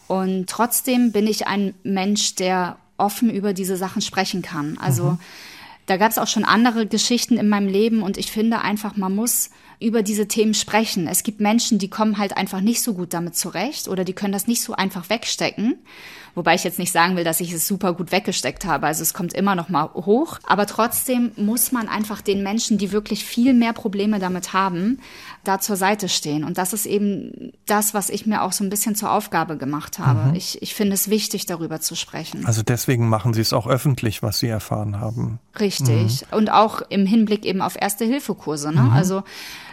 und 0.09 0.49
trotzdem 0.49 1.13
bin 1.13 1.27
ich 1.27 1.47
ein 1.47 1.75
Mensch, 1.85 2.35
der 2.35 2.77
offen 2.99 3.31
über 3.31 3.53
diese 3.53 3.77
Sachen 3.77 4.03
sprechen 4.03 4.43
kann. 4.43 4.79
Also 4.79 5.13
mhm. 5.13 5.19
da 5.87 5.97
gab 5.97 6.11
es 6.11 6.19
auch 6.19 6.29
schon 6.29 6.45
andere 6.45 6.87
Geschichten 6.87 7.39
in 7.39 7.49
meinem 7.49 7.69
Leben 7.69 8.03
und 8.03 8.19
ich 8.19 8.31
finde 8.31 8.61
einfach, 8.61 8.97
man 8.97 9.15
muss 9.15 9.51
über 9.81 10.03
diese 10.03 10.29
Themen 10.29 10.55
sprechen. 10.55 11.07
Es 11.07 11.23
gibt 11.23 11.41
Menschen, 11.41 11.79
die 11.79 11.91
kommen 11.91 12.19
halt 12.19 12.37
einfach 12.37 12.61
nicht 12.61 12.83
so 12.83 12.95
gut 12.95 13.13
damit 13.13 13.37
zurecht 13.37 13.89
oder 13.89 14.05
die 14.05 14.15
können 14.15 14.33
das 14.33 14.47
nicht 14.47 14.63
so 14.63 14.75
einfach 14.75 15.11
wegstecken. 15.11 15.79
Wobei 16.37 16.55
ich 16.55 16.65
jetzt 16.65 16.79
nicht 16.79 16.93
sagen 16.93 17.17
will, 17.17 17.25
dass 17.25 17.41
ich 17.41 17.51
es 17.51 17.67
super 17.67 17.95
gut 17.95 18.13
weggesteckt 18.13 18.67
habe. 18.67 18.87
Also 18.87 19.01
es 19.01 19.15
kommt 19.15 19.33
immer 19.33 19.55
noch 19.55 19.71
mal 19.71 19.89
hoch. 19.95 20.39
Aber 20.47 20.67
trotzdem 20.67 21.33
muss 21.37 21.73
man 21.73 21.89
einfach 21.89 22.21
den 22.21 22.43
Menschen, 22.43 22.77
die 22.77 22.93
wirklich 22.93 23.25
viel 23.25 23.55
mehr 23.55 23.73
Probleme 23.73 24.19
damit 24.19 24.53
haben, 24.53 24.99
da 25.45 25.61
zur 25.61 25.77
Seite 25.77 26.11
stehen. 26.11 26.45
Und 26.45 26.59
das 26.59 26.75
ist 26.75 26.85
eben 26.85 27.53
das, 27.65 27.95
was 27.95 28.11
ich 28.11 28.27
mir 28.27 28.43
auch 28.43 28.53
so 28.53 28.65
ein 28.65 28.69
bisschen 28.69 28.95
zur 28.95 29.13
Aufgabe 29.13 29.57
gemacht 29.57 29.99
habe. 29.99 30.29
Mhm. 30.29 30.35
Ich, 30.35 30.61
ich 30.61 30.75
finde 30.75 30.93
es 30.93 31.09
wichtig, 31.09 31.47
darüber 31.47 31.81
zu 31.81 31.95
sprechen. 31.95 32.45
Also 32.45 32.63
deswegen 32.63 33.09
machen 33.09 33.33
Sie 33.33 33.41
es 33.41 33.55
auch 33.55 33.67
öffentlich, 33.67 34.23
was 34.23 34.39
Sie 34.39 34.49
erfahren 34.49 35.01
haben. 35.01 35.39
Richtig. 35.59 36.21
Mhm. 36.31 36.37
Und 36.37 36.51
auch 36.51 36.83
im 36.91 37.07
Hinblick 37.07 37.47
eben 37.47 37.63
auf 37.63 37.81
Erste-Hilfe-Kurse. 37.81 38.73
Ne? 38.73 38.83
Mhm. 38.83 38.91
Also 38.91 39.23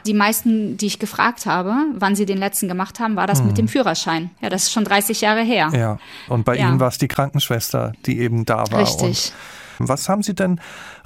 die 0.06 0.14
meisten, 0.14 0.78
die 0.78 0.88
ich 0.88 1.00
gefragt 1.00 1.46
habe, 1.46 1.76
wann 1.94 2.16
sie 2.16 2.26
den 2.26 2.38
letzten 2.38 2.68
gemacht 2.68 3.00
haben, 3.00 3.16
war 3.16 3.28
das 3.28 3.40
hm. 3.40 3.48
mit 3.48 3.58
dem 3.58 3.68
Führerschein. 3.68 4.32
Ja, 4.42 4.50
das 4.50 4.64
ist 4.64 4.72
schon 4.72 4.86
30 4.86 5.22
Jahre 5.22 5.42
her. 5.42 5.72
Ja, 5.74 6.00
und 6.30 6.46
bei 6.46 6.58
ja. 6.58 6.70
Ihnen 6.70 6.80
war 6.80 6.90
es 6.90 6.98
die 6.98 7.08
Krankenschwester, 7.08 7.94
die 8.06 8.20
eben 8.20 8.46
da 8.46 8.66
war. 8.72 8.80
Richtig. 8.80 9.34
Und 9.80 9.88
was 9.90 10.10
haben 10.10 10.24
Sie 10.24 10.36
denn 10.36 10.60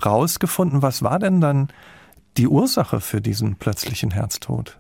rausgefunden? 0.05 0.81
Was 0.81 1.03
war 1.03 1.19
denn 1.19 1.41
dann 1.41 1.69
die 2.37 2.47
Ursache 2.47 3.01
für 3.01 3.21
diesen 3.21 3.55
plötzlichen 3.55 4.11
Herztod? 4.11 4.77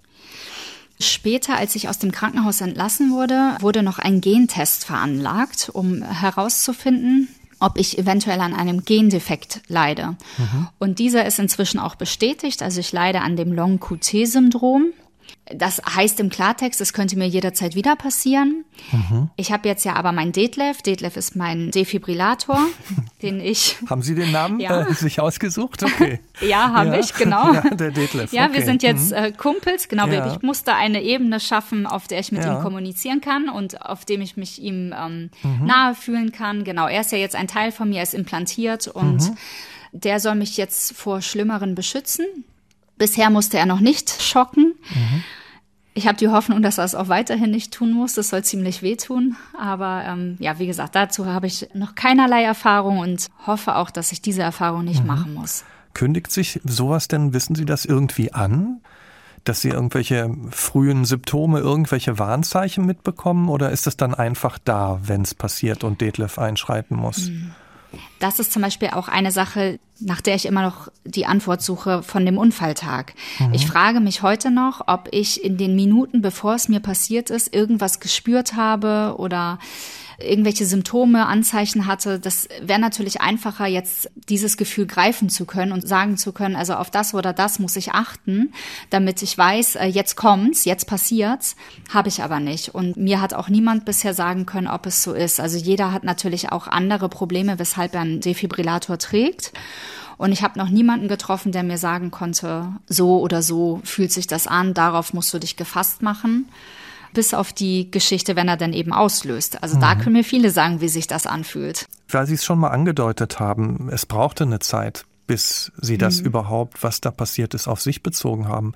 Später, 0.99 1.55
als 1.55 1.75
ich 1.75 1.89
aus 1.89 1.99
dem 1.99 2.11
Krankenhaus 2.11 2.59
entlassen 2.61 3.11
wurde, 3.11 3.55
wurde 3.59 3.83
noch 3.83 3.99
ein 3.99 4.19
Gentest 4.19 4.85
veranlagt, 4.85 5.69
um 5.71 6.01
herauszufinden, 6.01 7.27
ob 7.59 7.77
ich 7.77 7.97
eventuell 7.97 8.39
an 8.41 8.53
einem 8.53 8.83
Gendefekt 8.83 9.61
leide. 9.67 10.15
Mhm. 10.37 10.67
Und 10.79 10.99
dieser 10.99 11.25
ist 11.25 11.39
inzwischen 11.39 11.79
auch 11.79 11.95
bestätigt. 11.95 12.61
Also 12.61 12.79
ich 12.79 12.91
leide 12.91 13.21
an 13.21 13.35
dem 13.35 13.51
Long-QT-Syndrom. 13.53 14.93
Das 15.53 15.81
heißt 15.83 16.19
im 16.19 16.29
Klartext, 16.29 16.81
es 16.81 16.91
könnte 16.91 17.17
mir 17.17 17.27
jederzeit 17.27 17.73
wieder 17.73 17.95
passieren. 17.95 18.65
Mhm. 18.91 19.29
Ich 19.37 19.51
habe 19.51 19.67
jetzt 19.69 19.85
ja 19.85 19.95
aber 19.95 20.11
meinen 20.11 20.33
Detlef. 20.33 20.81
Detlef 20.81 21.15
ist 21.15 21.37
mein 21.37 21.71
Defibrillator, 21.71 22.59
den 23.21 23.39
ich. 23.39 23.77
Haben 23.89 24.01
Sie 24.01 24.13
den 24.13 24.31
Namen 24.31 24.59
ja. 24.59 24.81
äh, 24.81 24.93
sich 24.93 25.21
ausgesucht? 25.21 25.83
Okay. 25.83 26.19
ja, 26.41 26.73
habe 26.73 26.89
ja. 26.89 26.99
ich, 26.99 27.13
genau. 27.13 27.53
Ja, 27.57 27.61
der 27.61 27.91
Detlef. 27.91 28.33
Ja, 28.33 28.45
okay. 28.45 28.55
wir 28.55 28.65
sind 28.65 28.83
jetzt 28.83 29.11
mhm. 29.11 29.17
äh, 29.17 29.31
Kumpels. 29.31 29.87
Genau, 29.87 30.07
ja. 30.07 30.33
ich 30.33 30.41
musste 30.41 30.73
eine 30.73 31.01
Ebene 31.01 31.39
schaffen, 31.39 31.85
auf 31.85 32.07
der 32.07 32.19
ich 32.19 32.31
mit 32.31 32.43
ihm 32.43 32.59
kommunizieren 32.61 33.21
kann 33.21 33.47
und 33.49 33.81
auf 33.81 34.03
dem 34.03 34.21
ich 34.21 34.35
mich 34.35 34.61
ihm 34.61 34.93
ähm, 34.97 35.29
mhm. 35.43 35.65
nahe 35.65 35.95
fühlen 35.95 36.31
kann. 36.31 36.65
Genau, 36.65 36.87
er 36.87 37.01
ist 37.01 37.11
ja 37.11 37.17
jetzt 37.17 37.35
ein 37.35 37.47
Teil 37.47 37.71
von 37.71 37.89
mir, 37.89 37.97
er 37.97 38.03
ist 38.03 38.13
implantiert 38.13 38.87
und 38.87 39.21
mhm. 39.21 39.37
der 39.93 40.19
soll 40.19 40.35
mich 40.35 40.57
jetzt 40.57 40.93
vor 40.93 41.21
Schlimmeren 41.21 41.73
beschützen. 41.73 42.25
Bisher 42.97 43.29
musste 43.29 43.57
er 43.57 43.65
noch 43.65 43.79
nicht 43.79 44.21
schocken. 44.21 44.73
Mhm. 44.89 45.23
Ich 45.93 46.07
habe 46.07 46.17
die 46.17 46.27
Hoffnung, 46.27 46.61
dass 46.61 46.77
er 46.77 46.83
es 46.83 46.93
auch 46.93 47.07
weiterhin 47.07 47.49
nicht 47.49 47.73
tun 47.73 47.91
muss. 47.91 48.13
Das 48.13 48.29
soll 48.29 48.43
ziemlich 48.43 48.83
wehtun. 48.83 49.35
Aber 49.59 50.03
ähm, 50.05 50.37
ja, 50.39 50.59
wie 50.59 50.67
gesagt, 50.67 50.93
dazu 50.93 51.25
habe 51.25 51.47
ich 51.47 51.69
noch 51.73 51.95
keinerlei 51.95 52.43
Erfahrung 52.43 52.99
und 52.99 53.27
hoffe 53.47 53.75
auch, 53.75 53.89
dass 53.89 54.11
ich 54.11 54.21
diese 54.21 54.43
Erfahrung 54.43 54.85
nicht 54.85 55.01
mhm. 55.01 55.07
machen 55.07 55.33
muss. 55.33 55.65
Kündigt 55.95 56.31
sich 56.31 56.61
sowas 56.63 57.07
denn, 57.07 57.33
wissen 57.33 57.55
Sie 57.55 57.65
das 57.65 57.83
irgendwie 57.83 58.31
an? 58.31 58.81
Dass 59.43 59.61
Sie 59.61 59.69
irgendwelche 59.69 60.29
frühen 60.51 61.03
Symptome, 61.05 61.59
irgendwelche 61.59 62.19
Warnzeichen 62.19 62.85
mitbekommen? 62.85 63.49
Oder 63.49 63.71
ist 63.71 63.87
es 63.87 63.97
dann 63.97 64.13
einfach 64.13 64.59
da, 64.63 64.99
wenn 65.01 65.23
es 65.23 65.33
passiert 65.33 65.83
und 65.83 66.01
Detlef 66.01 66.37
einschreiten 66.37 66.95
muss? 66.95 67.29
Mhm. 67.29 67.55
Das 68.19 68.39
ist 68.39 68.51
zum 68.51 68.61
Beispiel 68.61 68.89
auch 68.89 69.07
eine 69.07 69.31
Sache, 69.31 69.79
nach 69.99 70.21
der 70.21 70.35
ich 70.35 70.45
immer 70.45 70.61
noch 70.61 70.89
die 71.05 71.25
Antwort 71.25 71.61
suche 71.61 72.03
von 72.03 72.25
dem 72.25 72.37
Unfalltag. 72.37 73.13
Mhm. 73.39 73.53
Ich 73.53 73.65
frage 73.65 73.99
mich 73.99 74.21
heute 74.21 74.51
noch, 74.51 74.87
ob 74.87 75.09
ich 75.11 75.43
in 75.43 75.57
den 75.57 75.75
Minuten, 75.75 76.21
bevor 76.21 76.55
es 76.55 76.69
mir 76.69 76.79
passiert 76.79 77.29
ist, 77.29 77.53
irgendwas 77.53 77.99
gespürt 77.99 78.55
habe 78.55 79.15
oder 79.17 79.59
irgendwelche 80.19 80.65
Symptome, 80.65 81.27
Anzeichen 81.27 81.85
hatte, 81.85 82.19
das 82.19 82.47
wäre 82.61 82.79
natürlich 82.79 83.21
einfacher, 83.21 83.67
jetzt 83.67 84.09
dieses 84.29 84.57
Gefühl 84.57 84.87
greifen 84.87 85.29
zu 85.29 85.45
können 85.45 85.71
und 85.71 85.87
sagen 85.87 86.17
zu 86.17 86.31
können, 86.31 86.55
also 86.55 86.73
auf 86.73 86.89
das 86.89 87.13
oder 87.13 87.33
das 87.33 87.59
muss 87.59 87.75
ich 87.75 87.91
achten, 87.91 88.51
damit 88.89 89.21
ich 89.21 89.37
weiß, 89.37 89.75
äh, 89.75 89.85
jetzt 89.85 90.15
kommt's, 90.15 90.65
jetzt 90.65 90.87
passiert's, 90.87 91.55
habe 91.93 92.09
ich 92.09 92.23
aber 92.23 92.39
nicht. 92.39 92.73
Und 92.73 92.97
mir 92.97 93.21
hat 93.21 93.33
auch 93.33 93.47
niemand 93.49 93.85
bisher 93.85 94.13
sagen 94.13 94.45
können, 94.45 94.67
ob 94.67 94.87
es 94.87 95.03
so 95.03 95.13
ist. 95.13 95.39
Also 95.39 95.57
jeder 95.57 95.91
hat 95.91 96.03
natürlich 96.03 96.51
auch 96.51 96.67
andere 96.67 97.09
Probleme, 97.09 97.59
weshalb 97.59 97.93
er 97.93 98.01
einen 98.01 98.21
Defibrillator 98.21 98.97
trägt. 98.97 99.53
Und 100.17 100.31
ich 100.31 100.41
habe 100.41 100.57
noch 100.57 100.69
niemanden 100.69 101.07
getroffen, 101.07 101.51
der 101.51 101.61
mir 101.61 101.77
sagen 101.77 102.09
konnte, 102.09 102.69
so 102.87 103.19
oder 103.19 103.43
so 103.43 103.81
fühlt 103.83 104.11
sich 104.11 104.25
das 104.25 104.47
an, 104.47 104.73
darauf 104.73 105.13
musst 105.13 105.31
du 105.31 105.37
dich 105.37 105.57
gefasst 105.57 106.01
machen 106.01 106.47
bis 107.13 107.33
auf 107.33 107.53
die 107.53 107.91
Geschichte, 107.91 108.35
wenn 108.35 108.47
er 108.47 108.57
dann 108.57 108.73
eben 108.73 108.93
auslöst. 108.93 109.61
Also 109.63 109.77
mhm. 109.77 109.81
da 109.81 109.95
können 109.95 110.13
mir 110.13 110.23
viele 110.23 110.51
sagen, 110.51 110.81
wie 110.81 110.89
sich 110.89 111.07
das 111.07 111.25
anfühlt. 111.27 111.87
Weil 112.09 112.27
Sie 112.27 112.35
es 112.35 112.45
schon 112.45 112.59
mal 112.59 112.69
angedeutet 112.69 113.39
haben, 113.39 113.89
es 113.91 114.05
brauchte 114.05 114.43
eine 114.43 114.59
Zeit, 114.59 115.05
bis 115.25 115.71
Sie 115.81 115.97
das 115.97 116.21
mhm. 116.21 116.27
überhaupt, 116.27 116.83
was 116.83 117.01
da 117.01 117.11
passiert 117.11 117.53
ist, 117.53 117.67
auf 117.67 117.81
sich 117.81 118.03
bezogen 118.03 118.47
haben. 118.47 118.73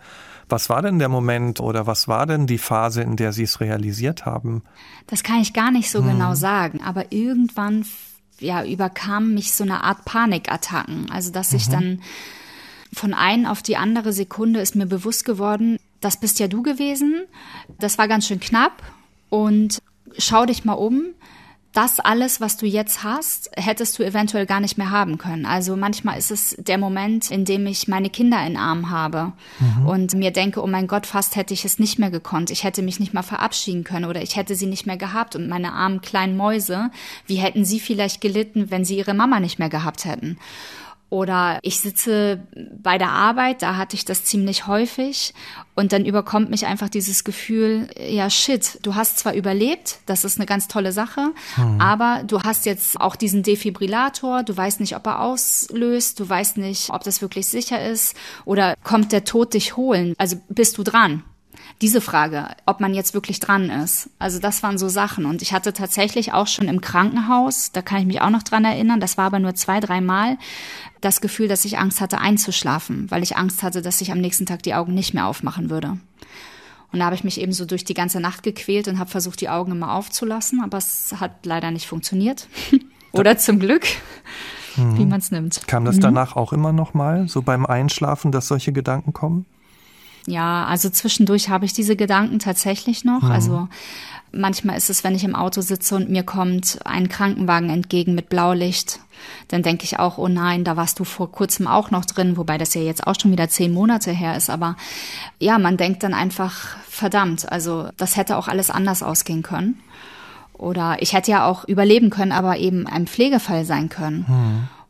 Was 0.50 0.70
war 0.70 0.82
denn 0.82 1.00
der 1.00 1.10
Moment 1.10 1.62
oder 1.62 1.88
was 1.88 2.08
war 2.08 2.26
denn 2.26 2.46
die 2.46 2.58
Phase, 2.58 3.02
in 3.02 3.16
der 3.16 3.32
Sie 3.32 3.44
es 3.44 3.62
realisiert 3.62 4.26
haben? 4.26 4.64
Das 5.08 5.24
kann 5.24 5.40
ich 5.40 5.54
gar 5.54 5.72
nicht 5.72 5.90
so 5.90 6.02
mhm. 6.02 6.10
genau 6.10 6.36
sagen, 6.36 6.82
aber 6.82 7.12
irgendwann 7.12 7.86
ja, 8.40 8.66
überkam 8.66 9.34
mich 9.34 9.54
so 9.54 9.64
eine 9.64 9.84
Art 9.84 10.04
Panikattacken. 10.04 11.10
Also, 11.12 11.32
dass 11.32 11.54
ich 11.54 11.68
mhm. 11.68 11.72
dann 11.72 12.02
von 12.94 13.14
ein 13.14 13.46
auf 13.46 13.62
die 13.62 13.78
andere 13.78 14.12
Sekunde 14.12 14.60
ist 14.60 14.76
mir 14.76 14.88
bewusst 14.88 15.24
geworden, 15.24 15.78
das 16.02 16.18
bist 16.18 16.40
ja 16.40 16.48
du 16.48 16.64
gewesen. 16.64 17.24
Das 17.80 17.98
war 17.98 18.08
ganz 18.08 18.28
schön 18.28 18.40
knapp. 18.40 18.84
Und 19.30 19.82
schau 20.18 20.46
dich 20.46 20.66
mal 20.66 20.74
um. 20.74 21.14
Das 21.74 22.02
alles, 22.02 22.42
was 22.42 22.58
du 22.58 22.66
jetzt 22.66 23.02
hast, 23.02 23.50
hättest 23.56 23.98
du 23.98 24.04
eventuell 24.04 24.46
gar 24.46 24.60
nicht 24.60 24.78
mehr 24.78 24.92
haben 24.92 25.18
können. 25.18 25.46
Also 25.46 25.78
manchmal 25.78 26.18
ist 26.18 26.30
es 26.30 26.58
der 26.60 26.78
Moment, 26.78 27.32
in 27.32 27.46
dem 27.46 27.66
ich 27.66 27.88
meine 27.88 28.10
Kinder 28.10 28.46
in 28.46 28.58
Arm 28.58 28.90
habe 28.90 29.32
mhm. 29.60 29.86
und 29.86 30.14
mir 30.16 30.32
denke, 30.32 30.62
oh 30.62 30.68
mein 30.68 30.88
Gott, 30.88 31.06
fast 31.06 31.38
hätte 31.38 31.54
ich 31.54 31.64
es 31.64 31.80
nicht 31.80 31.98
mehr 31.98 32.12
gekonnt. 32.12 32.52
Ich 32.52 32.66
hätte 32.66 32.82
mich 32.82 33.00
nicht 33.00 33.14
mal 33.14 33.24
verabschieden 33.24 33.86
können 33.86 34.04
oder 34.04 34.22
ich 34.22 34.36
hätte 34.36 34.56
sie 34.56 34.66
nicht 34.66 34.86
mehr 34.86 34.98
gehabt. 34.98 35.38
Und 35.38 35.48
meine 35.48 35.72
armen 35.72 36.02
kleinen 36.02 36.36
Mäuse, 36.36 36.92
wie 37.26 37.38
hätten 37.38 37.64
sie 37.64 37.80
vielleicht 37.80 38.20
gelitten, 38.20 38.70
wenn 38.70 38.84
sie 38.84 38.98
ihre 38.98 39.14
Mama 39.14 39.40
nicht 39.40 39.58
mehr 39.58 39.70
gehabt 39.70 40.04
hätten? 40.04 40.38
Oder 41.12 41.60
ich 41.62 41.82
sitze 41.82 42.40
bei 42.82 42.98
der 42.98 43.10
Arbeit, 43.10 43.62
da 43.62 43.76
hatte 43.76 43.98
ich 43.98 44.06
das 44.06 44.24
ziemlich 44.24 44.66
häufig. 44.66 45.34
Und 45.76 45.92
dann 45.92 46.06
überkommt 46.06 46.50
mich 46.50 46.66
einfach 46.66 46.88
dieses 46.88 47.26
Gefühl, 47.26 47.90
ja, 48.00 48.30
shit, 48.30 48.80
du 48.82 48.96
hast 48.96 49.20
zwar 49.20 49.34
überlebt, 49.34 50.00
das 50.06 50.24
ist 50.24 50.40
eine 50.40 50.46
ganz 50.46 50.70
tolle 50.70 50.94
Sache, 50.94 51.34
hm. 51.56 51.82
aber 51.82 52.24
du 52.26 52.44
hast 52.44 52.66
jetzt 52.66 53.00
auch 53.00 53.18
diesen 53.18 53.44
Defibrillator, 53.44 54.44
du 54.44 54.56
weißt 54.56 54.80
nicht, 54.80 54.96
ob 54.96 55.06
er 55.06 55.20
auslöst, 55.20 56.18
du 56.20 56.30
weißt 56.30 56.58
nicht, 56.58 56.90
ob 56.92 57.04
das 57.04 57.22
wirklich 57.22 57.48
sicher 57.48 57.84
ist 57.86 58.16
oder 58.46 58.76
kommt 58.82 59.12
der 59.12 59.26
Tod 59.26 59.54
dich 59.54 59.76
holen? 59.76 60.14
Also 60.18 60.38
bist 60.48 60.78
du 60.78 60.84
dran? 60.84 61.24
Diese 61.82 62.02
Frage, 62.02 62.48
ob 62.66 62.80
man 62.80 62.94
jetzt 62.94 63.14
wirklich 63.14 63.40
dran 63.40 63.70
ist. 63.70 64.10
Also 64.20 64.40
das 64.40 64.64
waren 64.64 64.78
so 64.78 64.90
Sachen. 64.90 65.26
Und 65.26 65.42
ich 65.42 65.54
hatte 65.54 65.74
tatsächlich 65.74 66.34
auch 66.34 66.48
schon 66.48 66.68
im 66.68 66.82
Krankenhaus, 66.82 67.72
da 67.72 67.82
kann 67.82 68.00
ich 68.00 68.06
mich 68.06 68.22
auch 68.22 68.30
noch 68.30 68.44
dran 68.44 68.66
erinnern, 68.66 69.00
das 69.00 69.18
war 69.18 69.26
aber 69.26 69.40
nur 69.40 69.56
zwei, 69.56 69.80
dreimal, 69.80 70.38
das 71.02 71.22
Gefühl, 71.22 71.48
dass 71.48 71.66
ich 71.66 71.80
Angst 71.80 72.02
hatte 72.02 72.20
einzuschlafen, 72.20 73.10
weil 73.10 73.24
ich 73.24 73.38
Angst 73.38 73.64
hatte, 73.64 73.82
dass 73.82 74.02
ich 74.02 74.12
am 74.12 74.20
nächsten 74.20 74.46
Tag 74.46 74.64
die 74.64 74.76
Augen 74.76 74.94
nicht 74.94 75.14
mehr 75.14 75.28
aufmachen 75.28 75.70
würde. 75.70 75.98
Und 76.92 77.00
da 77.00 77.06
habe 77.06 77.16
ich 77.16 77.24
mich 77.24 77.40
eben 77.40 77.54
so 77.54 77.66
durch 77.66 77.86
die 77.86 77.94
ganze 77.94 78.20
Nacht 78.20 78.44
gequält 78.44 78.88
und 78.88 79.00
habe 79.00 79.10
versucht, 79.10 79.42
die 79.42 79.50
Augen 79.50 79.72
immer 79.72 79.94
aufzulassen, 79.94 80.62
aber 80.62 80.78
es 80.78 81.16
hat 81.20 81.46
leider 81.46 81.72
nicht 81.72 81.88
funktioniert. 81.88 82.48
Oder 83.14 83.38
zum 83.38 83.60
Glück, 83.60 83.86
mhm. 84.76 84.98
wie 84.98 85.06
man 85.06 85.20
es 85.20 85.32
nimmt. 85.32 85.68
Kam 85.68 85.86
das 85.86 85.98
mhm. 85.98 86.02
danach 86.02 86.36
auch 86.36 86.54
immer 86.54 86.72
noch 86.74 86.94
mal, 86.94 87.28
so 87.28 87.42
beim 87.42 87.66
Einschlafen, 87.66 88.32
dass 88.32 88.48
solche 88.48 88.72
Gedanken 88.72 89.14
kommen? 89.14 89.46
Ja, 90.28 90.66
also 90.66 90.90
zwischendurch 90.90 91.50
habe 91.50 91.66
ich 91.66 91.74
diese 91.74 91.96
Gedanken 91.96 92.40
tatsächlich 92.40 93.04
noch. 93.04 93.24
Mhm. 93.24 93.32
Also 93.32 93.68
manchmal 94.32 94.78
ist 94.78 94.90
es, 94.90 95.04
wenn 95.04 95.16
ich 95.16 95.24
im 95.24 95.36
Auto 95.36 95.62
sitze 95.62 95.96
und 95.96 96.10
mir 96.10 96.24
kommt 96.24 96.80
ein 96.86 97.10
Krankenwagen 97.10 97.70
entgegen 97.70 98.16
mit 98.16 98.30
Blaulicht, 98.30 99.00
dann 99.50 99.64
denke 99.64 99.84
ich 99.84 100.00
auch, 100.00 100.18
oh 100.18 100.28
nein, 100.28 100.64
da 100.64 100.78
warst 100.78 101.00
du 101.00 101.04
vor 101.04 101.32
kurzem 101.32 101.68
auch 101.68 101.92
noch 101.92 102.06
drin, 102.06 102.38
wobei 102.38 102.58
das 102.58 102.74
ja 102.74 102.82
jetzt 102.82 103.06
auch 103.06 103.16
schon 103.20 103.32
wieder 103.32 103.50
zehn 103.50 103.74
Monate 103.74 104.12
her 104.12 104.36
ist. 104.36 104.50
Aber 104.50 104.76
ja, 105.40 105.60
man 105.60 105.78
denkt 105.78 106.04
dann 106.04 106.14
einfach, 106.14 106.78
verdammt, 106.88 107.52
also 107.52 107.90
das 107.98 108.16
hätte 108.18 108.38
auch 108.38 108.48
alles 108.48 108.70
anders 108.70 109.04
ausgehen 109.04 109.44
können. 109.44 109.80
Oder 110.54 111.02
ich 111.02 111.14
hätte 111.14 111.32
ja 111.32 111.46
auch 111.48 111.66
überleben 111.66 112.12
können, 112.12 112.32
aber 112.32 112.58
eben 112.58 112.86
ein 112.88 113.08
Pflegefall 113.08 113.66
sein 113.66 113.90
können. 113.90 114.26
Mhm. 114.28 114.81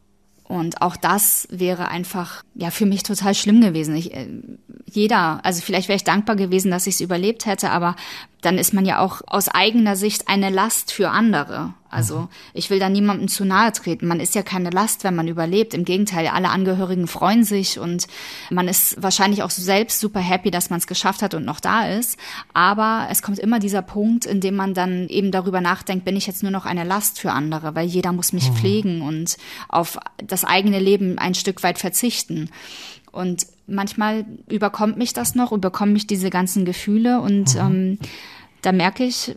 Und 0.51 0.81
auch 0.81 0.97
das 0.97 1.47
wäre 1.49 1.87
einfach 1.87 2.43
ja 2.55 2.71
für 2.71 2.85
mich 2.85 3.03
total 3.03 3.33
schlimm 3.35 3.61
gewesen. 3.61 3.95
Ich, 3.95 4.13
äh, 4.13 4.27
jeder, 4.85 5.39
also 5.45 5.61
vielleicht 5.61 5.87
wäre 5.87 5.95
ich 5.95 6.03
dankbar 6.03 6.35
gewesen, 6.35 6.71
dass 6.71 6.87
ich 6.87 6.95
es 6.95 6.99
überlebt 6.99 7.45
hätte, 7.45 7.69
aber 7.69 7.95
dann 8.41 8.57
ist 8.57 8.73
man 8.73 8.85
ja 8.85 8.99
auch 8.99 9.21
aus 9.27 9.47
eigener 9.47 9.95
Sicht 9.95 10.27
eine 10.27 10.49
Last 10.49 10.91
für 10.91 11.09
andere. 11.09 11.73
Also 11.91 12.19
mhm. 12.19 12.27
ich 12.53 12.69
will 12.69 12.79
da 12.79 12.89
niemandem 12.89 13.27
zu 13.27 13.45
nahe 13.45 13.71
treten. 13.71 14.07
Man 14.07 14.19
ist 14.19 14.33
ja 14.33 14.41
keine 14.41 14.69
Last, 14.69 15.03
wenn 15.03 15.15
man 15.15 15.27
überlebt. 15.27 15.73
Im 15.73 15.85
Gegenteil, 15.85 16.27
alle 16.27 16.49
Angehörigen 16.49 17.05
freuen 17.05 17.43
sich 17.43 17.79
und 17.79 18.07
man 18.49 18.67
ist 18.67 19.01
wahrscheinlich 19.01 19.43
auch 19.43 19.49
selbst 19.51 19.99
super 19.99 20.21
happy, 20.21 20.51
dass 20.51 20.69
man 20.69 20.79
es 20.79 20.87
geschafft 20.87 21.21
hat 21.21 21.33
und 21.33 21.45
noch 21.45 21.59
da 21.59 21.87
ist. 21.87 22.17
Aber 22.53 23.07
es 23.11 23.21
kommt 23.21 23.39
immer 23.39 23.59
dieser 23.59 23.81
Punkt, 23.81 24.25
in 24.25 24.39
dem 24.39 24.55
man 24.55 24.73
dann 24.73 25.07
eben 25.09 25.31
darüber 25.31 25.61
nachdenkt, 25.61 26.05
bin 26.05 26.15
ich 26.15 26.27
jetzt 26.27 26.43
nur 26.43 26.51
noch 26.51 26.65
eine 26.65 26.85
Last 26.85 27.19
für 27.19 27.31
andere, 27.31 27.75
weil 27.75 27.87
jeder 27.87 28.13
muss 28.13 28.33
mich 28.33 28.49
mhm. 28.49 28.55
pflegen 28.55 29.01
und 29.01 29.37
auf 29.67 29.97
das 30.17 30.45
eigene 30.45 30.79
Leben 30.79 31.19
ein 31.19 31.35
Stück 31.35 31.61
weit 31.61 31.77
verzichten. 31.77 32.49
Und 33.11 33.45
manchmal 33.71 34.25
überkommt 34.49 34.97
mich 34.97 35.13
das 35.13 35.35
noch, 35.35 35.51
überkommen 35.51 35.93
mich 35.93 36.07
diese 36.07 36.29
ganzen 36.29 36.65
Gefühle 36.65 37.21
und 37.21 37.55
mhm. 37.55 37.59
ähm, 37.59 37.99
da 38.61 38.71
merke 38.71 39.03
ich, 39.03 39.35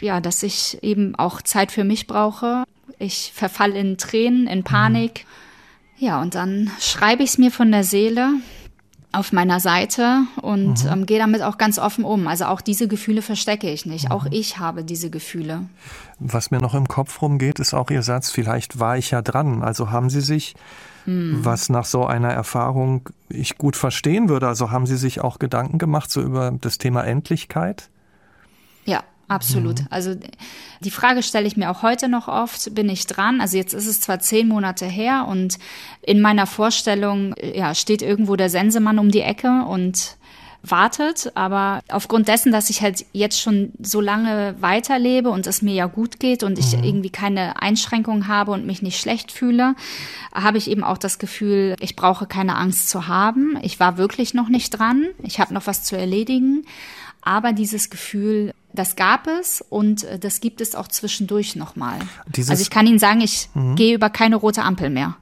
ja, 0.00 0.20
dass 0.20 0.42
ich 0.42 0.82
eben 0.82 1.14
auch 1.14 1.42
Zeit 1.42 1.72
für 1.72 1.84
mich 1.84 2.06
brauche. 2.06 2.64
Ich 2.98 3.32
verfall 3.34 3.72
in 3.72 3.98
Tränen, 3.98 4.46
in 4.46 4.64
Panik. 4.64 5.24
Mhm. 5.24 6.06
Ja, 6.06 6.22
und 6.22 6.34
dann 6.34 6.70
schreibe 6.78 7.22
ich 7.22 7.30
es 7.30 7.38
mir 7.38 7.50
von 7.50 7.72
der 7.72 7.84
Seele 7.84 8.34
auf 9.10 9.32
meiner 9.32 9.58
Seite 9.58 10.24
und 10.42 10.84
mhm. 10.84 10.90
ähm, 10.90 11.06
gehe 11.06 11.18
damit 11.18 11.42
auch 11.42 11.58
ganz 11.58 11.78
offen 11.78 12.04
um. 12.04 12.28
Also 12.28 12.44
auch 12.44 12.60
diese 12.60 12.88
Gefühle 12.88 13.22
verstecke 13.22 13.70
ich 13.70 13.86
nicht. 13.86 14.06
Mhm. 14.06 14.12
Auch 14.12 14.26
ich 14.30 14.58
habe 14.58 14.84
diese 14.84 15.10
Gefühle. 15.10 15.62
Was 16.18 16.50
mir 16.50 16.60
noch 16.60 16.74
im 16.74 16.88
Kopf 16.88 17.22
rumgeht, 17.22 17.58
ist 17.58 17.74
auch 17.74 17.90
Ihr 17.90 18.02
Satz, 18.02 18.30
vielleicht 18.30 18.78
war 18.78 18.98
ich 18.98 19.10
ja 19.10 19.22
dran. 19.22 19.62
Also 19.62 19.90
haben 19.90 20.10
Sie 20.10 20.20
sich, 20.20 20.54
mhm. 21.08 21.44
was 21.44 21.70
nach 21.70 21.86
so 21.86 22.06
einer 22.06 22.30
Erfahrung 22.30 23.08
ich 23.28 23.58
gut 23.58 23.76
verstehen 23.76 24.28
würde, 24.28 24.46
also 24.46 24.70
haben 24.70 24.86
Sie 24.86 24.96
sich 24.96 25.20
auch 25.20 25.38
Gedanken 25.38 25.78
gemacht 25.78 26.10
so 26.10 26.20
über 26.20 26.52
das 26.60 26.78
Thema 26.78 27.02
Endlichkeit? 27.02 27.88
Ja, 28.84 29.02
absolut. 29.26 29.80
Mhm. 29.80 29.86
Also 29.90 30.14
die 30.80 30.90
Frage 30.90 31.22
stelle 31.22 31.46
ich 31.46 31.56
mir 31.56 31.70
auch 31.70 31.82
heute 31.82 32.08
noch 32.08 32.28
oft, 32.28 32.74
bin 32.74 32.88
ich 32.88 33.06
dran? 33.06 33.40
Also 33.40 33.56
jetzt 33.56 33.72
ist 33.72 33.86
es 33.86 34.00
zwar 34.00 34.20
zehn 34.20 34.48
Monate 34.48 34.86
her 34.86 35.26
und 35.28 35.58
in 36.02 36.20
meiner 36.20 36.46
Vorstellung 36.46 37.34
ja, 37.42 37.74
steht 37.74 38.02
irgendwo 38.02 38.36
der 38.36 38.50
Sensemann 38.50 38.98
um 38.98 39.10
die 39.10 39.22
Ecke 39.22 39.64
und 39.66 40.17
wartet. 40.62 41.32
Aber 41.34 41.80
aufgrund 41.88 42.28
dessen, 42.28 42.52
dass 42.52 42.70
ich 42.70 42.82
halt 42.82 43.04
jetzt 43.12 43.40
schon 43.40 43.72
so 43.80 44.00
lange 44.00 44.56
weiterlebe 44.60 45.30
und 45.30 45.46
es 45.46 45.62
mir 45.62 45.74
ja 45.74 45.86
gut 45.86 46.20
geht 46.20 46.42
und 46.42 46.58
ich 46.58 46.76
mhm. 46.76 46.84
irgendwie 46.84 47.10
keine 47.10 47.60
Einschränkungen 47.62 48.28
habe 48.28 48.52
und 48.52 48.66
mich 48.66 48.82
nicht 48.82 49.00
schlecht 49.00 49.32
fühle, 49.32 49.74
habe 50.32 50.58
ich 50.58 50.70
eben 50.70 50.84
auch 50.84 50.98
das 50.98 51.18
Gefühl, 51.18 51.76
ich 51.80 51.96
brauche 51.96 52.26
keine 52.26 52.56
Angst 52.56 52.90
zu 52.90 53.08
haben. 53.08 53.58
Ich 53.62 53.80
war 53.80 53.98
wirklich 53.98 54.34
noch 54.34 54.48
nicht 54.48 54.70
dran. 54.70 55.06
Ich 55.22 55.40
habe 55.40 55.54
noch 55.54 55.66
was 55.66 55.84
zu 55.84 55.96
erledigen. 55.96 56.64
Aber 57.22 57.52
dieses 57.52 57.90
Gefühl, 57.90 58.54
das 58.72 58.96
gab 58.96 59.26
es 59.26 59.64
und 59.68 60.04
äh, 60.04 60.18
das 60.18 60.40
gibt 60.40 60.60
es 60.60 60.74
auch 60.74 60.88
zwischendurch 60.88 61.56
nochmal. 61.56 61.98
Also 62.36 62.62
ich 62.62 62.70
kann 62.70 62.86
Ihnen 62.86 62.98
sagen, 62.98 63.20
ich 63.20 63.48
mhm. 63.54 63.74
gehe 63.74 63.94
über 63.94 64.10
keine 64.10 64.36
rote 64.36 64.62
Ampel 64.62 64.90
mehr. 64.90 65.16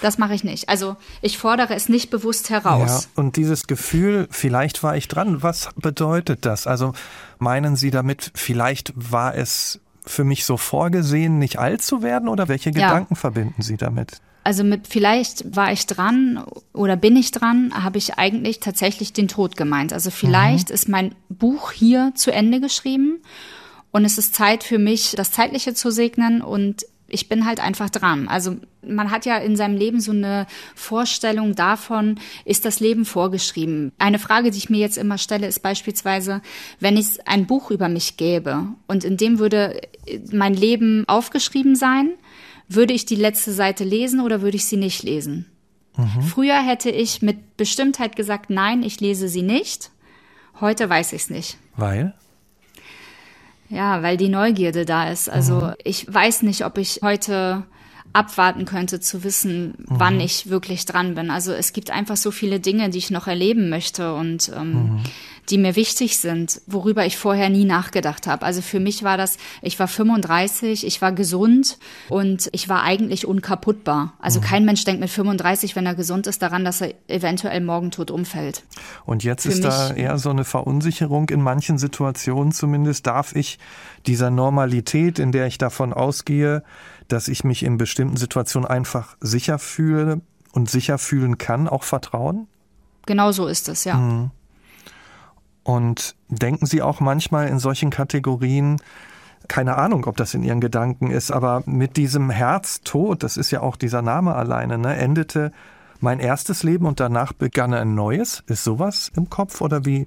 Das 0.00 0.18
mache 0.18 0.34
ich 0.34 0.44
nicht. 0.44 0.68
Also 0.68 0.96
ich 1.20 1.38
fordere 1.38 1.74
es 1.74 1.88
nicht 1.88 2.10
bewusst 2.10 2.50
heraus. 2.50 3.04
Ja, 3.04 3.22
und 3.22 3.36
dieses 3.36 3.66
Gefühl, 3.66 4.26
vielleicht 4.30 4.82
war 4.82 4.96
ich 4.96 5.08
dran, 5.08 5.42
was 5.42 5.68
bedeutet 5.76 6.46
das? 6.46 6.66
Also 6.66 6.92
meinen 7.38 7.76
Sie 7.76 7.90
damit, 7.90 8.30
vielleicht 8.34 8.92
war 8.96 9.34
es 9.34 9.80
für 10.04 10.24
mich 10.24 10.44
so 10.44 10.56
vorgesehen, 10.56 11.38
nicht 11.38 11.58
alt 11.58 11.82
zu 11.82 12.02
werden 12.02 12.28
oder 12.28 12.48
welche 12.48 12.70
ja. 12.70 12.88
Gedanken 12.88 13.16
verbinden 13.16 13.62
Sie 13.62 13.76
damit? 13.76 14.20
Also 14.44 14.64
mit 14.64 14.88
vielleicht 14.88 15.54
war 15.54 15.72
ich 15.72 15.86
dran 15.86 16.44
oder 16.72 16.96
bin 16.96 17.16
ich 17.16 17.30
dran, 17.30 17.72
habe 17.84 17.98
ich 17.98 18.18
eigentlich 18.18 18.58
tatsächlich 18.58 19.12
den 19.12 19.28
Tod 19.28 19.56
gemeint. 19.56 19.92
Also 19.92 20.10
vielleicht 20.10 20.70
mhm. 20.70 20.74
ist 20.74 20.88
mein 20.88 21.14
Buch 21.28 21.70
hier 21.70 22.12
zu 22.16 22.32
Ende 22.32 22.60
geschrieben 22.60 23.20
und 23.92 24.04
es 24.04 24.18
ist 24.18 24.34
Zeit 24.34 24.64
für 24.64 24.78
mich, 24.78 25.14
das 25.16 25.30
Zeitliche 25.30 25.74
zu 25.74 25.92
segnen 25.92 26.42
und 26.42 26.84
ich 27.12 27.28
bin 27.28 27.46
halt 27.46 27.60
einfach 27.60 27.90
dran. 27.90 28.26
Also 28.26 28.56
man 28.84 29.10
hat 29.10 29.26
ja 29.26 29.36
in 29.36 29.54
seinem 29.54 29.76
Leben 29.76 30.00
so 30.00 30.12
eine 30.12 30.46
Vorstellung 30.74 31.54
davon, 31.54 32.18
ist 32.44 32.64
das 32.64 32.80
Leben 32.80 33.04
vorgeschrieben. 33.04 33.92
Eine 33.98 34.18
Frage, 34.18 34.50
die 34.50 34.58
ich 34.58 34.70
mir 34.70 34.78
jetzt 34.78 34.98
immer 34.98 35.18
stelle, 35.18 35.46
ist 35.46 35.62
beispielsweise, 35.62 36.40
wenn 36.80 36.96
es 36.96 37.20
ein 37.20 37.46
Buch 37.46 37.70
über 37.70 37.88
mich 37.88 38.16
gäbe 38.16 38.66
und 38.88 39.04
in 39.04 39.16
dem 39.16 39.38
würde 39.38 39.80
mein 40.32 40.54
Leben 40.54 41.04
aufgeschrieben 41.06 41.76
sein, 41.76 42.10
würde 42.68 42.94
ich 42.94 43.04
die 43.04 43.16
letzte 43.16 43.52
Seite 43.52 43.84
lesen 43.84 44.20
oder 44.20 44.40
würde 44.40 44.56
ich 44.56 44.64
sie 44.64 44.78
nicht 44.78 45.02
lesen? 45.02 45.46
Mhm. 45.96 46.22
Früher 46.22 46.60
hätte 46.62 46.90
ich 46.90 47.20
mit 47.20 47.58
Bestimmtheit 47.58 48.16
gesagt, 48.16 48.48
nein, 48.48 48.82
ich 48.82 49.00
lese 49.00 49.28
sie 49.28 49.42
nicht. 49.42 49.90
Heute 50.60 50.88
weiß 50.88 51.12
ich 51.12 51.22
es 51.22 51.30
nicht. 51.30 51.58
Weil? 51.76 52.14
Ja, 53.72 54.02
weil 54.02 54.18
die 54.18 54.28
Neugierde 54.28 54.84
da 54.84 55.08
ist. 55.08 55.30
Also 55.30 55.54
mhm. 55.54 55.74
ich 55.82 56.12
weiß 56.12 56.42
nicht, 56.42 56.64
ob 56.66 56.76
ich 56.76 57.00
heute 57.02 57.64
abwarten 58.12 58.66
könnte, 58.66 59.00
zu 59.00 59.24
wissen, 59.24 59.68
mhm. 59.68 59.86
wann 59.88 60.20
ich 60.20 60.50
wirklich 60.50 60.84
dran 60.84 61.14
bin. 61.14 61.30
Also 61.30 61.52
es 61.52 61.72
gibt 61.72 61.90
einfach 61.90 62.18
so 62.18 62.30
viele 62.30 62.60
Dinge, 62.60 62.90
die 62.90 62.98
ich 62.98 63.10
noch 63.10 63.26
erleben 63.26 63.70
möchte 63.70 64.14
und 64.14 64.52
ähm, 64.54 64.72
mhm. 64.72 65.00
Die 65.50 65.58
mir 65.58 65.74
wichtig 65.74 66.18
sind, 66.18 66.60
worüber 66.66 67.04
ich 67.04 67.18
vorher 67.18 67.50
nie 67.50 67.64
nachgedacht 67.64 68.26
habe. 68.26 68.44
Also 68.46 68.62
für 68.62 68.78
mich 68.78 69.02
war 69.02 69.16
das, 69.16 69.38
ich 69.60 69.78
war 69.78 69.88
35, 69.88 70.86
ich 70.86 71.02
war 71.02 71.12
gesund 71.12 71.78
und 72.08 72.48
ich 72.52 72.68
war 72.68 72.82
eigentlich 72.82 73.26
unkaputtbar. 73.26 74.14
Also 74.20 74.40
mhm. 74.40 74.44
kein 74.44 74.64
Mensch 74.64 74.84
denkt 74.84 75.00
mit 75.00 75.10
35, 75.10 75.74
wenn 75.74 75.86
er 75.86 75.94
gesund 75.94 76.26
ist, 76.26 76.42
daran, 76.42 76.64
dass 76.64 76.80
er 76.80 76.94
eventuell 77.08 77.60
morgen 77.60 77.90
tot 77.90 78.10
umfällt. 78.10 78.62
Und 79.04 79.24
jetzt 79.24 79.42
für 79.42 79.50
ist 79.50 79.64
da 79.64 79.92
eher 79.92 80.16
so 80.18 80.30
eine 80.30 80.44
Verunsicherung 80.44 81.28
in 81.28 81.42
manchen 81.42 81.76
Situationen 81.76 82.52
zumindest. 82.52 83.06
Darf 83.06 83.34
ich 83.34 83.58
dieser 84.06 84.30
Normalität, 84.30 85.18
in 85.18 85.32
der 85.32 85.46
ich 85.46 85.58
davon 85.58 85.92
ausgehe, 85.92 86.62
dass 87.08 87.26
ich 87.28 87.42
mich 87.42 87.64
in 87.64 87.78
bestimmten 87.78 88.16
Situationen 88.16 88.68
einfach 88.68 89.16
sicher 89.20 89.58
fühle 89.58 90.20
und 90.52 90.70
sicher 90.70 90.98
fühlen 90.98 91.36
kann, 91.36 91.66
auch 91.66 91.82
vertrauen? 91.82 92.46
Genau 93.06 93.32
so 93.32 93.48
ist 93.48 93.68
es, 93.68 93.84
ja. 93.84 93.96
Mhm. 93.96 94.30
Und 95.64 96.16
denken 96.28 96.66
Sie 96.66 96.82
auch 96.82 97.00
manchmal 97.00 97.48
in 97.48 97.58
solchen 97.58 97.90
Kategorien, 97.90 98.80
keine 99.48 99.76
Ahnung, 99.76 100.06
ob 100.06 100.16
das 100.16 100.34
in 100.34 100.42
Ihren 100.42 100.60
Gedanken 100.60 101.10
ist, 101.10 101.30
aber 101.30 101.62
mit 101.66 101.96
diesem 101.96 102.30
Herztod, 102.30 103.22
das 103.22 103.36
ist 103.36 103.50
ja 103.50 103.60
auch 103.60 103.76
dieser 103.76 104.02
Name 104.02 104.34
alleine, 104.34 104.78
ne, 104.78 104.96
endete 104.96 105.52
mein 106.00 106.18
erstes 106.18 106.62
Leben 106.62 106.86
und 106.86 107.00
danach 107.00 107.32
begann 107.32 107.72
ein 107.74 107.94
neues. 107.94 108.42
Ist 108.46 108.64
sowas 108.64 109.12
im 109.14 109.30
Kopf 109.30 109.60
oder 109.60 109.84
wie 109.84 110.06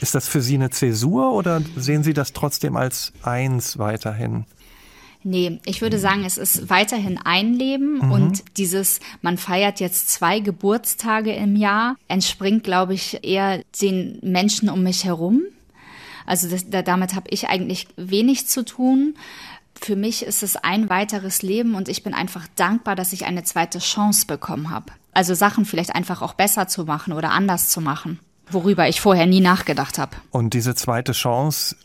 ist 0.00 0.14
das 0.14 0.28
für 0.28 0.40
Sie 0.40 0.54
eine 0.54 0.70
Zäsur 0.70 1.32
oder 1.32 1.60
sehen 1.76 2.02
Sie 2.02 2.14
das 2.14 2.32
trotzdem 2.32 2.76
als 2.76 3.12
eins 3.22 3.78
weiterhin? 3.78 4.44
Nee, 5.24 5.58
ich 5.64 5.80
würde 5.80 5.98
sagen, 5.98 6.24
es 6.24 6.36
ist 6.36 6.68
weiterhin 6.68 7.18
ein 7.18 7.54
Leben 7.54 7.94
mhm. 7.94 8.12
und 8.12 8.44
dieses, 8.58 9.00
man 9.22 9.38
feiert 9.38 9.80
jetzt 9.80 10.10
zwei 10.10 10.38
Geburtstage 10.38 11.32
im 11.32 11.56
Jahr, 11.56 11.96
entspringt, 12.08 12.62
glaube 12.62 12.92
ich, 12.92 13.24
eher 13.24 13.62
den 13.80 14.18
Menschen 14.22 14.68
um 14.68 14.82
mich 14.82 15.04
herum. 15.04 15.42
Also 16.26 16.48
das, 16.48 16.68
da, 16.68 16.82
damit 16.82 17.14
habe 17.14 17.26
ich 17.30 17.48
eigentlich 17.48 17.88
wenig 17.96 18.46
zu 18.48 18.64
tun. 18.64 19.14
Für 19.80 19.96
mich 19.96 20.22
ist 20.24 20.42
es 20.42 20.56
ein 20.56 20.90
weiteres 20.90 21.40
Leben 21.40 21.74
und 21.74 21.88
ich 21.88 22.02
bin 22.02 22.12
einfach 22.12 22.46
dankbar, 22.54 22.94
dass 22.94 23.14
ich 23.14 23.24
eine 23.24 23.44
zweite 23.44 23.78
Chance 23.78 24.26
bekommen 24.26 24.68
habe. 24.68 24.92
Also 25.12 25.34
Sachen 25.34 25.64
vielleicht 25.64 25.94
einfach 25.94 26.20
auch 26.20 26.34
besser 26.34 26.68
zu 26.68 26.84
machen 26.84 27.14
oder 27.14 27.30
anders 27.30 27.70
zu 27.70 27.80
machen 27.80 28.20
worüber 28.50 28.88
ich 28.88 29.00
vorher 29.00 29.26
nie 29.26 29.40
nachgedacht 29.40 29.98
habe. 29.98 30.16
Und 30.30 30.54
diese 30.54 30.74
zweite 30.74 31.12
Chance 31.12 31.76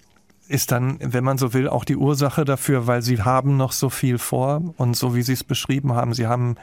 ist 0.49 0.71
dann, 0.71 0.97
wenn 0.99 1.23
man 1.23 1.38
so 1.38 1.53
will, 1.53 1.67
auch 1.67 1.85
die 1.85 1.95
Ursache 1.95 2.43
dafür, 2.43 2.88
weil 2.88 3.01
sie 3.01 3.21
haben 3.21 3.55
noch 3.55 3.71
so 3.71 3.89
viel 3.89 4.17
vor 4.17 4.73
und 4.77 4.97
so 4.97 5.15
wie 5.15 5.21
Sie 5.21 5.33
es 5.33 5.43
beschrieben 5.43 5.93
haben, 5.93 6.13
sie 6.13 6.27
haben 6.27 6.55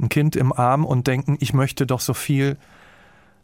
ein 0.00 0.08
Kind 0.08 0.36
im 0.36 0.52
Arm 0.52 0.84
und 0.84 1.06
denken, 1.06 1.36
ich 1.40 1.52
möchte 1.52 1.86
doch 1.86 2.00
so 2.00 2.14
viel 2.14 2.56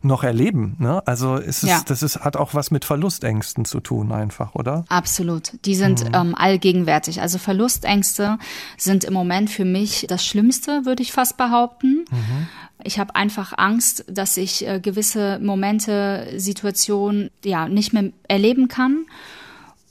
noch 0.04 0.24
erleben. 0.24 0.76
Ne? 0.78 1.06
Also 1.06 1.36
es 1.36 1.62
ist, 1.62 1.68
ja. 1.68 1.80
das 1.86 2.02
ist, 2.02 2.20
hat 2.20 2.36
auch 2.36 2.54
was 2.54 2.70
mit 2.70 2.84
Verlustängsten 2.84 3.64
zu 3.64 3.80
tun, 3.80 4.12
einfach, 4.12 4.54
oder? 4.54 4.84
Absolut. 4.88 5.52
Die 5.64 5.76
sind 5.76 6.04
mhm. 6.04 6.14
ähm, 6.14 6.34
allgegenwärtig. 6.34 7.20
Also 7.20 7.38
Verlustängste 7.38 8.38
sind 8.76 9.04
im 9.04 9.12
Moment 9.12 9.50
für 9.50 9.64
mich 9.64 10.06
das 10.08 10.26
Schlimmste, 10.26 10.84
würde 10.84 11.02
ich 11.02 11.12
fast 11.12 11.36
behaupten. 11.36 12.04
Mhm. 12.10 12.48
Ich 12.82 12.98
habe 12.98 13.14
einfach 13.14 13.52
Angst, 13.56 14.04
dass 14.08 14.36
ich 14.36 14.66
äh, 14.66 14.80
gewisse 14.80 15.38
Momente, 15.38 16.32
Situationen 16.36 17.30
ja 17.44 17.68
nicht 17.68 17.92
mehr 17.92 18.10
erleben 18.26 18.66
kann. 18.66 19.06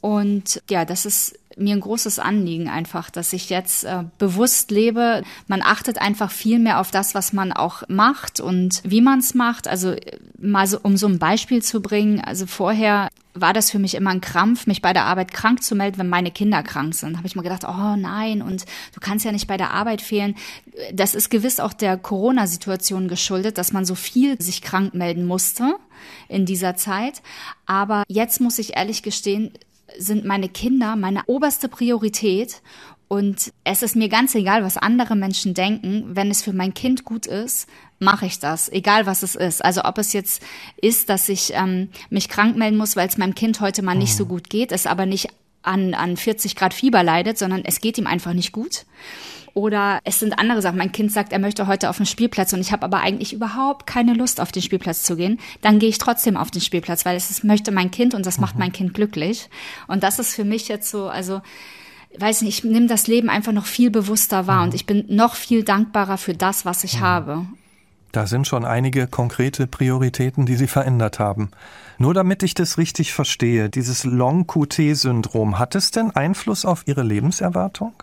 Und 0.02 0.62
ja, 0.70 0.84
das 0.84 1.06
ist 1.06 1.36
mir 1.58 1.76
ein 1.76 1.82
großes 1.82 2.20
Anliegen 2.20 2.70
einfach, 2.70 3.10
dass 3.10 3.34
ich 3.34 3.50
jetzt 3.50 3.84
äh, 3.84 4.04
bewusst 4.18 4.72
lebe. 4.72 5.24
Man 5.48 5.62
achtet 5.62 6.00
einfach 6.00 6.32
viel 6.32 6.60
mehr 6.60 6.80
auf 6.80 6.92
das, 6.92 7.16
was 7.16 7.34
man 7.34 7.52
auch 7.52 7.84
macht 7.88 8.40
und 8.40 8.82
wie 8.84 9.02
man 9.02 9.20
es 9.20 9.34
macht. 9.34 9.68
Also 9.68 9.96
mal 10.40 10.68
so, 10.68 10.80
um 10.82 10.98
so 10.98 11.08
ein 11.08 11.20
Beispiel 11.20 11.62
zu 11.62 11.82
bringen. 11.82 12.22
Also 12.22 12.46
vorher 12.46 13.10
war 13.34 13.54
das 13.54 13.72
für 13.72 13.80
mich 13.80 13.96
immer 13.96 14.10
ein 14.10 14.22
Krampf, 14.22 14.68
mich 14.68 14.82
bei 14.82 14.92
der 14.92 15.06
Arbeit 15.06 15.32
krank 15.32 15.64
zu 15.64 15.76
melden, 15.76 16.00
wenn 16.00 16.10
meine 16.10 16.32
Kinder 16.32 16.64
krank 16.64 16.94
sind. 16.94 17.18
Habe 17.18 17.28
ich 17.28 17.36
mal 17.36 17.44
gedacht, 17.44 17.64
oh 17.66 17.96
nein, 17.96 18.42
und 18.42 18.66
du 18.94 19.00
kannst 19.00 19.24
ja 19.24 19.32
nicht 19.32 19.48
bei 19.48 19.58
der 19.58 19.72
Arbeit 19.72 20.02
fehlen. 20.02 20.36
Das 20.94 21.16
ist 21.16 21.30
gewiss 21.30 21.60
auch 21.60 21.74
der 21.74 21.98
Corona-Situation 21.98 23.08
geschuldet, 23.08 23.58
dass 23.58 23.72
man 23.72 23.86
so 23.86 23.96
viel 23.96 24.42
sich 24.42 24.62
krank 24.62 24.94
melden 24.94 25.26
musste 25.26 25.76
in 26.28 26.46
dieser 26.46 26.76
Zeit. 26.76 27.22
Aber 27.66 28.04
jetzt 28.08 28.42
muss 28.42 28.60
ich 28.60 28.76
ehrlich 28.76 29.04
gestehen, 29.04 29.52
sind 29.98 30.26
meine 30.26 30.50
Kinder 30.50 30.96
meine 30.96 31.24
oberste 31.28 31.70
Priorität 31.70 32.62
und 33.12 33.52
es 33.66 33.84
ist 33.84 33.98
mir 33.98 34.08
ganz 34.08 34.36
egal, 34.36 34.64
was 34.64 34.78
andere 34.78 35.18
Menschen 35.18 35.54
denken. 35.54 36.16
Wenn 36.16 36.32
es 36.32 36.42
für 36.42 36.54
mein 36.54 36.74
Kind 36.74 37.04
gut 37.04 37.26
ist, 37.26 37.68
mache 38.00 38.26
ich 38.26 38.40
das, 38.40 38.70
egal 38.70 39.06
was 39.06 39.22
es 39.22 39.36
ist. 39.36 39.66
Also 39.66 39.84
ob 39.84 39.98
es 39.98 40.14
jetzt 40.14 40.42
ist, 40.82 41.10
dass 41.10 41.28
ich 41.28 41.52
ähm, 41.54 41.90
mich 42.10 42.30
krank 42.30 42.56
melden 42.56 42.78
muss, 42.78 42.96
weil 42.96 43.10
es 43.10 43.18
meinem 43.18 43.36
Kind 43.36 43.60
heute 43.60 43.82
mal 43.82 43.96
nicht 43.96 44.16
so 44.16 44.24
mhm. 44.24 44.30
gut 44.30 44.50
geht, 44.50 44.72
es 44.72 44.88
aber 44.88 45.06
nicht 45.06 45.28
an, 45.62 45.94
an 45.94 46.16
40 46.16 46.56
Grad 46.56 46.74
Fieber 46.74 47.04
leidet, 47.04 47.38
sondern 47.38 47.66
es 47.66 47.82
geht 47.82 47.98
ihm 47.98 48.08
einfach 48.08 48.32
nicht 48.32 48.54
gut. 48.54 48.86
Oder 49.54 50.00
es 50.04 50.20
sind 50.20 50.40
andere 50.40 50.62
Sachen. 50.62 50.78
Mein 50.78 50.92
Kind 50.92 51.12
sagt, 51.12 51.34
er 51.34 51.40
möchte 51.40 51.68
heute 51.68 51.90
auf 51.90 51.98
den 51.98 52.06
Spielplatz 52.06 52.54
und 52.54 52.62
ich 52.62 52.72
habe 52.72 52.84
aber 52.84 53.00
eigentlich 53.00 53.34
überhaupt 53.34 53.86
keine 53.86 54.14
Lust, 54.14 54.40
auf 54.40 54.52
den 54.52 54.62
Spielplatz 54.62 55.04
zu 55.04 55.16
gehen. 55.16 55.40
Dann 55.62 55.80
gehe 55.80 55.90
ich 55.90 55.98
trotzdem 55.98 56.38
auf 56.38 56.52
den 56.52 56.62
Spielplatz, 56.62 57.06
weil 57.06 57.18
es 57.18 57.44
möchte 57.44 57.72
mein 57.72 57.92
Kind 57.92 58.14
und 58.14 58.26
das 58.26 58.40
macht 58.40 58.56
mhm. 58.56 58.60
mein 58.60 58.72
Kind 58.72 58.94
glücklich. 58.94 59.50
Und 59.88 60.04
das 60.04 60.20
ist 60.20 60.34
für 60.34 60.46
mich 60.46 60.68
jetzt 60.68 60.90
so, 60.90 61.10
also 61.10 61.42
weiß 62.18 62.42
nicht, 62.42 62.64
ich 62.64 62.72
nehme 62.72 62.88
das 62.88 63.08
Leben 63.08 63.30
einfach 63.30 63.54
noch 63.54 63.66
viel 63.66 63.90
bewusster 63.90 64.48
wahr 64.48 64.60
mhm. 64.60 64.64
und 64.64 64.74
ich 64.74 64.86
bin 64.86 65.06
noch 65.10 65.36
viel 65.36 65.64
dankbarer 65.64 66.18
für 66.18 66.34
das, 66.34 66.66
was 66.66 66.84
ich 66.84 66.98
mhm. 66.98 67.02
habe. 67.02 67.46
Da 68.12 68.28
sind 68.28 68.46
schon 68.46 68.66
einige 68.66 69.08
konkrete 69.08 69.68
Prioritäten, 69.68 70.46
die 70.46 70.58
Sie 70.58 70.68
verändert 70.68 71.20
haben. 71.20 71.52
Nur 71.98 72.14
damit 72.14 72.44
ich 72.44 72.54
das 72.54 72.78
richtig 72.78 73.14
verstehe, 73.14 73.70
dieses 73.70 74.04
Long-QT-Syndrom, 74.04 75.60
hat 75.60 75.76
es 75.76 75.92
denn 75.92 76.12
Einfluss 76.12 76.66
auf 76.66 76.84
Ihre 76.88 77.04
Lebenserwartung? 77.04 77.94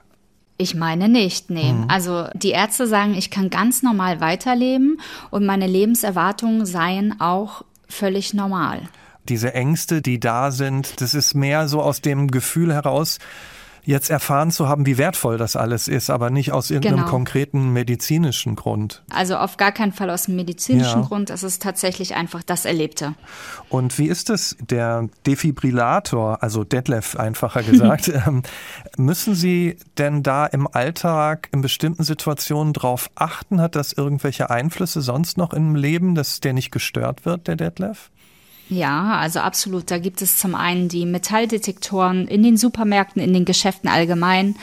Ich 0.61 0.75
meine 0.75 1.09
nicht, 1.09 1.51
nee. 1.51 1.73
Mhm. 1.73 1.85
Also 1.89 2.27
die 2.35 2.51
Ärzte 2.51 2.89
sagen, 2.89 3.15
ich 3.15 3.31
kann 3.31 3.49
ganz 3.49 3.83
normal 3.83 4.21
weiterleben 4.21 5.01
und 5.31 5.47
meine 5.47 5.69
Lebenserwartungen 5.69 6.67
seien 6.67 7.21
auch 7.21 7.65
völlig 7.89 8.35
normal. 8.35 8.83
Diese 9.29 9.55
Ängste, 9.55 10.03
die 10.03 10.19
da 10.19 10.51
sind, 10.51 11.01
das 11.01 11.15
ist 11.15 11.35
mehr 11.35 11.69
so 11.69 11.81
aus 11.81 12.01
dem 12.01 12.29
Gefühl 12.29 12.75
heraus, 12.75 13.19
jetzt 13.89 14.11
erfahren 14.11 14.51
zu 14.51 14.69
haben, 14.69 14.85
wie 14.85 14.99
wertvoll 14.99 15.39
das 15.39 15.57
alles 15.57 15.89
ist, 15.89 16.11
aber 16.11 16.29
nicht 16.29 16.53
aus 16.53 16.71
irgendeinem 16.71 16.99
genau. 16.99 17.09
konkreten 17.09 17.73
medizinischen 17.73 18.55
Grund. 18.55 19.03
Also 19.09 19.39
auf 19.39 19.57
gar 19.57 19.73
keinen 19.73 19.93
Fall 19.93 20.11
aus 20.11 20.25
dem 20.25 20.37
medizinischen 20.37 21.01
ja. 21.01 21.07
Grund. 21.07 21.31
Es 21.31 21.43
ist 21.43 21.63
tatsächlich 21.63 22.15
einfach 22.15 22.43
das 22.43 22.67
Erlebte. 22.67 23.15
Und 23.71 23.99
wie 23.99 24.09
ist 24.09 24.29
es, 24.29 24.59
der 24.61 25.09
Defibrillator, 25.27 26.43
also 26.43 26.65
Detlef 26.65 27.17
einfacher 27.17 27.63
gesagt, 27.63 28.09
ähm, 28.27 28.43
müssen 28.99 29.35
Sie 29.35 29.79
denn 29.97 30.23
da 30.23 30.45
im 30.45 30.69
Alltag 30.71 31.49
in 31.53 31.63
bestimmten 31.63 32.05
Situationen 32.05 32.75
drauf 32.75 33.11
achten? 33.15 33.59
Hat 33.59 33.75
das 33.75 33.95
irgendwelche 33.95 34.51
Einflüsse 34.51 35.01
sonst 35.01 35.39
noch 35.39 35.55
im 35.55 35.75
Leben, 35.75 36.15
dass 36.15 36.41
der 36.41 36.53
nicht 36.53 36.73
gestört 36.73 37.25
wird, 37.25 37.49
der 37.49 37.57
Detlef? 37.57 38.11
Ja, 38.71 39.17
also 39.17 39.41
absolut. 39.41 39.91
Da 39.91 39.99
gibt 39.99 40.21
es 40.21 40.39
zum 40.39 40.55
einen 40.55 40.89
die 40.89 41.07
Metalldetektoren 41.07 42.29
in 42.29 42.43
den 42.43 42.59
Supermärkten, 42.59 43.23
in 43.23 43.33
den 43.33 43.47
Geschäften 43.47 43.89
allgemein. 43.89 44.57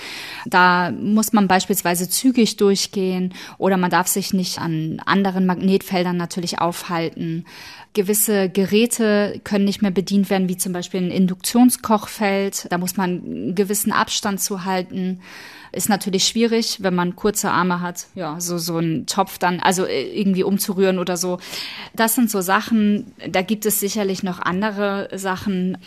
Da 0.45 0.91
muss 0.91 1.33
man 1.33 1.47
beispielsweise 1.47 2.07
zügig 2.07 2.57
durchgehen 2.57 3.33
oder 3.57 3.77
man 3.77 3.89
darf 3.89 4.07
sich 4.07 4.31
nicht 4.31 4.59
an 4.59 5.01
anderen 5.05 5.47
Magnetfeldern 5.47 6.17
natürlich 6.17 6.59
aufhalten. 6.59 7.45
Gewisse 7.95 8.49
Geräte 8.49 9.39
können 9.45 9.65
nicht 9.65 9.81
mehr 9.81 9.89
bedient 9.89 10.29
werden, 10.29 10.49
wie 10.49 10.57
zum 10.57 10.73
Beispiel 10.73 11.01
ein 11.01 11.11
Induktionskochfeld. 11.11 12.67
Da 12.69 12.77
muss 12.77 12.97
man 12.97 13.09
einen 13.09 13.55
gewissen 13.55 13.93
Abstand 13.93 14.41
zu 14.41 14.65
halten. 14.65 15.21
Ist 15.71 15.89
natürlich 15.89 16.27
schwierig, 16.27 16.83
wenn 16.83 16.93
man 16.93 17.15
kurze 17.15 17.49
Arme 17.51 17.79
hat, 17.79 18.07
ja, 18.13 18.39
so, 18.39 18.57
so 18.57 18.77
einen 18.77 19.07
Topf 19.07 19.37
dann, 19.37 19.59
also 19.61 19.85
äh, 19.85 20.03
irgendwie 20.03 20.43
umzurühren 20.43 20.99
oder 20.99 21.17
so. 21.17 21.39
Das 21.95 22.15
sind 22.15 22.29
so 22.29 22.41
Sachen, 22.41 23.13
da 23.29 23.41
gibt 23.41 23.65
es 23.65 23.79
sicherlich 23.79 24.23
noch 24.23 24.39
andere 24.39 25.09
Sachen. 25.13 25.77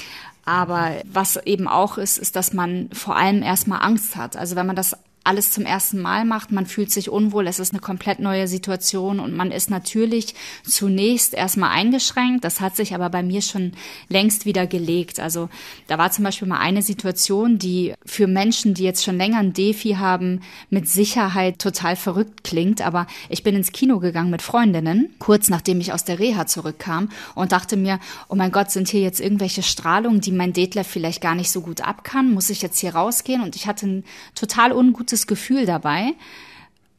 Aber 0.46 0.92
was 1.04 1.36
eben 1.44 1.68
auch 1.68 1.98
ist, 1.98 2.16
ist, 2.16 2.34
dass 2.34 2.54
man 2.54 2.88
vor 2.92 3.16
allem 3.16 3.42
erstmal 3.42 3.82
Angst 3.82 4.16
hat. 4.16 4.34
Also 4.34 4.56
wenn 4.56 4.66
man 4.66 4.76
das 4.76 4.96
alles 5.28 5.52
zum 5.52 5.66
ersten 5.66 6.00
Mal 6.00 6.24
macht. 6.24 6.52
Man 6.52 6.64
fühlt 6.64 6.90
sich 6.90 7.10
unwohl, 7.10 7.46
es 7.46 7.58
ist 7.58 7.72
eine 7.72 7.80
komplett 7.80 8.18
neue 8.18 8.48
Situation 8.48 9.20
und 9.20 9.36
man 9.36 9.52
ist 9.52 9.68
natürlich 9.68 10.34
zunächst 10.64 11.34
erstmal 11.34 11.70
eingeschränkt. 11.70 12.44
Das 12.44 12.62
hat 12.62 12.76
sich 12.76 12.94
aber 12.94 13.10
bei 13.10 13.22
mir 13.22 13.42
schon 13.42 13.72
längst 14.08 14.46
wieder 14.46 14.66
gelegt. 14.66 15.20
Also 15.20 15.50
da 15.86 15.98
war 15.98 16.10
zum 16.10 16.24
Beispiel 16.24 16.48
mal 16.48 16.60
eine 16.60 16.80
Situation, 16.80 17.58
die 17.58 17.92
für 18.06 18.26
Menschen, 18.26 18.72
die 18.72 18.84
jetzt 18.84 19.04
schon 19.04 19.18
länger 19.18 19.40
ein 19.40 19.52
Defi 19.52 19.96
haben, 19.98 20.40
mit 20.70 20.88
Sicherheit 20.88 21.58
total 21.58 21.94
verrückt 21.94 22.42
klingt. 22.42 22.80
Aber 22.80 23.06
ich 23.28 23.42
bin 23.42 23.54
ins 23.54 23.72
Kino 23.72 23.98
gegangen 23.98 24.30
mit 24.30 24.40
Freundinnen, 24.40 25.14
kurz 25.18 25.50
nachdem 25.50 25.78
ich 25.80 25.92
aus 25.92 26.04
der 26.04 26.18
Reha 26.18 26.46
zurückkam 26.46 27.10
und 27.34 27.52
dachte 27.52 27.76
mir, 27.76 28.00
oh 28.30 28.34
mein 28.34 28.50
Gott, 28.50 28.70
sind 28.70 28.88
hier 28.88 29.02
jetzt 29.02 29.20
irgendwelche 29.20 29.62
Strahlungen, 29.62 30.22
die 30.22 30.32
mein 30.32 30.54
Detlef 30.54 30.86
vielleicht 30.86 31.20
gar 31.20 31.34
nicht 31.34 31.50
so 31.50 31.60
gut 31.60 31.82
ab 31.82 32.02
kann? 32.02 32.32
Muss 32.32 32.48
ich 32.48 32.62
jetzt 32.62 32.78
hier 32.78 32.94
rausgehen? 32.94 33.42
Und 33.42 33.56
ich 33.56 33.66
hatte 33.66 33.86
ein 33.86 34.04
total 34.34 34.72
ungutes 34.72 35.17
gutes 35.18 35.26
Gefühl 35.26 35.66
dabei. 35.66 36.14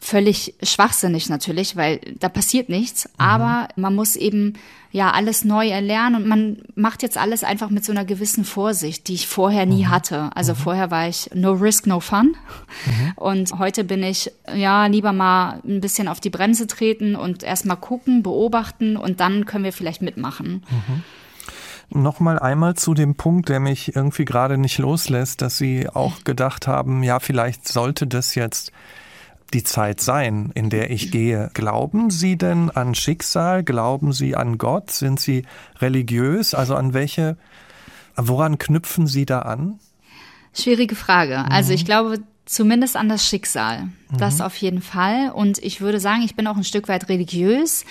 Völlig 0.01 0.53
schwachsinnig 0.63 1.27
natürlich, 1.27 1.75
weil 1.75 1.99
da 2.19 2.29
passiert 2.29 2.69
nichts. 2.69 3.05
Mhm. 3.05 3.11
Aber 3.17 3.67
man 3.75 3.95
muss 3.95 4.15
eben 4.15 4.53
ja 4.91 5.11
alles 5.11 5.43
neu 5.43 5.67
erlernen 5.67 6.15
und 6.15 6.27
man 6.27 6.57
macht 6.75 7.03
jetzt 7.03 7.17
alles 7.17 7.43
einfach 7.43 7.69
mit 7.69 7.83
so 7.83 7.91
einer 7.91 8.05
gewissen 8.05 8.45
Vorsicht, 8.45 9.07
die 9.07 9.13
ich 9.13 9.27
vorher 9.27 9.65
nie 9.65 9.83
mhm. 9.85 9.89
hatte. 9.89 10.29
Also 10.35 10.53
mhm. 10.53 10.57
vorher 10.57 10.89
war 10.89 11.09
ich 11.09 11.29
no 11.33 11.51
risk, 11.51 11.85
no 11.85 11.99
fun. 11.99 12.37
Mhm. 12.85 13.13
Und 13.17 13.59
heute 13.59 13.83
bin 13.83 14.01
ich 14.01 14.31
ja 14.55 14.85
lieber 14.85 15.11
mal 15.11 15.59
ein 15.67 15.81
bisschen 15.81 16.07
auf 16.07 16.21
die 16.21 16.29
Bremse 16.29 16.65
treten 16.65 17.15
und 17.15 17.43
erstmal 17.43 17.77
gucken, 17.77 18.23
beobachten 18.23 18.95
und 18.95 19.19
dann 19.19 19.45
können 19.45 19.65
wir 19.65 19.73
vielleicht 19.73 20.01
mitmachen. 20.01 20.63
Mhm. 21.89 22.01
Nochmal 22.03 22.39
einmal 22.39 22.75
zu 22.75 22.93
dem 22.93 23.15
Punkt, 23.15 23.49
der 23.49 23.59
mich 23.59 23.95
irgendwie 23.95 24.25
gerade 24.25 24.57
nicht 24.57 24.77
loslässt, 24.77 25.41
dass 25.41 25.57
Sie 25.57 25.89
auch 25.89 26.23
gedacht 26.23 26.67
haben, 26.67 27.03
ja, 27.03 27.19
vielleicht 27.19 27.67
sollte 27.67 28.07
das 28.07 28.35
jetzt 28.35 28.71
die 29.53 29.63
Zeit 29.63 29.99
sein, 30.01 30.51
in 30.53 30.69
der 30.69 30.91
ich 30.91 31.11
gehe. 31.11 31.49
Glauben 31.53 32.09
Sie 32.09 32.37
denn 32.37 32.69
an 32.69 32.95
Schicksal? 32.95 33.63
Glauben 33.63 34.13
Sie 34.13 34.35
an 34.35 34.57
Gott? 34.57 34.91
Sind 34.91 35.19
Sie 35.19 35.43
religiös? 35.79 36.53
Also 36.53 36.75
an 36.75 36.93
welche, 36.93 37.37
woran 38.15 38.57
knüpfen 38.57 39.07
Sie 39.07 39.25
da 39.25 39.39
an? 39.39 39.79
Schwierige 40.53 40.95
Frage. 40.95 41.45
Also 41.49 41.73
ich 41.73 41.81
mhm. 41.81 41.87
glaube 41.87 42.19
zumindest 42.45 42.97
an 42.97 43.09
das 43.09 43.27
Schicksal. 43.27 43.89
Das 44.17 44.37
mhm. 44.37 44.41
auf 44.41 44.55
jeden 44.57 44.81
Fall. 44.81 45.31
Und 45.31 45.59
ich 45.59 45.81
würde 45.81 45.99
sagen, 45.99 46.23
ich 46.23 46.35
bin 46.35 46.47
auch 46.47 46.57
ein 46.57 46.63
Stück 46.63 46.87
weit 46.87 47.09
religiös. 47.09 47.85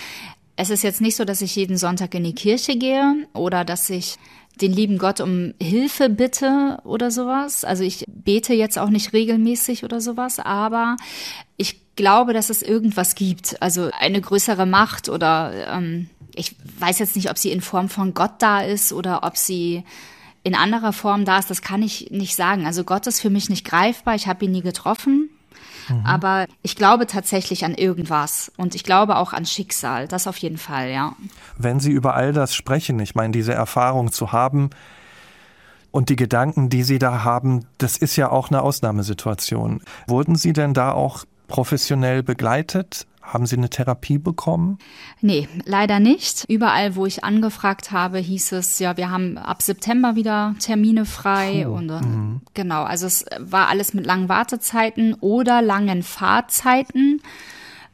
Es 0.59 0.69
ist 0.69 0.83
jetzt 0.83 0.99
nicht 0.99 1.15
so, 1.15 1.23
dass 1.23 1.41
ich 1.41 1.55
jeden 1.55 1.77
Sonntag 1.77 2.13
in 2.13 2.25
die 2.25 2.35
Kirche 2.35 2.75
gehe 2.75 3.25
oder 3.31 3.63
dass 3.63 3.89
ich 3.89 4.17
den 4.59 4.73
lieben 4.73 4.97
Gott 4.97 5.21
um 5.21 5.53
Hilfe 5.61 6.09
bitte 6.09 6.79
oder 6.83 7.11
sowas. 7.11 7.63
Also 7.63 7.85
ich 7.85 8.03
bete 8.09 8.53
jetzt 8.53 8.77
auch 8.77 8.89
nicht 8.89 9.13
regelmäßig 9.13 9.85
oder 9.85 10.01
sowas, 10.01 10.37
aber 10.37 10.97
ich 11.55 11.79
glaube, 11.95 12.33
dass 12.33 12.49
es 12.49 12.61
irgendwas 12.61 13.15
gibt. 13.15 13.61
Also 13.61 13.89
eine 13.97 14.19
größere 14.19 14.65
Macht 14.65 15.07
oder 15.07 15.53
ähm, 15.77 16.09
ich 16.35 16.57
weiß 16.77 16.99
jetzt 16.99 17.15
nicht, 17.15 17.29
ob 17.29 17.37
sie 17.37 17.51
in 17.51 17.61
Form 17.61 17.87
von 17.87 18.13
Gott 18.13 18.33
da 18.39 18.59
ist 18.59 18.91
oder 18.91 19.23
ob 19.23 19.37
sie 19.37 19.85
in 20.43 20.55
anderer 20.55 20.91
Form 20.91 21.23
da 21.23 21.39
ist. 21.39 21.49
Das 21.49 21.61
kann 21.61 21.81
ich 21.81 22.11
nicht 22.11 22.35
sagen. 22.35 22.65
Also 22.65 22.83
Gott 22.83 23.07
ist 23.07 23.21
für 23.21 23.29
mich 23.29 23.49
nicht 23.49 23.63
greifbar. 23.63 24.15
Ich 24.15 24.27
habe 24.27 24.43
ihn 24.43 24.51
nie 24.51 24.61
getroffen. 24.61 25.29
Mhm. 25.89 26.05
Aber 26.05 26.45
ich 26.61 26.75
glaube 26.75 27.07
tatsächlich 27.07 27.65
an 27.65 27.73
irgendwas 27.73 28.51
und 28.57 28.75
ich 28.75 28.83
glaube 28.83 29.17
auch 29.17 29.33
an 29.33 29.45
Schicksal. 29.45 30.07
Das 30.07 30.27
auf 30.27 30.37
jeden 30.37 30.57
Fall, 30.57 30.89
ja. 30.89 31.15
Wenn 31.57 31.79
Sie 31.79 31.91
über 31.91 32.15
all 32.15 32.33
das 32.33 32.55
sprechen, 32.55 32.99
ich 32.99 33.15
meine, 33.15 33.31
diese 33.31 33.53
Erfahrung 33.53 34.11
zu 34.11 34.31
haben, 34.31 34.69
und 35.91 36.09
die 36.09 36.15
Gedanken, 36.15 36.69
die 36.69 36.83
Sie 36.83 36.99
da 36.99 37.23
haben, 37.23 37.65
das 37.77 37.97
ist 37.97 38.15
ja 38.15 38.29
auch 38.29 38.49
eine 38.49 38.61
Ausnahmesituation. 38.61 39.81
Wurden 40.07 40.35
Sie 40.35 40.53
denn 40.53 40.73
da 40.73 40.91
auch 40.91 41.25
professionell 41.47 42.21
begleitet? 42.23 43.07
Haben 43.33 43.45
Sie 43.45 43.57
eine 43.57 43.69
Therapie 43.69 44.17
bekommen? 44.17 44.79
Nee, 45.21 45.47
leider 45.65 45.99
nicht. 45.99 46.45
Überall, 46.47 46.95
wo 46.95 47.05
ich 47.05 47.23
angefragt 47.23 47.91
habe, 47.91 48.17
hieß 48.17 48.53
es, 48.53 48.79
ja, 48.79 48.97
wir 48.97 49.11
haben 49.11 49.37
ab 49.37 49.61
September 49.61 50.15
wieder 50.15 50.55
Termine 50.59 51.05
frei. 51.05 51.63
Puh. 51.65 51.73
Und 51.73 51.89
äh, 51.89 52.01
mhm. 52.01 52.41
genau, 52.55 52.83
also 52.83 53.05
es 53.05 53.25
war 53.37 53.67
alles 53.67 53.93
mit 53.93 54.05
langen 54.05 54.29
Wartezeiten 54.29 55.13
oder 55.13 55.61
langen 55.61 56.01
Fahrzeiten 56.01 57.21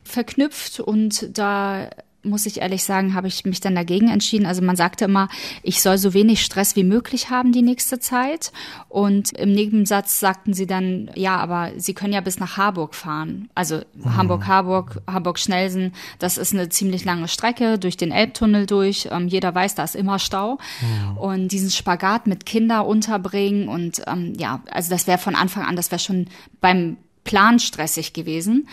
verknüpft 0.04 0.80
und 0.80 1.38
da 1.38 1.90
muss 2.26 2.46
ich 2.46 2.62
ehrlich 2.62 2.84
sagen, 2.84 3.14
habe 3.14 3.28
ich 3.28 3.46
mich 3.46 3.60
dann 3.60 3.76
dagegen 3.76 4.10
entschieden. 4.10 4.46
Also 4.46 4.62
man 4.62 4.76
sagte 4.76 5.06
immer, 5.06 5.30
ich 5.64 5.82
soll 5.82 5.98
so 5.98 6.14
wenig 6.14 6.44
Stress 6.44 6.76
wie 6.76 6.84
möglich 6.84 7.30
haben 7.30 7.52
die 7.52 7.62
nächste 7.62 8.00
Zeit. 8.00 8.52
Und 8.90 9.32
im 9.34 9.54
Nebensatz 9.54 10.20
sagten 10.20 10.54
sie 10.54 10.68
dann, 10.68 11.10
ja, 11.16 11.38
aber 11.38 11.72
Sie 11.78 11.94
können 11.94 12.14
ja 12.14 12.22
bis 12.22 12.40
nach 12.40 12.58
Harburg 12.58 12.96
fahren. 12.96 13.50
Also 13.56 13.82
mhm. 13.94 14.16
Hamburg-Harburg, 14.16 15.02
Hamburg-Schnelsen, 15.08 15.94
das 16.20 16.38
ist 16.38 16.54
eine 16.54 16.70
ziemlich 16.70 17.06
lange 17.06 17.28
Strecke 17.28 17.78
durch 17.78 17.98
den 17.98 18.12
Elbtunnel 18.12 18.66
durch. 18.66 19.10
Ähm, 19.12 19.28
jeder 19.28 19.54
weiß, 19.54 19.76
da 19.76 19.84
ist 19.84 19.96
immer 19.96 20.20
Stau. 20.20 20.58
Mhm. 20.82 21.18
Und 21.18 21.48
diesen 21.50 21.72
Spagat 21.72 22.28
mit 22.28 22.46
Kinder 22.46 22.86
unterbringen 22.86 23.68
und 23.68 24.02
ähm, 24.08 24.34
ja, 24.38 24.62
also 24.72 24.90
das 24.90 25.08
wäre 25.08 25.18
von 25.18 25.36
Anfang 25.36 25.64
an, 25.64 25.76
das 25.76 25.92
wäre 25.92 26.00
schon 26.00 26.28
beim 26.62 26.98
Plan 27.24 27.60
stressig 27.60 28.14
gewesen. 28.14 28.68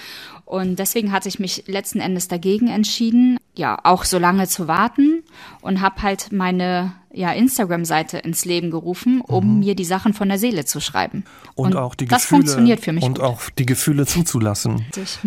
Und 0.45 0.79
deswegen 0.79 1.13
hatte 1.13 1.29
ich 1.29 1.39
mich 1.39 1.65
letzten 1.67 2.01
Endes 2.01 2.29
dagegen 2.29 2.69
entschieden, 2.69 3.39
ja, 3.55 3.79
auch 3.85 4.05
so 4.05 4.19
lange 4.19 4.49
zu 4.49 4.67
warten 4.67 5.23
und 5.61 5.81
habe 5.83 6.03
halt 6.03 6.33
meine 6.33 6.93
ja, 7.13 7.33
Instagram-Seite 7.33 8.19
ins 8.19 8.47
Leben 8.47 8.71
gerufen, 8.71 9.21
um 9.21 9.55
mhm. 9.55 9.59
mir 9.61 9.75
die 9.75 9.85
Sachen 9.85 10.15
von 10.15 10.29
der 10.29 10.39
Seele 10.39 10.65
zu 10.65 10.81
schreiben. 10.81 11.25
Und, 11.55 11.75
und 11.75 11.77
auch 11.77 11.95
die 11.95 12.07
das 12.07 12.23
Gefühle, 12.23 12.43
funktioniert 12.43 12.81
für 12.81 12.93
mich. 12.93 13.05
Und 13.05 13.19
gut. 13.19 13.25
auch 13.25 13.51
die 13.51 13.67
Gefühle 13.67 14.07
zuzulassen. 14.07 14.87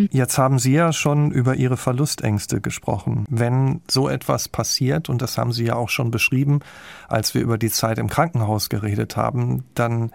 Jetzt 0.10 0.40
haben 0.40 0.58
Sie 0.58 0.74
ja 0.74 0.92
schon 0.92 1.30
über 1.30 1.56
Ihre 1.56 1.78
Verlustängste 1.78 2.62
gesprochen. 2.62 3.26
Wenn 3.30 3.82
so 3.90 4.10
etwas 4.10 4.50
passiert, 4.50 5.10
und 5.10 5.22
das 5.22 5.38
haben 5.38 5.52
Sie 5.52 5.66
ja 5.66 5.76
auch 5.76 5.90
schon 5.90 6.10
beschrieben, 6.10 6.62
als 7.08 7.36
wir 7.36 7.42
über 7.42 7.60
die 7.60 7.70
Zeit 7.70 8.00
im 8.00 8.10
Krankenhaus 8.10 8.70
geredet 8.70 9.16
haben, 9.16 9.64
dann 9.76 10.12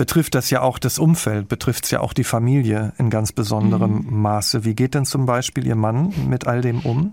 betrifft 0.00 0.34
das 0.34 0.48
ja 0.48 0.62
auch 0.62 0.78
das 0.78 0.98
Umfeld, 0.98 1.46
betrifft 1.48 1.84
es 1.84 1.90
ja 1.90 2.00
auch 2.00 2.14
die 2.14 2.24
Familie 2.24 2.94
in 2.96 3.10
ganz 3.10 3.32
besonderem 3.32 4.06
mhm. 4.06 4.22
Maße. 4.22 4.64
Wie 4.64 4.74
geht 4.74 4.94
denn 4.94 5.04
zum 5.04 5.26
Beispiel 5.26 5.66
Ihr 5.66 5.74
Mann 5.74 6.14
mit 6.26 6.46
all 6.46 6.62
dem 6.62 6.80
um? 6.80 7.12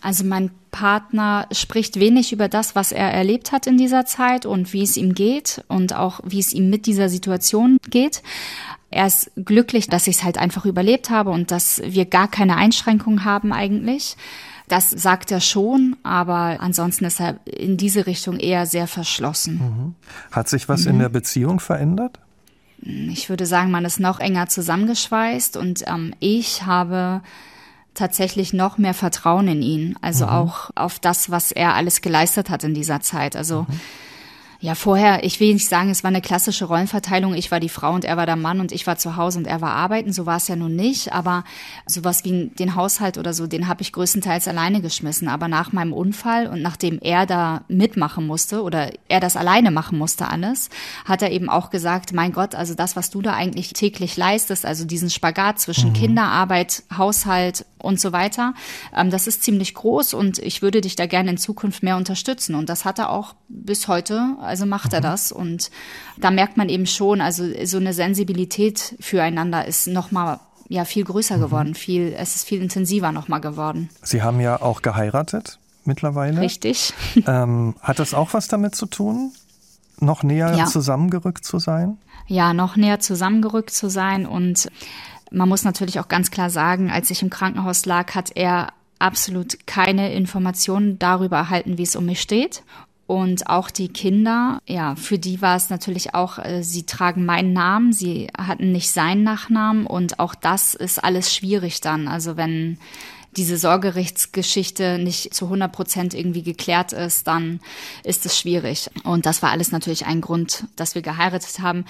Also 0.00 0.24
mein 0.24 0.50
Partner 0.70 1.46
spricht 1.52 2.00
wenig 2.00 2.32
über 2.32 2.48
das, 2.48 2.74
was 2.74 2.92
er 2.92 3.12
erlebt 3.12 3.52
hat 3.52 3.66
in 3.66 3.76
dieser 3.76 4.06
Zeit 4.06 4.46
und 4.46 4.72
wie 4.72 4.84
es 4.84 4.96
ihm 4.96 5.12
geht 5.12 5.62
und 5.68 5.94
auch 5.94 6.20
wie 6.24 6.38
es 6.38 6.54
ihm 6.54 6.70
mit 6.70 6.86
dieser 6.86 7.10
Situation 7.10 7.76
geht. 7.90 8.22
Er 8.90 9.06
ist 9.06 9.30
glücklich, 9.36 9.88
dass 9.88 10.06
ich 10.06 10.16
es 10.16 10.24
halt 10.24 10.38
einfach 10.38 10.64
überlebt 10.64 11.10
habe 11.10 11.28
und 11.28 11.50
dass 11.50 11.82
wir 11.84 12.06
gar 12.06 12.28
keine 12.28 12.56
Einschränkungen 12.56 13.26
haben 13.26 13.52
eigentlich. 13.52 14.16
Das 14.68 14.90
sagt 14.90 15.32
er 15.32 15.40
schon, 15.40 15.96
aber 16.02 16.58
ansonsten 16.60 17.04
ist 17.06 17.20
er 17.20 17.38
in 17.46 17.76
diese 17.76 18.06
Richtung 18.06 18.38
eher 18.38 18.66
sehr 18.66 18.86
verschlossen. 18.86 19.54
Mhm. 19.54 19.94
Hat 20.30 20.48
sich 20.48 20.68
was 20.68 20.84
mhm. 20.84 20.90
in 20.90 20.98
der 21.00 21.08
Beziehung 21.08 21.58
verändert? 21.58 22.18
Ich 22.80 23.28
würde 23.28 23.46
sagen, 23.46 23.70
man 23.70 23.84
ist 23.84 23.98
noch 23.98 24.20
enger 24.20 24.46
zusammengeschweißt 24.46 25.56
und 25.56 25.84
ähm, 25.86 26.14
ich 26.20 26.64
habe 26.64 27.22
tatsächlich 27.94 28.52
noch 28.52 28.78
mehr 28.78 28.94
Vertrauen 28.94 29.48
in 29.48 29.62
ihn, 29.62 29.96
also 30.00 30.26
mhm. 30.26 30.32
auch 30.32 30.70
auf 30.76 31.00
das, 31.00 31.30
was 31.30 31.50
er 31.50 31.74
alles 31.74 32.00
geleistet 32.00 32.50
hat 32.50 32.62
in 32.62 32.74
dieser 32.74 33.00
Zeit. 33.00 33.34
Also 33.34 33.62
mhm. 33.62 33.80
Ja, 34.60 34.74
vorher, 34.74 35.22
ich 35.22 35.38
will 35.38 35.52
nicht 35.52 35.68
sagen, 35.68 35.88
es 35.88 36.02
war 36.02 36.08
eine 36.08 36.20
klassische 36.20 36.64
Rollenverteilung. 36.64 37.34
Ich 37.34 37.52
war 37.52 37.60
die 37.60 37.68
Frau 37.68 37.92
und 37.92 38.04
er 38.04 38.16
war 38.16 38.26
der 38.26 38.34
Mann 38.34 38.58
und 38.58 38.72
ich 38.72 38.88
war 38.88 38.98
zu 38.98 39.14
Hause 39.14 39.38
und 39.38 39.46
er 39.46 39.60
war 39.60 39.70
arbeiten. 39.70 40.12
So 40.12 40.26
war 40.26 40.38
es 40.38 40.48
ja 40.48 40.56
nun 40.56 40.74
nicht. 40.74 41.12
Aber 41.12 41.44
sowas 41.86 42.24
wie 42.24 42.48
den 42.58 42.74
Haushalt 42.74 43.18
oder 43.18 43.32
so, 43.34 43.46
den 43.46 43.68
habe 43.68 43.82
ich 43.82 43.92
größtenteils 43.92 44.48
alleine 44.48 44.80
geschmissen. 44.80 45.28
Aber 45.28 45.46
nach 45.46 45.70
meinem 45.72 45.92
Unfall 45.92 46.48
und 46.48 46.60
nachdem 46.60 46.98
er 47.00 47.24
da 47.24 47.62
mitmachen 47.68 48.26
musste 48.26 48.64
oder 48.64 48.90
er 49.06 49.20
das 49.20 49.36
alleine 49.36 49.70
machen 49.70 49.96
musste 49.96 50.28
alles, 50.28 50.70
hat 51.04 51.22
er 51.22 51.30
eben 51.30 51.48
auch 51.48 51.70
gesagt, 51.70 52.12
mein 52.12 52.32
Gott, 52.32 52.56
also 52.56 52.74
das, 52.74 52.96
was 52.96 53.10
du 53.10 53.22
da 53.22 53.34
eigentlich 53.34 53.74
täglich 53.74 54.16
leistest, 54.16 54.66
also 54.66 54.84
diesen 54.84 55.08
Spagat 55.08 55.60
zwischen 55.60 55.90
mhm. 55.90 55.94
Kinderarbeit, 55.94 56.82
Haushalt 56.96 57.64
und 57.78 58.00
so 58.00 58.10
weiter, 58.10 58.54
ähm, 58.96 59.10
das 59.10 59.28
ist 59.28 59.44
ziemlich 59.44 59.74
groß 59.74 60.14
und 60.14 60.40
ich 60.40 60.62
würde 60.62 60.80
dich 60.80 60.96
da 60.96 61.06
gerne 61.06 61.30
in 61.30 61.38
Zukunft 61.38 61.84
mehr 61.84 61.96
unterstützen. 61.96 62.56
Und 62.56 62.68
das 62.68 62.84
hat 62.84 62.98
er 62.98 63.10
auch 63.10 63.36
bis 63.48 63.86
heute 63.86 64.36
also 64.48 64.66
macht 64.66 64.92
er 64.92 65.00
mhm. 65.00 65.04
das. 65.04 65.32
Und 65.32 65.70
da 66.16 66.30
merkt 66.30 66.56
man 66.56 66.68
eben 66.68 66.86
schon, 66.86 67.20
also 67.20 67.44
so 67.64 67.76
eine 67.76 67.92
Sensibilität 67.92 68.96
füreinander 69.00 69.66
ist 69.66 69.86
nochmal 69.86 70.40
ja 70.68 70.84
viel 70.84 71.04
größer 71.04 71.36
mhm. 71.36 71.42
geworden, 71.42 71.74
viel, 71.74 72.14
es 72.16 72.36
ist 72.36 72.44
viel 72.46 72.60
intensiver 72.60 73.12
nochmal 73.12 73.40
geworden. 73.40 73.88
Sie 74.02 74.22
haben 74.22 74.40
ja 74.40 74.60
auch 74.60 74.82
geheiratet 74.82 75.58
mittlerweile. 75.84 76.40
Richtig. 76.40 76.92
Ähm, 77.26 77.74
hat 77.80 77.98
das 77.98 78.14
auch 78.14 78.32
was 78.32 78.48
damit 78.48 78.74
zu 78.74 78.86
tun, 78.86 79.32
noch 79.98 80.22
näher 80.22 80.54
ja. 80.56 80.66
zusammengerückt 80.66 81.44
zu 81.44 81.58
sein? 81.58 81.98
Ja, 82.26 82.54
noch 82.54 82.76
näher 82.76 83.00
zusammengerückt 83.00 83.70
zu 83.70 83.88
sein. 83.88 84.24
Und 84.24 84.68
man 85.30 85.48
muss 85.48 85.64
natürlich 85.64 85.98
auch 85.98 86.08
ganz 86.08 86.30
klar 86.30 86.48
sagen, 86.50 86.90
als 86.90 87.10
ich 87.10 87.22
im 87.22 87.30
Krankenhaus 87.30 87.86
lag, 87.86 88.14
hat 88.14 88.30
er 88.34 88.68
absolut 88.98 89.66
keine 89.66 90.12
Informationen 90.12 90.98
darüber 90.98 91.36
erhalten, 91.36 91.78
wie 91.78 91.82
es 91.82 91.96
um 91.96 92.06
mich 92.06 92.20
steht. 92.20 92.62
Und 93.08 93.48
auch 93.48 93.70
die 93.70 93.88
Kinder, 93.88 94.60
ja, 94.66 94.94
für 94.94 95.18
die 95.18 95.40
war 95.40 95.56
es 95.56 95.70
natürlich 95.70 96.14
auch, 96.14 96.38
äh, 96.38 96.62
sie 96.62 96.82
tragen 96.82 97.24
meinen 97.24 97.54
Namen, 97.54 97.94
sie 97.94 98.28
hatten 98.36 98.70
nicht 98.70 98.90
seinen 98.90 99.22
Nachnamen 99.22 99.86
und 99.86 100.18
auch 100.18 100.34
das 100.34 100.74
ist 100.74 101.02
alles 101.02 101.34
schwierig 101.34 101.80
dann. 101.80 102.06
Also 102.06 102.36
wenn 102.36 102.76
diese 103.38 103.56
Sorgerechtsgeschichte 103.56 104.98
nicht 104.98 105.32
zu 105.32 105.46
100 105.46 105.72
Prozent 105.72 106.12
irgendwie 106.12 106.42
geklärt 106.42 106.92
ist, 106.92 107.26
dann 107.26 107.60
ist 108.04 108.26
es 108.26 108.38
schwierig. 108.38 108.90
Und 109.04 109.24
das 109.24 109.40
war 109.42 109.52
alles 109.52 109.72
natürlich 109.72 110.04
ein 110.04 110.20
Grund, 110.20 110.64
dass 110.76 110.94
wir 110.94 111.00
geheiratet 111.00 111.60
haben. 111.60 111.86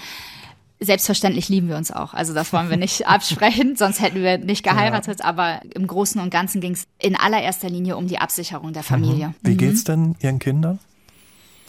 Selbstverständlich 0.79 1.49
lieben 1.49 1.67
wir 1.67 1.75
uns 1.75 1.91
auch. 1.91 2.13
Also 2.13 2.33
das 2.33 2.53
wollen 2.53 2.69
wir 2.69 2.77
nicht 2.77 3.07
absprechen, 3.09 3.75
sonst 3.75 3.99
hätten 3.99 4.23
wir 4.23 4.37
nicht 4.37 4.63
geheiratet. 4.63 5.19
Ja. 5.19 5.25
Aber 5.25 5.59
im 5.75 5.85
Großen 5.85 6.21
und 6.21 6.29
Ganzen 6.29 6.61
ging 6.61 6.71
es 6.71 6.87
in 6.97 7.17
allererster 7.17 7.69
Linie 7.69 7.97
um 7.97 8.07
die 8.07 8.19
Absicherung 8.19 8.71
der 8.71 8.83
Familie. 8.83 9.27
Mhm. 9.27 9.33
Wie 9.41 9.57
geht's 9.57 9.83
denn 9.83 10.15
Ihren 10.21 10.39
Kindern? 10.39 10.79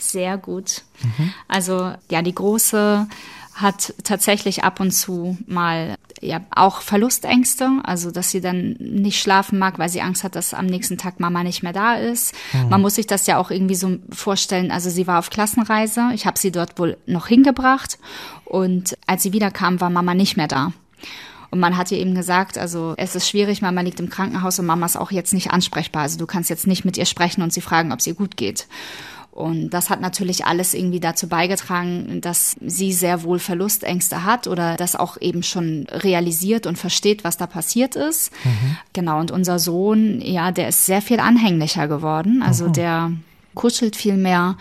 Sehr 0.00 0.38
gut. 0.38 0.82
Mhm. 1.02 1.32
Also 1.48 1.92
ja, 2.10 2.22
die 2.22 2.34
große 2.34 3.06
hat 3.54 3.94
tatsächlich 4.04 4.64
ab 4.64 4.80
und 4.80 4.90
zu 4.90 5.36
mal 5.46 5.96
ja 6.20 6.40
auch 6.50 6.82
Verlustängste, 6.82 7.68
also 7.82 8.10
dass 8.10 8.30
sie 8.30 8.40
dann 8.40 8.76
nicht 8.78 9.20
schlafen 9.20 9.58
mag, 9.58 9.78
weil 9.78 9.88
sie 9.88 10.02
Angst 10.02 10.24
hat, 10.24 10.34
dass 10.34 10.54
am 10.54 10.66
nächsten 10.66 10.98
Tag 10.98 11.18
Mama 11.18 11.42
nicht 11.42 11.62
mehr 11.62 11.72
da 11.72 11.94
ist. 11.94 12.34
Mhm. 12.52 12.68
Man 12.68 12.80
muss 12.82 12.96
sich 12.96 13.06
das 13.06 13.26
ja 13.26 13.38
auch 13.38 13.50
irgendwie 13.50 13.74
so 13.74 13.98
vorstellen. 14.10 14.70
Also 14.70 14.90
sie 14.90 15.06
war 15.06 15.18
auf 15.18 15.30
Klassenreise, 15.30 16.10
ich 16.14 16.26
habe 16.26 16.38
sie 16.38 16.52
dort 16.52 16.78
wohl 16.78 16.96
noch 17.06 17.26
hingebracht 17.26 17.98
und 18.44 18.96
als 19.06 19.22
sie 19.22 19.32
wiederkam, 19.32 19.80
war 19.80 19.90
Mama 19.90 20.14
nicht 20.14 20.36
mehr 20.36 20.48
da. 20.48 20.72
Und 21.50 21.58
man 21.58 21.76
hat 21.76 21.90
ihr 21.90 21.98
eben 21.98 22.14
gesagt, 22.14 22.58
also 22.58 22.94
es 22.96 23.16
ist 23.16 23.28
schwierig, 23.28 23.60
Mama 23.60 23.80
liegt 23.80 23.98
im 23.98 24.08
Krankenhaus 24.08 24.58
und 24.58 24.66
Mama 24.66 24.86
ist 24.86 24.96
auch 24.96 25.10
jetzt 25.10 25.34
nicht 25.34 25.50
ansprechbar. 25.50 26.02
Also 26.02 26.18
du 26.18 26.26
kannst 26.26 26.48
jetzt 26.48 26.66
nicht 26.66 26.84
mit 26.84 26.96
ihr 26.96 27.06
sprechen 27.06 27.42
und 27.42 27.52
sie 27.52 27.60
fragen, 27.60 27.92
ob 27.92 27.98
es 27.98 28.06
ihr 28.06 28.14
gut 28.14 28.36
geht. 28.36 28.68
Und 29.40 29.70
das 29.70 29.90
hat 29.90 30.00
natürlich 30.00 30.44
alles 30.46 30.74
irgendwie 30.74 31.00
dazu 31.00 31.28
beigetragen, 31.28 32.20
dass 32.20 32.56
sie 32.64 32.92
sehr 32.92 33.22
wohl 33.22 33.38
Verlustängste 33.38 34.24
hat 34.24 34.46
oder 34.46 34.76
das 34.76 34.96
auch 34.96 35.16
eben 35.20 35.42
schon 35.42 35.86
realisiert 35.90 36.66
und 36.66 36.78
versteht, 36.78 37.24
was 37.24 37.36
da 37.36 37.46
passiert 37.46 37.96
ist. 37.96 38.32
Mhm. 38.44 38.76
Genau, 38.92 39.18
und 39.18 39.30
unser 39.30 39.58
Sohn, 39.58 40.20
ja, 40.20 40.52
der 40.52 40.68
ist 40.68 40.86
sehr 40.86 41.02
viel 41.02 41.20
anhänglicher 41.20 41.88
geworden. 41.88 42.42
Also 42.42 42.68
mhm. 42.68 42.72
der 42.74 43.12
kuschelt 43.54 43.96
viel 43.96 44.16
mehr 44.16 44.56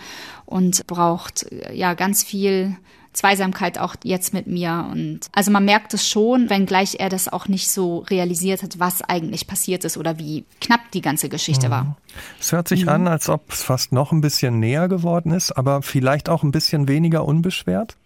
und 0.46 0.88
braucht 0.88 1.46
ja 1.74 1.94
ganz 1.94 2.24
viel 2.24 2.76
Zweisamkeit 3.20 3.78
auch 3.78 3.96
jetzt 4.04 4.34
mit 4.34 4.48
mir. 4.48 4.88
Und 4.90 5.22
also 5.34 5.52
man 5.52 5.66
merkt 5.66 5.94
es 5.94 6.08
schon, 6.08 6.50
wenngleich 6.50 6.96
er 7.00 7.10
das 7.10 7.28
auch 7.28 7.50
nicht 7.50 7.70
so 7.70 8.00
realisiert 8.00 8.64
hat, 8.64 8.80
was 8.80 9.02
eigentlich 9.02 9.46
passiert 9.46 9.84
ist 9.84 9.98
oder 9.98 10.18
wie 10.20 10.46
knapp 10.62 10.80
die 10.94 11.02
ganze 11.02 11.28
Geschichte 11.28 11.68
mhm. 11.68 11.72
war. 11.72 11.98
Es 12.40 12.54
hört 12.54 12.70
sich 12.70 12.84
mhm. 12.84 12.90
an, 12.90 13.08
als 13.10 13.28
ob 13.28 13.52
es 13.52 13.62
fast 13.62 13.92
noch 13.92 14.14
ein 14.14 14.22
bisschen 14.22 14.62
näher 14.62 14.88
geworden 14.88 15.34
ist, 15.34 15.52
aber 15.52 15.82
vielleicht 15.82 16.30
auch 16.30 16.44
ein 16.44 16.52
bisschen 16.52 16.88
weniger 16.88 17.26
unbeschwert. 17.26 17.98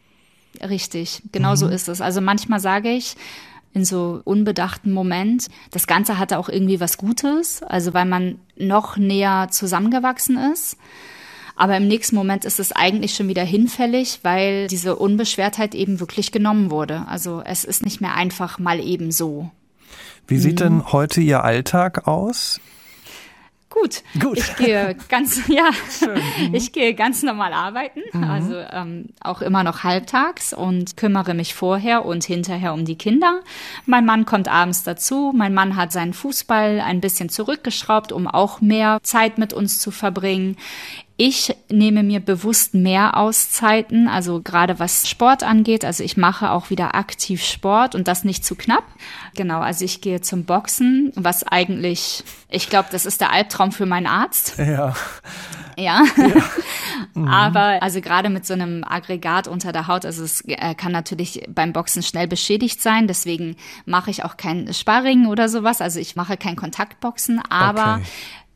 Richtig, 0.68 1.22
genau 1.32 1.52
mhm. 1.52 1.58
so 1.58 1.68
ist 1.68 1.90
es. 1.90 2.02
Also 2.02 2.20
manchmal 2.20 2.60
sage 2.60 2.90
ich, 2.90 3.16
in 3.76 3.86
so 3.86 4.22
unbedachten 4.24 4.92
Moment. 4.92 5.48
Das 5.72 5.86
Ganze 5.86 6.18
hatte 6.18 6.40
auch 6.40 6.50
irgendwie 6.50 6.80
was 6.80 6.98
Gutes, 6.98 7.62
also 7.64 7.94
weil 7.94 8.06
man 8.06 8.40
noch 8.56 8.98
näher 8.98 9.48
zusammengewachsen 9.52 10.38
ist. 10.54 10.78
Aber 11.56 11.78
im 11.78 11.88
nächsten 11.88 12.16
Moment 12.16 12.46
ist 12.46 12.60
es 12.60 12.72
eigentlich 12.72 13.14
schon 13.14 13.28
wieder 13.28 13.44
hinfällig, 13.44 14.20
weil 14.24 14.68
diese 14.68 14.96
Unbeschwertheit 14.96 15.76
eben 15.76 16.00
wirklich 16.00 16.32
genommen 16.32 16.72
wurde. 16.72 17.06
Also 17.08 17.42
es 17.46 17.64
ist 17.64 17.86
nicht 17.86 18.02
mehr 18.02 18.16
einfach 18.16 18.60
mal 18.60 18.80
eben 18.80 19.12
so. 19.12 19.52
Wie 20.28 20.38
sieht 20.38 20.60
mhm. 20.60 20.64
denn 20.64 20.92
heute 20.92 21.22
Ihr 21.22 21.44
Alltag 21.44 22.08
aus? 22.08 22.60
Gut. 23.74 24.04
Gut. 24.20 24.38
Ich 24.38 24.56
gehe 24.56 24.96
ganz, 25.10 25.42
ja, 25.48 25.72
mhm. 26.02 26.54
ich 26.54 26.72
gehe 26.74 26.94
ganz 26.94 27.24
normal 27.24 27.54
arbeiten, 27.54 28.02
mhm. 28.12 28.24
also 28.24 28.56
ähm, 28.56 29.08
auch 29.20 29.42
immer 29.42 29.64
noch 29.64 29.84
halbtags 29.84 30.54
und 30.54 30.96
kümmere 30.96 31.34
mich 31.34 31.56
vorher 31.56 32.06
und 32.06 32.24
hinterher 32.24 32.74
um 32.74 32.86
die 32.86 32.98
Kinder. 32.98 33.42
Mein 33.88 34.06
Mann 34.06 34.26
kommt 34.26 34.48
abends 34.48 34.84
dazu. 34.84 35.34
Mein 35.36 35.56
Mann 35.56 35.76
hat 35.76 35.92
seinen 35.92 36.14
Fußball 36.14 36.82
ein 36.82 37.02
bisschen 37.02 37.30
zurückgeschraubt, 37.30 38.12
um 38.12 38.28
auch 38.28 38.62
mehr 38.62 39.00
Zeit 39.02 39.40
mit 39.40 39.54
uns 39.54 39.80
zu 39.80 39.90
verbringen. 39.90 40.56
Ich 41.26 41.56
nehme 41.70 42.04
mir 42.04 42.20
bewusst 42.20 42.74
mehr 42.74 43.16
Auszeiten, 43.16 44.10
also 44.10 44.42
gerade 44.42 44.80
was 44.80 45.08
Sport 45.08 45.42
angeht. 45.42 45.86
Also 45.86 46.04
ich 46.04 46.18
mache 46.18 46.52
auch 46.52 46.70
wieder 46.70 46.96
aktiv 46.96 47.42
Sport 47.42 47.96
und 47.96 48.10
das 48.10 48.26
nicht 48.26 48.44
zu 48.44 48.56
knapp. 48.56 48.84
Genau, 49.34 49.62
also 49.62 49.86
ich 49.86 50.02
gehe 50.02 50.20
zum 50.20 50.44
Boxen, 50.44 51.14
was 51.16 51.48
eigentlich, 51.48 52.26
ich 52.50 52.70
glaube, 52.70 52.90
das 52.92 53.06
ist 53.06 53.22
der 53.22 53.32
Albtraum 53.32 53.72
für 53.72 53.86
meinen 53.86 54.08
Arzt. 54.08 54.56
Ja. 54.64 54.94
Ja. 55.76 56.04
ja. 56.18 56.44
Mhm. 57.16 57.28
Aber 57.28 57.82
also 57.82 58.00
gerade 58.00 58.30
mit 58.30 58.46
so 58.46 58.54
einem 58.54 58.84
Aggregat 58.84 59.48
unter 59.48 59.72
der 59.72 59.88
Haut, 59.88 60.06
also 60.06 60.24
es 60.24 60.42
äh, 60.42 60.76
kann 60.76 60.92
natürlich 60.92 61.48
beim 61.48 61.74
Boxen 61.74 62.04
schnell 62.04 62.28
beschädigt 62.28 62.82
sein. 62.82 63.08
Deswegen 63.08 63.56
mache 63.86 64.12
ich 64.12 64.24
auch 64.24 64.38
kein 64.38 64.72
Sparring 64.72 65.26
oder 65.26 65.50
sowas. 65.50 65.82
Also 65.82 66.00
ich 66.00 66.16
mache 66.16 66.38
kein 66.38 66.56
Kontaktboxen, 66.56 67.42
aber 67.50 67.96
okay 67.96 68.06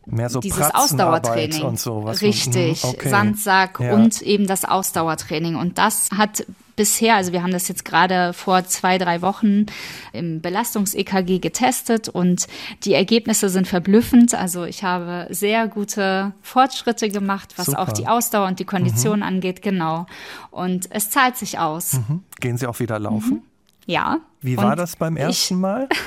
Mehr 0.10 0.30
so 0.30 0.40
dieses 0.40 0.74
Ausdauertraining. 0.74 1.64
Und 1.64 1.80
sowas. 1.80 2.22
Richtig, 2.22 2.84
mhm, 2.84 2.90
okay. 2.90 3.10
Sandsack 3.10 3.80
ja. 3.80 3.94
und 3.94 4.22
eben 4.22 4.48
das 4.48 4.64
Ausdauertraining. 4.64 5.56
Und 5.56 5.78
das 5.78 6.10
hat 6.16 6.46
bisher, 6.78 7.16
also 7.16 7.34
wir 7.34 7.44
haben 7.44 7.52
das 7.52 7.68
jetzt 7.68 7.84
gerade 7.84 8.32
vor 8.32 8.64
zwei, 8.64 8.98
drei 8.98 9.22
Wochen 9.22 9.66
im 10.14 10.40
Belastungs-EKG 10.40 11.40
getestet 11.40 12.08
und 12.08 12.48
die 12.84 12.94
Ergebnisse 12.94 13.50
sind 13.50 13.68
verblüffend. 13.68 14.34
Also 14.34 14.64
ich 14.64 14.84
habe 14.84 15.28
sehr 15.30 15.68
gute 15.68 16.32
Fortschritte 16.42 17.10
gemacht, 17.10 17.56
was 17.58 17.66
Super. 17.66 17.82
auch 17.82 17.92
die 17.92 18.08
Ausdauer 18.08 18.48
und 18.48 18.60
die 18.60 18.66
Kondition 18.66 19.18
mhm. 19.18 19.26
angeht, 19.26 19.62
genau. 19.62 20.06
Und 20.52 20.88
es 20.92 21.10
zahlt 21.10 21.36
sich 21.36 21.60
aus. 21.60 21.94
Mhm. 21.94 22.24
Gehen 22.40 22.58
Sie 22.58 22.68
auch 22.68 22.80
wieder 22.80 23.00
laufen? 23.00 23.34
Mhm. 23.34 23.42
Ja. 23.88 24.20
Wie 24.42 24.56
war 24.56 24.76
das 24.76 24.96
beim 24.96 25.18
ersten 25.18 25.60
Mal? 25.60 25.90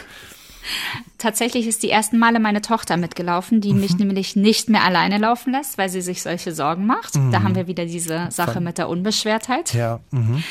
Tatsächlich 1.19 1.67
ist 1.67 1.83
die 1.83 1.91
ersten 1.91 2.19
Male 2.19 2.41
meine 2.41 2.63
Tochter 2.63 2.97
mitgelaufen, 2.97 3.61
die 3.61 3.73
mhm. 3.73 3.81
mich 3.81 3.97
nämlich 3.97 4.37
nicht 4.37 4.69
mehr 4.69 4.85
alleine 4.85 5.19
laufen 5.19 5.53
lässt, 5.53 5.79
weil 5.79 5.89
sie 5.89 6.01
sich 6.01 6.23
solche 6.23 6.53
Sorgen 6.53 6.87
macht. 6.87 7.17
Mhm. 7.17 7.33
Da 7.33 7.43
haben 7.43 7.55
wir 7.55 7.67
wieder 7.67 7.85
diese 7.87 8.29
Sache 8.31 8.61
mit 8.61 8.79
der 8.79 8.89
Unbeschwertheit. 8.89 9.75
Ja. 9.75 10.01
Mhm. 10.11 10.43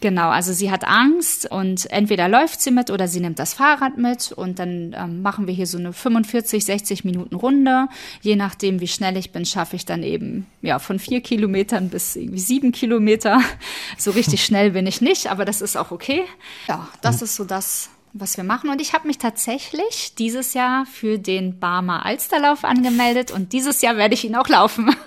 Genau, 0.00 0.28
also 0.28 0.52
sie 0.52 0.70
hat 0.70 0.84
Angst 0.86 1.50
und 1.50 1.90
entweder 1.90 2.28
läuft 2.28 2.60
sie 2.60 2.70
mit 2.70 2.90
oder 2.90 3.08
sie 3.08 3.20
nimmt 3.20 3.38
das 3.38 3.54
Fahrrad 3.54 3.96
mit 3.96 4.30
und 4.30 4.58
dann 4.58 4.94
ähm, 4.96 5.22
machen 5.22 5.46
wir 5.46 5.54
hier 5.54 5.66
so 5.66 5.78
eine 5.78 5.92
45, 5.92 6.64
60 6.64 7.04
Minuten 7.04 7.34
Runde. 7.34 7.88
Je 8.20 8.36
nachdem, 8.36 8.80
wie 8.80 8.88
schnell 8.88 9.16
ich 9.16 9.32
bin, 9.32 9.46
schaffe 9.46 9.74
ich 9.74 9.86
dann 9.86 10.02
eben 10.02 10.46
ja 10.60 10.78
von 10.78 10.98
vier 10.98 11.22
Kilometern 11.22 11.88
bis 11.88 12.14
irgendwie 12.14 12.40
sieben 12.40 12.72
Kilometer. 12.72 13.40
So 13.98 14.10
richtig 14.10 14.44
schnell 14.44 14.72
bin 14.72 14.86
ich 14.86 15.00
nicht, 15.00 15.28
aber 15.28 15.44
das 15.44 15.60
ist 15.60 15.76
auch 15.76 15.90
okay. 15.90 16.22
Ja, 16.68 16.88
das 17.00 17.22
ist 17.22 17.36
so 17.36 17.44
das, 17.44 17.88
was 18.20 18.36
wir 18.36 18.44
machen. 18.44 18.70
Und 18.70 18.80
ich 18.80 18.92
habe 18.92 19.06
mich 19.06 19.18
tatsächlich 19.18 20.14
dieses 20.16 20.54
Jahr 20.54 20.86
für 20.86 21.18
den 21.18 21.58
Barmer 21.58 22.04
Alsterlauf 22.04 22.64
angemeldet 22.64 23.30
und 23.30 23.52
dieses 23.52 23.82
Jahr 23.82 23.96
werde 23.96 24.14
ich 24.14 24.24
ihn 24.24 24.36
auch 24.36 24.48
laufen. 24.48 24.94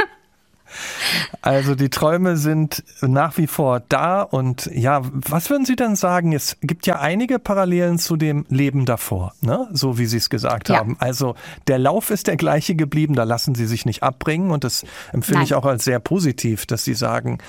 Also 1.42 1.76
die 1.76 1.90
Träume 1.90 2.38
sind 2.38 2.84
nach 3.02 3.38
wie 3.38 3.48
vor 3.48 3.82
da 3.90 4.22
und 4.22 4.70
ja, 4.74 5.02
was 5.04 5.50
würden 5.50 5.66
Sie 5.66 5.76
denn 5.76 5.96
sagen? 5.96 6.34
Es 6.34 6.58
gibt 6.62 6.86
ja 6.86 7.00
einige 7.00 7.40
Parallelen 7.40 7.98
zu 7.98 8.18
dem 8.18 8.46
Leben 8.50 8.86
davor, 8.86 9.34
ne? 9.42 9.68
so 9.72 9.98
wie 9.98 10.06
Sie 10.06 10.18
es 10.18 10.30
gesagt 10.30 10.70
ja. 10.70 10.78
haben. 10.78 10.98
Also 11.00 11.36
der 11.68 11.80
Lauf 11.80 12.12
ist 12.12 12.28
der 12.28 12.38
gleiche 12.38 12.76
geblieben, 12.76 13.16
da 13.16 13.24
lassen 13.24 13.56
Sie 13.56 13.66
sich 13.66 13.86
nicht 13.86 14.04
abbringen 14.04 14.52
und 14.52 14.64
das 14.64 14.84
empfinde 15.12 15.40
Nein. 15.40 15.46
ich 15.46 15.54
auch 15.56 15.66
als 15.66 15.86
sehr 15.86 16.00
positiv, 16.00 16.66
dass 16.66 16.84
Sie 16.84 16.94
sagen, 16.94 17.40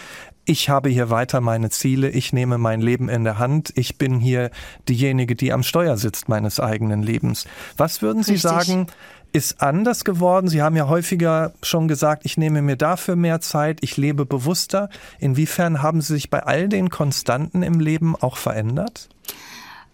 ich 0.50 0.68
habe 0.68 0.88
hier 0.88 1.10
weiter 1.10 1.40
meine 1.40 1.70
Ziele, 1.70 2.10
ich 2.10 2.32
nehme 2.32 2.58
mein 2.58 2.80
Leben 2.80 3.08
in 3.08 3.22
der 3.22 3.38
Hand, 3.38 3.72
ich 3.76 3.98
bin 3.98 4.18
hier 4.18 4.50
diejenige, 4.88 5.36
die 5.36 5.52
am 5.52 5.62
Steuer 5.62 5.96
sitzt 5.96 6.28
meines 6.28 6.58
eigenen 6.58 7.04
Lebens. 7.04 7.46
Was 7.76 8.02
würden 8.02 8.24
Sie 8.24 8.32
Richtig. 8.32 8.50
sagen, 8.50 8.86
ist 9.32 9.62
anders 9.62 10.04
geworden? 10.04 10.48
Sie 10.48 10.60
haben 10.60 10.74
ja 10.74 10.88
häufiger 10.88 11.52
schon 11.62 11.86
gesagt, 11.86 12.22
ich 12.24 12.36
nehme 12.36 12.62
mir 12.62 12.74
dafür 12.74 13.14
mehr 13.14 13.40
Zeit, 13.40 13.78
ich 13.82 13.96
lebe 13.96 14.26
bewusster. 14.26 14.90
Inwiefern 15.20 15.82
haben 15.82 16.00
Sie 16.00 16.14
sich 16.14 16.30
bei 16.30 16.42
all 16.42 16.68
den 16.68 16.90
Konstanten 16.90 17.62
im 17.62 17.78
Leben 17.78 18.16
auch 18.16 18.36
verändert? 18.36 19.08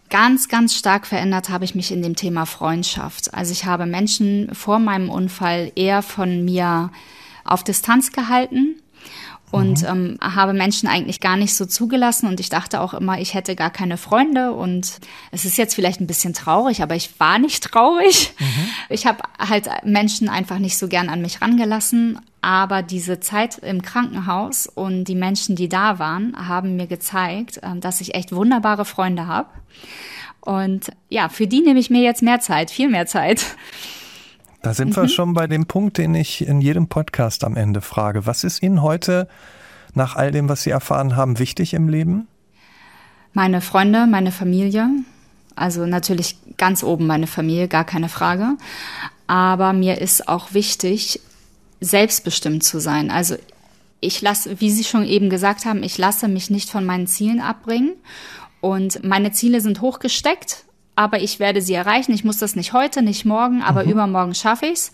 Ganz, 0.09 0.49
ganz 0.49 0.75
stark 0.75 1.07
verändert 1.07 1.51
habe 1.51 1.67
ich 1.67 1.75
mich 1.75 1.93
in 1.93 2.01
dem 2.01 2.17
Thema 2.17 2.47
Freundschaft. 2.47 3.35
Also 3.35 3.53
ich 3.53 3.67
habe 3.67 3.85
Menschen 3.85 4.55
vor 4.55 4.79
meinem 4.79 5.11
Unfall 5.11 5.71
eher 5.75 6.01
von 6.01 6.47
mir 6.47 6.91
auf 7.45 7.63
Distanz 7.63 8.11
gehalten 8.11 8.77
und 9.57 9.83
mhm. 9.83 9.89
ähm, 9.89 10.19
habe 10.21 10.53
Menschen 10.53 10.89
eigentlich 10.89 11.21
gar 11.21 11.37
nicht 11.37 11.55
so 11.55 11.65
zugelassen 11.65 12.29
und 12.29 12.41
ich 12.41 12.49
dachte 12.49 12.81
auch 12.81 12.95
immer, 12.95 13.19
ich 13.21 13.35
hätte 13.35 13.57
gar 13.57 13.71
keine 13.71 13.97
Freunde 13.97 14.53
und 14.53 14.99
es 15.31 15.45
ist 15.45 15.57
jetzt 15.57 15.75
vielleicht 15.75 16.01
ein 16.01 16.07
bisschen 16.07 16.35
traurig, 16.35 16.83
aber 16.83 16.95
ich 16.95 17.19
war 17.19 17.39
nicht 17.39 17.65
traurig. 17.65 18.33
Mhm. 18.39 18.69
Ich 18.91 19.07
habe 19.07 19.19
halt 19.39 19.69
Menschen 19.85 20.29
einfach 20.29 20.59
nicht 20.59 20.79
so 20.79 20.89
gern 20.89 21.09
an 21.09 21.23
mich 21.23 21.41
rangelassen, 21.41 22.21
aber 22.43 22.83
diese 22.83 23.19
Zeit 23.19 23.59
im 23.59 23.83
Krankenhaus 23.83 24.67
und 24.67 25.05
die 25.05 25.15
Menschen, 25.15 25.57
die 25.57 25.69
da 25.69 25.99
waren, 25.99 26.37
haben 26.49 26.77
mir 26.77 26.87
gezeigt, 26.87 27.59
äh, 27.59 27.77
dass 27.79 28.01
ich 28.01 28.15
echt 28.15 28.33
wunderbare 28.33 28.85
Freunde 28.85 29.27
habe. 29.27 29.49
Und 30.41 30.93
ja, 31.09 31.29
für 31.29 31.47
die 31.47 31.61
nehme 31.61 31.81
ich 31.81 31.91
mir 31.91 32.03
jetzt 32.03 32.23
mehr 32.23 32.41
Zeit, 32.41 32.71
viel 32.71 32.89
mehr 32.89 33.07
Zeit. 33.07 33.45
Da 34.63 34.75
sind 34.75 34.91
mhm. 34.91 35.03
wir 35.03 35.09
schon 35.09 35.35
bei 35.35 35.47
dem 35.47 35.67
Punkt, 35.67 35.99
den 35.99 36.15
ich 36.15 36.47
in 36.47 36.61
jedem 36.61 36.89
Podcast 36.89 37.45
am 37.45 37.57
Ende 37.57 37.81
frage. 37.81 38.27
Was 38.27 38.45
ist 38.45 38.63
Ihnen 38.63 38.83
heute 38.83 39.29
nach 39.95 40.17
all 40.17 40.31
dem, 40.31 40.49
was 40.49 40.63
Sie 40.63 40.71
erfahren 40.71 41.17
haben, 41.17 41.39
wichtig 41.39 41.75
im 41.75 41.89
Leben? 41.89 42.29
Meine 43.33 43.61
Freunde, 43.61 44.07
meine 44.07 44.33
Familie. 44.33 44.89
Also 45.55 45.87
natürlich 45.87 46.37
ganz 46.59 46.83
oben 46.83 47.07
meine 47.07 47.27
Familie, 47.27 47.69
gar 47.69 47.85
keine 47.85 48.09
Frage. 48.09 48.57
Aber 49.27 49.73
mir 49.73 50.01
ist 50.01 50.29
auch 50.29 50.53
wichtig, 50.53 51.21
selbstbestimmt 51.81 52.63
zu 52.63 52.79
sein. 52.79 53.11
Also 53.11 53.37
ich 54.01 54.21
lasse, 54.21 54.61
wie 54.61 54.71
Sie 54.71 54.85
schon 54.85 55.05
eben 55.05 55.31
gesagt 55.31 55.65
haben, 55.65 55.83
ich 55.83 55.99
lasse 55.99 56.29
mich 56.29 56.51
nicht 56.51 56.71
von 56.71 56.85
meinen 56.85 57.07
Zielen 57.07 57.41
abbringen. 57.41 57.93
Und 58.61 59.05
meine 59.05 59.33
Ziele 59.33 59.61
sind 59.61 59.81
hochgesteckt 59.81 60.66
aber 60.97 61.21
ich 61.21 61.39
werde 61.39 61.63
sie 61.63 61.75
erreichen. 61.75 62.13
Ich 62.13 62.25
muss 62.25 62.39
das 62.39 62.57
nicht 62.57 62.73
heute, 62.73 63.03
nicht 63.03 63.25
morgen, 63.25 63.63
aber 63.63 63.85
mhm. 63.85 63.91
übermorgen 63.93 64.35
schaffe 64.35 64.67
ich's. 64.67 64.91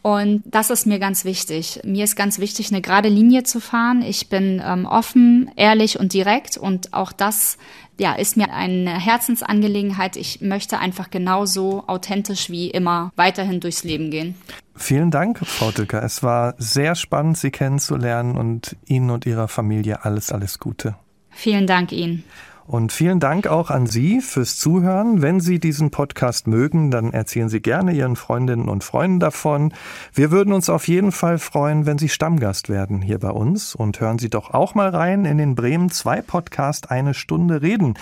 Und 0.00 0.42
das 0.46 0.70
ist 0.70 0.86
mir 0.86 0.98
ganz 0.98 1.24
wichtig. 1.24 1.80
Mir 1.84 2.04
ist 2.04 2.16
ganz 2.16 2.40
wichtig, 2.40 2.72
eine 2.72 2.80
gerade 2.80 3.08
Linie 3.08 3.44
zu 3.44 3.60
fahren. 3.60 4.02
Ich 4.02 4.28
bin 4.28 4.60
ähm, 4.64 4.84
offen, 4.84 5.50
ehrlich 5.54 5.98
und 6.00 6.12
direkt. 6.12 6.56
Und 6.56 6.92
auch 6.92 7.12
das 7.12 7.56
ja, 7.98 8.14
ist 8.14 8.36
mir 8.36 8.52
eine 8.52 8.98
Herzensangelegenheit. 8.98 10.16
Ich 10.16 10.40
möchte 10.40 10.80
einfach 10.80 11.10
genauso 11.10 11.84
authentisch 11.86 12.50
wie 12.50 12.68
immer 12.68 13.12
weiterhin 13.14 13.60
durchs 13.60 13.84
Leben 13.84 14.10
gehen. 14.10 14.34
Vielen 14.74 15.12
Dank, 15.12 15.38
Frau 15.38 15.70
Dücker. 15.70 16.02
Es 16.02 16.22
war 16.24 16.54
sehr 16.58 16.96
spannend, 16.96 17.38
Sie 17.38 17.50
kennenzulernen 17.50 18.36
und 18.36 18.76
Ihnen 18.86 19.10
und 19.10 19.24
Ihrer 19.24 19.46
Familie 19.46 20.04
alles, 20.04 20.32
alles 20.32 20.58
Gute. 20.58 20.96
Vielen 21.30 21.66
Dank 21.68 21.92
Ihnen. 21.92 22.24
Und 22.64 22.92
vielen 22.92 23.18
Dank 23.18 23.48
auch 23.48 23.70
an 23.70 23.86
Sie 23.86 24.20
fürs 24.20 24.56
Zuhören. 24.56 25.20
Wenn 25.20 25.40
Sie 25.40 25.58
diesen 25.58 25.90
Podcast 25.90 26.46
mögen, 26.46 26.92
dann 26.92 27.12
erzählen 27.12 27.48
Sie 27.48 27.60
gerne 27.60 27.92
Ihren 27.92 28.14
Freundinnen 28.14 28.68
und 28.68 28.84
Freunden 28.84 29.18
davon. 29.18 29.74
Wir 30.14 30.30
würden 30.30 30.52
uns 30.52 30.70
auf 30.70 30.86
jeden 30.86 31.10
Fall 31.10 31.38
freuen, 31.38 31.86
wenn 31.86 31.98
Sie 31.98 32.08
Stammgast 32.08 32.68
werden 32.68 33.02
hier 33.02 33.18
bei 33.18 33.30
uns. 33.30 33.74
Und 33.74 34.00
hören 34.00 34.20
Sie 34.20 34.30
doch 34.30 34.54
auch 34.54 34.76
mal 34.76 34.90
rein 34.90 35.24
in 35.24 35.38
den 35.38 35.56
Bremen 35.56 35.90
2 35.90 36.22
Podcast 36.22 36.92
Eine 36.92 37.14
Stunde 37.14 37.62
Reden. 37.62 37.94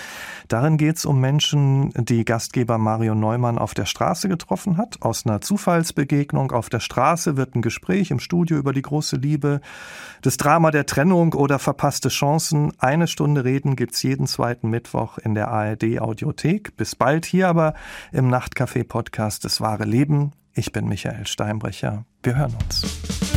Darin 0.47 0.77
geht 0.77 0.97
es 0.97 1.05
um 1.05 1.19
Menschen, 1.19 1.91
die 1.95 2.23
Gastgeber 2.23 2.77
Mario 2.77 3.15
Neumann 3.15 3.57
auf 3.57 3.73
der 3.73 3.85
Straße 3.85 4.29
getroffen 4.29 4.77
hat. 4.77 5.01
Aus 5.01 5.25
einer 5.25 5.41
Zufallsbegegnung 5.41 6.51
auf 6.51 6.69
der 6.69 6.81
Straße 6.81 7.35
wird 7.35 7.55
ein 7.55 7.63
Gespräch 7.63 8.11
im 8.11 8.19
Studio 8.19 8.57
über 8.57 8.73
die 8.73 8.83
große 8.83 9.15
Liebe, 9.15 9.59
das 10.21 10.37
Drama 10.37 10.69
der 10.69 10.85
Trennung 10.85 11.33
oder 11.33 11.57
verpasste 11.57 12.09
Chancen. 12.09 12.73
Eine 12.77 13.07
Stunde 13.07 13.43
Reden 13.43 13.75
gibt's 13.75 14.03
jeden 14.03 14.27
zweiten 14.27 14.50
zweiten 14.51 14.69
Mittwoch 14.69 15.17
in 15.17 15.33
der 15.33 15.47
ARD 15.47 16.01
Audiothek. 16.01 16.75
Bis 16.75 16.95
bald 16.95 17.25
hier 17.25 17.47
aber 17.47 17.73
im 18.11 18.27
Nachtcafé 18.27 18.83
Podcast 18.83 19.45
Das 19.45 19.61
wahre 19.61 19.85
Leben. 19.85 20.33
Ich 20.53 20.73
bin 20.73 20.89
Michael 20.89 21.25
Steinbrecher. 21.25 22.03
Wir 22.21 22.35
hören 22.35 22.57
uns. 22.61 23.30